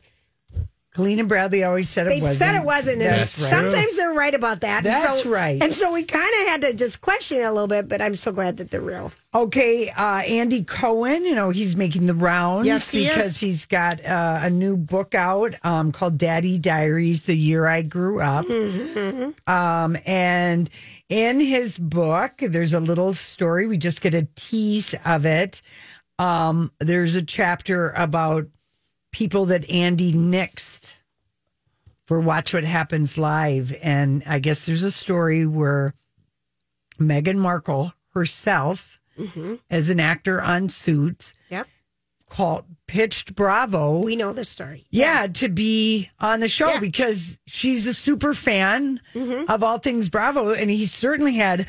Colleen 0.94 1.20
and 1.22 1.30
Bradley 1.30 1.64
always 1.64 1.90
said 1.90 2.08
they 2.10 2.18
it 2.18 2.22
wasn't. 2.22 2.38
said 2.40 2.56
it 2.56 2.66
wasn't. 2.66 3.02
And 3.02 3.20
That's 3.20 3.40
right. 3.42 3.50
sometimes 3.50 3.96
they're 3.96 4.12
right 4.14 4.36
about 4.36 4.60
that. 4.62 4.78
And 4.86 4.88
That's 4.94 5.24
so, 5.24 5.30
right. 5.30 5.62
And 5.64 5.74
so 5.74 5.94
we 5.94 6.04
kind 6.04 6.30
of 6.42 6.48
had 6.50 6.62
to 6.62 6.74
just 6.74 7.00
question 7.00 7.38
it 7.40 7.44
a 7.46 7.52
little 7.52 7.68
bit, 7.70 7.88
but 7.88 8.02
I'm 8.02 8.14
so 8.16 8.34
glad 8.34 8.58
that 8.58 8.72
they're 8.72 8.82
real. 8.82 9.14
Okay, 9.34 9.90
uh, 9.90 10.18
Andy 10.18 10.66
Cohen, 10.66 11.24
you 11.24 11.34
know, 11.34 11.50
he's 11.52 11.78
making 11.78 12.08
the 12.08 12.14
rounds 12.14 12.68
Yes, 12.68 12.92
he 12.92 13.08
because 13.08 13.28
is. 13.28 13.40
he's 13.40 13.66
got 13.66 14.04
uh, 14.04 14.40
a 14.42 14.50
new 14.50 14.76
book 14.76 15.16
out 15.16 15.56
um, 15.64 15.94
called 15.94 16.18
Daddy 16.18 16.58
Diaries 16.58 17.24
The 17.24 17.38
Year 17.38 17.66
I 17.68 17.84
Grew 17.84 18.20
Up. 18.20 18.46
Mm-hmm, 18.48 19.50
Um, 19.50 19.96
and 20.06 20.70
in 21.12 21.42
his 21.42 21.78
book, 21.78 22.38
there's 22.40 22.74
a 22.74 22.80
little 22.80 23.14
story. 23.14 23.68
We 23.68 23.78
just 23.78 24.02
get 24.02 24.14
a 24.14 24.28
tease 24.36 24.96
of 25.06 25.26
it. 25.26 25.62
Um, 26.18 26.72
there's 26.80 27.16
a 27.16 27.22
chapter 27.22 27.90
about 27.92 28.48
people 29.12 29.46
that 29.48 29.70
Andy 29.70 30.14
nixed 30.14 30.94
for 32.06 32.22
Watch 32.22 32.54
What 32.54 32.64
Happens 32.64 33.18
Live. 33.18 33.76
And 33.84 34.24
I 34.26 34.40
guess 34.40 34.66
there's 34.66 34.84
a 34.84 34.92
story 34.92 35.46
where 35.46 35.94
Meghan 37.00 37.38
Markle 37.38 37.94
herself, 38.14 39.00
as 39.70 39.90
an 39.90 40.00
actor 40.00 40.42
on 40.42 40.70
Suits, 40.70 41.34
Mm-hmm. 41.50 41.54
Yep. 41.54 41.68
Called 42.32 42.64
pitched 42.88 43.36
Bravo. 43.36 44.00
We 44.00 44.16
know 44.16 44.32
the 44.32 44.46
story. 44.46 44.86
yeah, 44.90 45.28
to 45.28 45.50
be 45.50 46.10
on 46.20 46.40
the 46.40 46.48
show 46.48 46.70
Yeah. 46.70 46.80
because 46.80 47.38
she's 47.46 47.86
a 47.88 47.94
super 47.94 48.34
fan 48.34 49.02
Mm-hmm. 49.14 49.52
of 49.52 49.64
all 49.64 49.80
things 49.80 50.08
Bravo, 50.08 50.52
and 50.54 50.72
he 50.72 50.86
certainly 50.86 51.34
had 51.36 51.68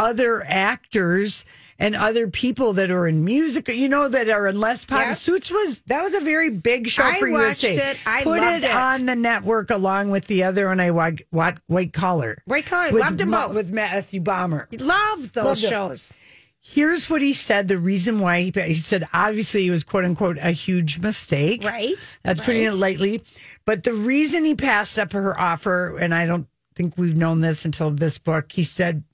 other 0.00 0.42
actors 0.46 1.44
and 1.78 1.94
other 1.96 2.26
people 2.28 2.72
that 2.74 2.90
are 2.90 3.06
in 3.06 3.24
music, 3.24 3.68
you 3.68 3.88
know, 3.88 4.08
that 4.08 4.28
are 4.28 4.46
in 4.48 4.58
less 4.60 4.84
pop. 4.84 5.06
Yep. 5.06 5.16
Suits 5.16 5.50
was 5.50 5.80
that 5.82 6.02
was 6.02 6.12
a 6.14 6.20
very 6.20 6.50
big 6.50 6.88
show 6.88 7.04
I 7.04 7.18
for 7.18 7.30
watched 7.30 7.62
USA. 7.62 7.90
it. 7.92 7.98
I 8.04 8.22
Put 8.24 8.40
loved 8.40 8.64
it, 8.64 8.68
it. 8.70 8.74
on 8.74 9.06
the 9.06 9.16
network 9.16 9.70
along 9.70 10.10
with 10.10 10.26
the 10.26 10.42
other, 10.44 10.68
and 10.72 10.82
I 10.82 10.90
white, 10.90 11.22
white, 11.30 11.92
collar. 11.92 12.42
White 12.46 12.66
Collar, 12.66 12.92
With 12.92 13.02
loved 13.02 13.18
them 13.18 13.30
both. 13.30 13.54
with 13.54 13.72
Matthew 13.72 14.20
Bomer. 14.20 14.66
Love 14.80 15.32
those 15.32 15.44
Loved 15.44 15.60
shows. 15.60 16.12
Here's 16.62 17.08
what 17.08 17.22
he 17.22 17.32
said. 17.32 17.68
The 17.68 17.78
reason 17.78 18.18
why 18.18 18.42
he 18.42 18.52
he 18.54 18.74
said 18.74 19.04
obviously 19.14 19.66
it 19.66 19.70
was 19.70 19.82
quote 19.82 20.04
unquote 20.04 20.38
a 20.38 20.50
huge 20.50 21.00
mistake. 21.00 21.64
Right. 21.64 22.18
That's 22.22 22.40
putting 22.40 22.64
it 22.64 22.74
lightly. 22.74 23.22
But 23.64 23.84
the 23.84 23.94
reason 23.94 24.44
he 24.44 24.54
passed 24.54 24.98
up 24.98 25.12
her 25.12 25.38
offer, 25.38 25.96
and 25.96 26.14
I 26.14 26.26
don't 26.26 26.46
think 26.74 26.96
we've 26.96 27.16
known 27.16 27.40
this 27.40 27.64
until 27.64 27.90
this 27.90 28.18
book, 28.18 28.52
he 28.52 28.62
said 28.62 29.04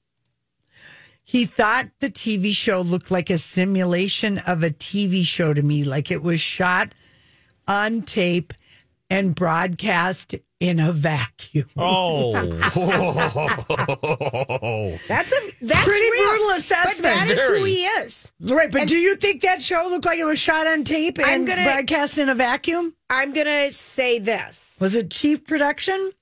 he 1.23 1.45
thought 1.45 1.89
the 2.01 2.11
TV 2.11 2.53
show 2.53 2.81
looked 2.81 3.11
like 3.11 3.31
a 3.31 3.39
simulation 3.39 4.39
of 4.39 4.63
a 4.63 4.71
TV 4.71 5.25
show 5.25 5.53
to 5.53 5.63
me, 5.63 5.83
like 5.83 6.11
it 6.11 6.23
was 6.23 6.41
shot 6.41 6.95
on 7.67 8.03
tape 8.03 8.55
and 9.11 9.35
broadcast 9.35 10.35
in 10.59 10.81
a 10.81 10.91
vacuum. 10.93 11.69
Oh. 11.77 12.33
That's 15.09 15.33
a 15.33 15.53
that's 15.63 15.85
Pretty 15.85 16.11
real. 16.11 16.29
brutal 16.31 16.51
assessment. 16.57 17.03
But 17.03 17.27
that 17.27 17.29
is 17.29 17.41
who 17.45 17.65
he 17.65 17.85
is. 17.85 18.33
Right, 18.41 18.71
but 18.71 18.83
And- 18.83 18.91
do 18.91 18.97
you 18.97 19.17
think 19.17 19.43
that 19.43 19.61
show 19.63 19.87
looked 19.91 20.05
like 20.07 20.19
it 20.19 20.25
was 20.25 20.39
shot 20.39 20.67
on 20.67 20.85
tape 20.85 21.19
I'm 21.19 21.41
and 21.41 21.47
gonna- 21.49 21.65
broadcast 21.65 22.19
in 22.19 22.29
a 22.29 22.35
vacuum? 22.35 22.95
I'm 23.11 23.33
gonna 23.35 23.71
say 23.73 24.19
this. 24.19 24.77
Was 24.81 24.97
it 24.97 25.11
cheap 25.11 25.47
production? 25.47 26.13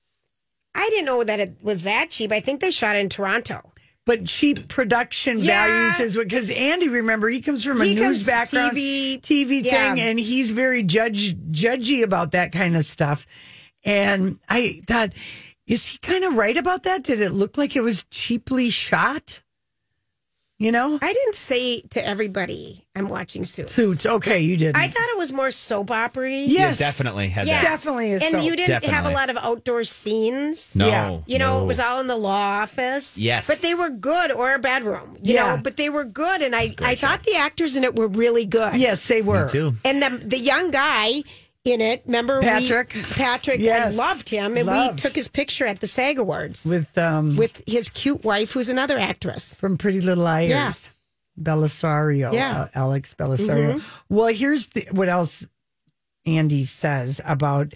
I 0.73 0.87
didn't 0.89 1.05
know 1.05 1.23
that 1.23 1.39
it 1.39 1.55
was 1.61 1.83
that 1.83 2.09
cheap. 2.11 2.31
I 2.33 2.39
think 2.41 2.59
they 2.61 2.71
shot 2.71 2.95
in 2.97 3.07
Toronto. 3.09 3.71
But 4.05 4.25
cheap 4.25 4.67
production 4.67 5.39
Yeah. 5.39 5.65
values 5.67 5.99
is 5.99 6.17
what 6.17 6.27
because 6.27 6.49
Andy, 6.51 6.87
remember, 6.87 7.27
he 7.29 7.41
comes 7.41 7.63
from 7.63 7.81
a 7.81 7.85
He 7.85 7.95
news 7.95 8.25
background, 8.25 8.77
TV 8.77 9.19
TV 9.21 9.63
yeah. 9.63 9.95
thing, 9.95 10.01
and 10.01 10.19
he's 10.19 10.51
very 10.51 10.83
judge 10.83 11.35
judgy 11.51 12.03
about 12.03 12.31
that 12.31 12.51
kind 12.51 12.77
of 12.77 12.85
stuff. 12.85 13.25
And 13.83 14.39
I 14.47 14.81
thought, 14.87 15.13
is 15.67 15.87
he 15.87 15.97
kind 15.99 16.23
of 16.23 16.35
right 16.35 16.55
about 16.57 16.83
that? 16.83 17.03
Did 17.03 17.19
it 17.19 17.31
look 17.31 17.57
like 17.57 17.75
it 17.75 17.81
was 17.81 18.03
cheaply 18.11 18.69
shot? 18.69 19.41
You 20.57 20.71
know, 20.71 20.97
I 21.01 21.11
didn't 21.11 21.35
say 21.35 21.81
to 21.89 22.05
everybody 22.07 22.85
I'm 22.95 23.09
watching 23.09 23.43
Suits. 23.43 23.73
Suits. 23.73 24.05
Okay, 24.05 24.39
you 24.39 24.55
did. 24.55 24.73
I 24.73 24.87
thought 24.87 25.09
it 25.09 25.17
was 25.17 25.33
more 25.33 25.51
soap 25.51 25.91
opera 25.91 26.31
Yeah, 26.31 26.73
definitely 26.73 27.27
had 27.27 27.45
yeah. 27.45 27.55
that. 27.61 27.63
Definitely 27.63 28.13
is 28.13 28.23
And 28.23 28.31
soap. 28.35 28.45
you 28.45 28.55
didn't 28.55 28.85
have 28.85 29.05
a 29.05 29.09
lot 29.11 29.29
of 29.29 29.35
outdoor 29.35 29.83
scenes. 29.83 30.73
No, 30.73 30.87
Yeah. 30.87 31.19
You 31.25 31.39
know, 31.39 31.57
no. 31.57 31.63
it 31.65 31.67
was 31.67 31.81
all 31.81 31.99
in 31.99 32.07
the 32.07 32.15
law 32.15 32.61
office. 32.61 33.17
Yes. 33.17 33.47
But 33.47 33.57
they 33.57 33.75
were 33.75 33.89
good, 33.89 34.31
or 34.31 34.53
a 34.53 34.59
bedroom. 34.59 35.17
You 35.21 35.33
Yeah. 35.33 35.57
know, 35.57 35.61
but 35.61 35.75
they 35.75 35.89
were 35.89 36.05
good. 36.05 36.41
And 36.41 36.55
I, 36.55 36.73
I 36.81 36.95
thought 36.95 37.23
the 37.23 37.35
actors 37.35 37.75
in 37.75 37.83
it 37.83 37.93
were 37.97 38.07
really 38.07 38.45
good. 38.45 38.75
Yes, 38.75 39.05
they 39.09 39.21
were. 39.21 39.43
Me 39.43 39.49
too. 39.49 39.73
And 39.83 40.01
the, 40.01 40.09
the 40.25 40.39
young 40.39 40.71
guy 40.71 41.23
in 41.65 41.81
it, 41.81 42.03
remember 42.05 42.39
we- 42.39 42.45
Patrick? 42.45 42.89
Patrick, 43.11 43.59
I 43.61 43.89
loved 43.89 44.29
him. 44.29 44.55
And 44.55 44.67
Loved. 44.67 44.91
we 44.93 44.97
took 45.01 45.13
his 45.15 45.27
picture 45.27 45.65
at 45.65 45.79
the 45.81 45.87
SAG 45.87 46.19
Awards 46.19 46.63
With 46.63 46.95
um 46.97 47.35
with 47.35 47.61
his 47.67 47.89
cute 47.89 48.23
wife, 48.23 48.51
who's 48.53 48.69
another 48.69 48.97
actress. 48.99 49.53
from 49.55 49.77
Pretty 49.77 49.99
Little 50.01 50.23
Liars. 50.23 50.49
Yeah. 50.49 50.71
Bellisario. 51.37 52.31
Yeah. 52.33 52.61
uh, 52.61 52.67
Alex 52.75 53.13
Bellisario. 53.17 53.73
Mhm. 53.73 53.83
Well, 54.09 54.27
here's 54.33 54.67
the, 54.67 54.87
what 54.91 55.09
else 55.09 55.47
Andy 56.25 56.63
says 56.63 57.19
about 57.25 57.73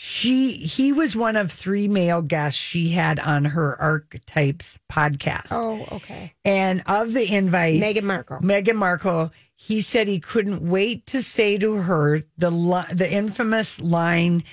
she 0.00 0.52
he 0.58 0.92
was 0.92 1.16
one 1.16 1.34
of 1.34 1.50
three 1.50 1.88
male 1.88 2.22
guests 2.22 2.56
she 2.56 2.90
had 2.90 3.18
on 3.18 3.44
her 3.46 3.76
archetypes 3.82 4.78
podcast. 4.88 5.48
Oh, 5.50 5.84
okay. 5.90 6.34
And 6.44 6.84
of 6.86 7.12
the 7.14 7.34
invite, 7.34 7.82
Meghan 7.82 8.04
Markle. 8.04 8.38
Meghan 8.38 8.76
Markle, 8.76 9.32
he 9.56 9.80
said 9.80 10.06
he 10.06 10.20
couldn't 10.20 10.62
wait 10.62 11.04
to 11.06 11.20
say 11.20 11.58
to 11.58 11.74
her 11.74 12.22
the 12.36 12.48
li- 12.48 12.86
the 12.92 13.12
infamous 13.12 13.80
line 13.80 14.44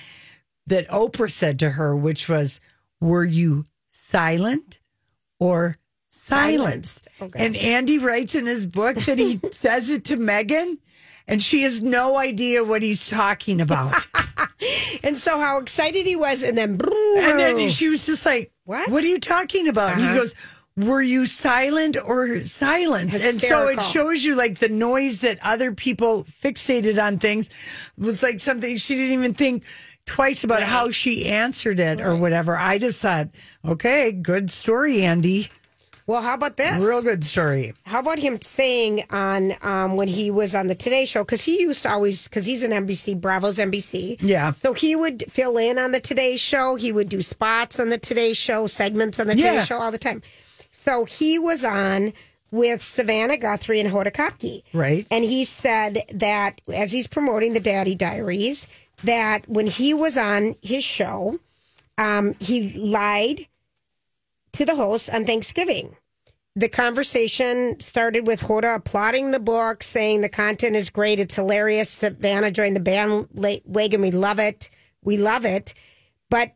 that 0.66 0.88
Oprah 0.88 1.30
said 1.30 1.60
to 1.60 1.70
her, 1.70 1.94
which 1.94 2.28
was, 2.28 2.58
"Were 3.00 3.24
you 3.24 3.62
silent 3.92 4.80
or 5.38 5.76
silenced?" 6.10 7.06
Okay. 7.22 7.38
Oh, 7.38 7.44
and 7.44 7.54
Andy 7.54 8.00
writes 8.00 8.34
in 8.34 8.46
his 8.46 8.66
book 8.66 8.96
that 8.96 9.20
he 9.20 9.38
says 9.52 9.90
it 9.90 10.06
to 10.06 10.16
Meghan, 10.16 10.78
and 11.28 11.42
she 11.42 11.62
has 11.62 11.82
no 11.82 12.16
idea 12.16 12.64
what 12.64 12.82
he's 12.82 13.08
talking 13.08 13.60
about. 13.60 13.94
And 15.02 15.16
so 15.16 15.38
how 15.38 15.58
excited 15.58 16.06
he 16.06 16.16
was, 16.16 16.42
and 16.42 16.56
then 16.56 16.80
and 16.80 17.38
then 17.38 17.68
she 17.68 17.88
was 17.88 18.06
just 18.06 18.24
like, 18.26 18.52
What? 18.64 18.90
What 18.90 19.04
are 19.04 19.06
you 19.06 19.20
talking 19.20 19.68
about? 19.68 19.92
Uh-huh. 19.92 20.08
he 20.08 20.14
goes, 20.18 20.34
Were 20.76 21.02
you 21.02 21.26
silent 21.26 21.96
or 22.02 22.40
silenced? 22.42 23.24
And 23.24 23.40
so 23.40 23.68
it 23.68 23.82
shows 23.82 24.24
you 24.24 24.34
like 24.34 24.58
the 24.58 24.68
noise 24.68 25.20
that 25.20 25.38
other 25.42 25.72
people 25.72 26.24
fixated 26.24 27.00
on 27.00 27.18
things 27.18 27.50
was 27.96 28.22
like 28.22 28.40
something 28.40 28.76
she 28.76 28.94
didn't 28.94 29.12
even 29.14 29.34
think 29.34 29.64
twice 30.06 30.44
about 30.44 30.62
how 30.62 30.90
she 30.90 31.26
answered 31.26 31.78
it 31.78 32.00
or 32.00 32.16
whatever. 32.16 32.56
I 32.56 32.78
just 32.78 33.00
thought, 33.00 33.28
okay, 33.64 34.12
good 34.12 34.50
story, 34.50 35.02
Andy. 35.02 35.50
Well, 36.06 36.22
how 36.22 36.34
about 36.34 36.56
this? 36.56 36.84
Real 36.84 37.02
good 37.02 37.24
story. 37.24 37.74
How 37.84 37.98
about 37.98 38.20
him 38.20 38.40
saying 38.40 39.02
on 39.10 39.52
um, 39.62 39.96
when 39.96 40.06
he 40.06 40.30
was 40.30 40.54
on 40.54 40.68
the 40.68 40.76
Today 40.76 41.04
Show? 41.04 41.24
Because 41.24 41.42
he 41.42 41.60
used 41.60 41.82
to 41.82 41.90
always, 41.90 42.28
because 42.28 42.46
he's 42.46 42.62
an 42.62 42.70
NBC, 42.70 43.20
Bravo's 43.20 43.58
NBC. 43.58 44.18
Yeah. 44.20 44.52
So 44.52 44.72
he 44.72 44.94
would 44.94 45.24
fill 45.30 45.56
in 45.58 45.78
on 45.80 45.90
the 45.90 45.98
Today 45.98 46.36
Show. 46.36 46.76
He 46.76 46.92
would 46.92 47.08
do 47.08 47.22
spots 47.22 47.80
on 47.80 47.90
the 47.90 47.98
Today 47.98 48.34
Show, 48.34 48.68
segments 48.68 49.18
on 49.18 49.26
the 49.26 49.34
Today 49.34 49.54
Yeah. 49.54 49.64
Show 49.64 49.78
all 49.78 49.90
the 49.90 49.98
time. 49.98 50.22
So 50.70 51.06
he 51.06 51.40
was 51.40 51.64
on 51.64 52.12
with 52.52 52.82
Savannah 52.82 53.36
Guthrie 53.36 53.80
and 53.80 53.90
Hoda 53.90 54.12
Kotb. 54.12 54.62
Right. 54.72 55.04
And 55.10 55.24
he 55.24 55.44
said 55.44 56.02
that 56.14 56.60
as 56.72 56.92
he's 56.92 57.08
promoting 57.08 57.52
the 57.54 57.60
Daddy 57.60 57.96
Diaries, 57.96 58.68
that 59.02 59.48
when 59.48 59.66
he 59.66 59.92
was 59.92 60.16
on 60.16 60.54
his 60.62 60.84
show, 60.84 61.40
um, 61.98 62.34
he 62.38 62.72
lied 62.78 63.48
to 64.56 64.64
the 64.64 64.74
host 64.74 65.10
on 65.10 65.26
Thanksgiving. 65.26 65.96
The 66.54 66.68
conversation 66.68 67.78
started 67.80 68.26
with 68.26 68.40
Hoda 68.40 68.76
applauding 68.76 69.30
the 69.30 69.38
book, 69.38 69.82
saying 69.82 70.22
the 70.22 70.30
content 70.30 70.74
is 70.74 70.88
great, 70.88 71.20
it's 71.20 71.36
hilarious. 71.36 71.90
Savannah 71.90 72.50
joined 72.50 72.76
the 72.76 72.80
bandwagon, 72.80 74.00
we 74.00 74.10
love 74.10 74.38
it, 74.38 74.70
we 75.02 75.18
love 75.18 75.44
it. 75.44 75.74
But 76.30 76.54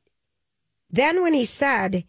then 0.89 1.23
when 1.23 1.35
he 1.35 1.45
said 1.45 2.05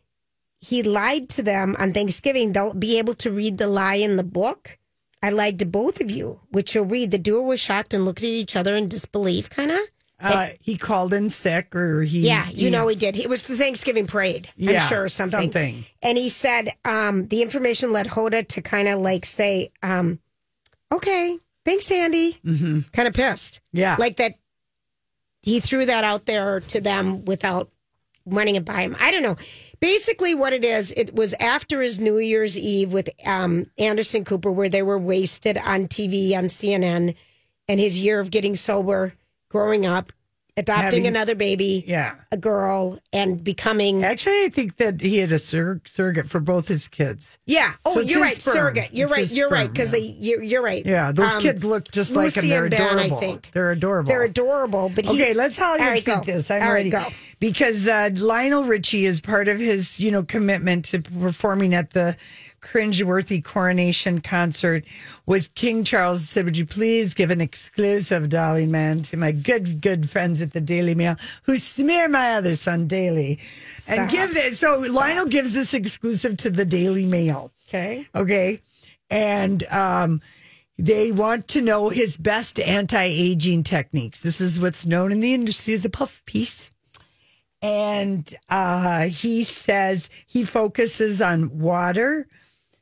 he 0.62 0.82
lied 0.82 1.28
to 1.30 1.44
them 1.44 1.76
on 1.78 1.92
Thanksgiving, 1.92 2.54
they'll 2.54 2.74
be 2.74 2.98
able 2.98 3.16
to 3.16 3.32
read 3.32 3.58
the 3.58 3.68
lie 3.68 3.96
in 3.96 4.16
the 4.16 4.24
book. 4.24 4.78
I 5.22 5.30
lied 5.30 5.60
to 5.60 5.66
both 5.66 6.00
of 6.00 6.10
you, 6.10 6.39
which 6.52 6.74
you'll 6.74 6.86
read. 6.86 7.12
The 7.12 7.18
duo 7.18 7.42
was 7.42 7.60
shocked 7.60 7.94
and 7.94 8.06
looked 8.06 8.24
at 8.24 8.30
each 8.30 8.56
other 8.56 8.78
in 8.78 8.88
disbelief, 8.88 9.50
kind 9.50 9.72
of. 9.72 9.80
Uh, 10.22 10.49
he 10.59 10.78
called 10.78 11.13
in 11.13 11.30
sick 11.30 11.76
or 11.76 12.01
he. 12.03 12.22
Yeah, 12.28 12.49
you 12.49 12.69
know 12.69 12.88
he 12.88 12.95
did. 12.95 13.17
It 13.17 13.30
was 13.30 13.43
the 13.43 13.55
Thanksgiving 13.55 14.07
parade, 14.07 14.49
Yeah, 14.55 14.84
I'm 14.84 14.89
sure, 14.89 15.03
or 15.03 15.09
something. 15.09 15.51
something. 15.51 15.86
And 16.01 16.17
he 16.17 16.30
said 16.30 16.69
um, 16.86 17.28
the 17.28 17.41
information 17.41 17.91
led 17.91 18.07
Hoda 18.07 18.47
to 18.49 18.61
kind 18.61 18.88
of 18.88 18.99
like 18.99 19.26
say, 19.26 19.72
um, 19.82 20.19
okay, 20.91 21.38
thanks, 21.65 21.89
Andy. 21.91 22.39
Mm-hmm. 22.45 22.82
Kind 22.93 23.07
of 23.07 23.13
pissed. 23.13 23.61
Yeah. 23.74 23.95
Like 23.97 24.17
that 24.17 24.36
he 25.41 25.59
threw 25.59 25.86
that 25.86 26.03
out 26.03 26.26
there 26.26 26.59
to 26.59 26.82
them 26.82 27.26
without 27.26 27.69
running 28.26 28.55
it 28.55 28.65
by 28.65 28.82
him. 28.82 28.95
I 28.99 29.11
don't 29.11 29.24
know. 29.24 29.38
Basically, 29.80 30.36
what 30.36 30.53
it 30.53 30.63
is, 30.63 30.91
it 30.95 31.15
was 31.15 31.34
after 31.39 31.82
his 31.82 31.99
New 31.99 32.19
Year's 32.19 32.55
Eve 32.57 32.93
with 32.93 33.09
um, 33.26 33.65
Anderson 33.80 34.24
Cooper, 34.24 34.51
where 34.51 34.69
they 34.69 34.84
were 34.84 34.99
wasted 34.99 35.57
on 35.57 35.88
TV 35.88 36.36
on 36.38 36.43
CNN, 36.43 37.15
and 37.67 37.80
his 37.80 37.99
year 37.99 38.19
of 38.19 38.30
getting 38.30 38.55
sober, 38.55 39.13
growing 39.52 39.86
up, 39.86 40.14
adopting 40.58 41.04
Having- 41.04 41.08
another 41.08 41.36
baby, 41.36 41.84
Yeah. 41.88 42.14
a 42.32 42.38
girl, 42.38 42.99
and 43.14 43.43
becoming. 43.43 44.04
Actually, 44.04 44.43
I 44.45 44.49
think 44.49 44.78
that 44.78 45.02
he 45.02 45.18
had 45.20 45.32
a 45.32 45.39
sur- 45.39 45.82
surrogate 45.86 46.30
for 46.30 46.39
both 46.39 46.68
his 46.68 46.88
kids. 46.88 47.38
Yeah. 47.45 47.74
Oh, 47.86 47.93
So 47.93 47.99
it's 48.02 48.12
you're 48.14 48.24
his 48.26 48.32
right. 48.34 48.41
sperm. 48.41 48.54
Surrogate. 48.54 48.89
You're 48.93 49.06
It's 49.06 49.12
right. 49.12 49.20
his 49.22 49.38
You're 49.38 49.49
right. 49.49 49.64
sperm, 49.66 49.74
Because 49.74 49.91
yeah. 49.93 49.99
they. 49.99 50.16
You're, 50.20 50.43
you're 50.43 50.62
right. 50.62 50.86
Yeah, 50.86 51.12
those 51.12 51.36
Um, 51.36 51.41
kids 51.41 51.64
look 51.64 51.89
just 51.91 52.12
like 52.16 52.36
him. 52.36 52.43
Lucy 52.43 52.49
They're 52.49 52.64
and 52.66 52.72
Ben, 52.72 52.82
adorable. 52.82 53.18
I 53.18 53.20
think 53.20 53.52
They're 53.54 53.72
adorable. 53.72 54.08
they're 54.10 54.24
adorable. 54.24 54.91
But 54.93 55.06
he, 55.06 55.12
okay, 55.12 55.34
let's 55.34 55.60
All 55.60 55.68
Hollywood 55.68 55.88
right, 55.89 55.99
speak 55.99 56.16
go. 56.16 56.22
this. 56.24 56.52
I'm 56.52 56.62
All 56.62 56.68
right, 56.70 56.74
ready. 56.74 56.89
go. 56.89 57.06
Because 57.39 57.88
uh, 57.88 58.10
Lionel 58.14 58.64
Richie 58.66 59.06
is 59.06 59.20
part 59.22 59.47
of 59.47 59.60
his, 59.60 59.99
you 59.99 60.12
know, 60.12 60.22
commitment 60.24 60.86
to 60.86 60.99
performing 61.02 61.74
at 61.74 61.91
the 61.91 62.16
cringeworthy 62.62 63.43
coronation 63.43 64.22
concert 64.22 64.86
was 65.26 65.47
King 65.47 65.84
Charles 65.84 66.28
said, 66.30 66.45
Would 66.45 66.57
you 66.57 66.66
please 66.66 67.14
give 67.14 67.32
an 67.32 67.41
exclusive, 67.41 68.30
Dolly 68.30 68.68
man, 68.68 69.01
to 69.03 69.18
my 69.18 69.32
good, 69.32 69.82
good 69.82 70.09
friends 70.09 70.41
at 70.41 70.53
the 70.53 70.62
Daily 70.62 70.95
Mail 70.95 71.16
who 71.43 71.55
smear 71.55 72.07
my 72.07 72.34
other 72.34 72.55
son 72.55 72.88
daily? 72.88 73.39
And 73.88 74.09
give 74.09 74.34
this. 74.34 74.59
So 74.59 74.80
Lionel 74.80 75.26
gives 75.26 75.53
this 75.53 75.74
exclusive 75.74 76.38
to 76.38 76.49
the 76.49 76.66
Daily 76.66 77.05
Mail. 77.05 77.51
Okay. 77.68 78.07
Okay. 78.14 78.59
And 79.09 79.64
um, 79.70 80.22
they 80.78 81.12
want 81.12 81.47
to 81.49 81.62
know 81.62 81.89
his 81.89 82.18
best 82.18 82.59
anti 82.59 83.03
aging 83.03 83.64
techniques. 83.64 84.22
This 84.22 84.41
is 84.41 84.59
what's 84.59 84.86
known 84.86 85.12
in 85.12 85.20
the 85.20 85.34
industry 85.34 85.74
as 85.74 85.86
a 85.86 85.89
puff 85.89 86.24
piece. 86.26 86.70
And 87.62 88.34
uh, 88.49 89.03
he 89.03 89.43
says 89.43 90.09
he 90.26 90.43
focuses 90.43 91.22
on 91.22 91.59
water, 91.59 92.28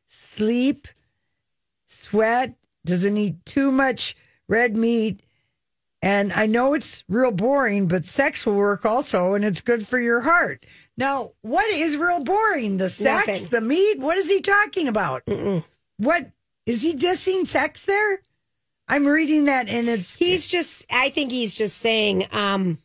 sleep, 0.09 0.87
sweat, 1.87 2.55
doesn't 2.85 3.15
eat 3.15 3.45
too 3.45 3.71
much 3.71 4.15
red 4.49 4.75
meat. 4.75 5.21
And 6.01 6.31
I 6.33 6.45
know 6.45 6.73
it's 6.73 7.03
real 7.09 7.31
boring, 7.31 7.87
but 7.87 8.05
sex 8.05 8.45
will 8.45 8.55
work 8.55 8.85
also, 8.85 9.33
and 9.33 9.43
it's 9.45 9.61
good 9.61 9.85
for 9.87 9.99
your 9.99 10.21
heart. 10.21 10.65
Now, 10.97 11.31
what 11.41 11.69
is 11.71 11.95
real 11.97 12.23
boring? 12.23 12.77
The 12.77 12.89
sex, 12.89 13.27
Nothing. 13.27 13.47
the 13.49 13.61
meat? 13.61 13.99
What 13.99 14.17
is 14.17 14.29
he 14.29 14.41
talking 14.41 14.87
about? 14.87 15.23
What 15.97 16.31
is 16.65 16.81
he 16.81 16.93
dissing 16.93 17.45
sex 17.45 17.81
there? 17.83 18.21
I'm 18.87 19.05
reading 19.05 19.45
that, 19.45 19.69
and 19.69 19.87
it's 19.87 20.15
He's 20.15 20.47
just. 20.47 20.85
I 20.89 21.09
think 21.09 21.31
he's 21.31 21.53
just 21.53 21.77
saying. 21.77 22.25
um 22.31 22.79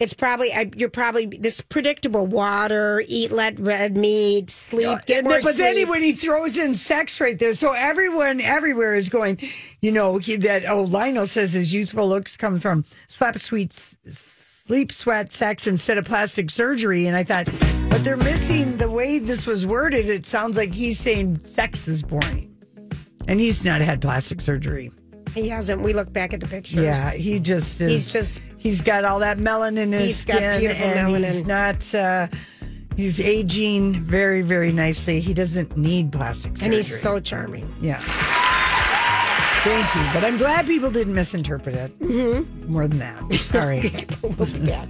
it's 0.00 0.12
probably 0.14 0.52
I, 0.52 0.70
you're 0.76 0.88
probably 0.90 1.26
this 1.26 1.60
predictable 1.60 2.26
water, 2.26 3.02
eat 3.06 3.30
let 3.30 3.58
red 3.60 3.96
meat, 3.96 4.50
sleep, 4.50 4.98
get 5.06 5.18
And 5.18 5.28
more 5.28 5.40
but 5.42 5.56
then 5.56 5.74
he, 5.76 5.82
sleep. 5.82 5.88
when 5.88 6.02
he 6.02 6.12
throws 6.12 6.58
in 6.58 6.74
sex 6.74 7.20
right 7.20 7.38
there, 7.38 7.54
so 7.54 7.72
everyone 7.72 8.40
everywhere 8.40 8.96
is 8.96 9.08
going, 9.08 9.38
you 9.80 9.92
know, 9.92 10.18
he, 10.18 10.36
that 10.36 10.64
oh 10.66 10.82
Lionel 10.82 11.26
says 11.26 11.52
his 11.52 11.72
youthful 11.72 12.08
looks 12.08 12.36
come 12.36 12.58
from 12.58 12.84
slap 13.08 13.38
sweet 13.38 13.72
sleep, 13.72 14.90
sweat, 14.92 15.30
sex 15.32 15.66
instead 15.66 15.98
of 15.98 16.04
plastic 16.06 16.50
surgery, 16.50 17.06
and 17.06 17.16
I 17.16 17.22
thought, 17.22 17.46
but 17.90 18.02
they're 18.02 18.16
missing 18.16 18.76
the 18.78 18.90
way 18.90 19.18
this 19.20 19.46
was 19.46 19.64
worded. 19.66 20.10
It 20.10 20.26
sounds 20.26 20.56
like 20.56 20.72
he's 20.72 20.98
saying 20.98 21.40
sex 21.40 21.86
is 21.86 22.02
boring, 22.02 22.54
and 23.28 23.38
he's 23.38 23.64
not 23.64 23.80
had 23.80 24.00
plastic 24.00 24.40
surgery. 24.40 24.90
he 25.34 25.48
hasn't. 25.50 25.82
We 25.82 25.92
look 25.92 26.12
back 26.12 26.32
at 26.32 26.40
the 26.40 26.46
pictures. 26.48 26.82
Yeah, 26.82 27.12
he 27.12 27.38
just 27.40 27.80
is. 27.80 27.92
He's 27.92 28.12
just- 28.12 28.40
he's 28.64 28.80
got 28.80 29.04
all 29.04 29.20
that 29.20 29.38
melanin 29.38 29.76
in 29.78 29.92
his 29.92 30.06
He's 30.06 30.16
skin, 30.18 30.42
and 30.42 31.08
melanin. 31.08 31.18
he's 31.24 31.46
not. 31.46 31.94
Uh, 31.94 32.26
he's 32.96 33.20
aging 33.20 33.92
very, 34.04 34.42
very 34.42 34.72
nicely. 34.72 35.20
He 35.20 35.32
doesn't 35.34 35.76
need 35.76 36.10
plastic 36.10 36.52
surgery, 36.56 36.64
and 36.66 36.74
he's 36.74 37.00
so 37.00 37.20
charming. 37.20 37.72
yeah. 37.80 38.00
Thank 39.64 39.94
you, 39.94 40.02
but 40.12 40.24
I'm 40.24 40.36
glad 40.36 40.66
people 40.66 40.90
didn't 40.90 41.14
misinterpret 41.14 41.74
it. 41.74 41.98
Mm-hmm. 42.00 42.70
More 42.70 42.86
than 42.86 42.98
that, 42.98 43.22
all 43.54 43.66
right. 43.66 44.58
yeah. 44.58 44.84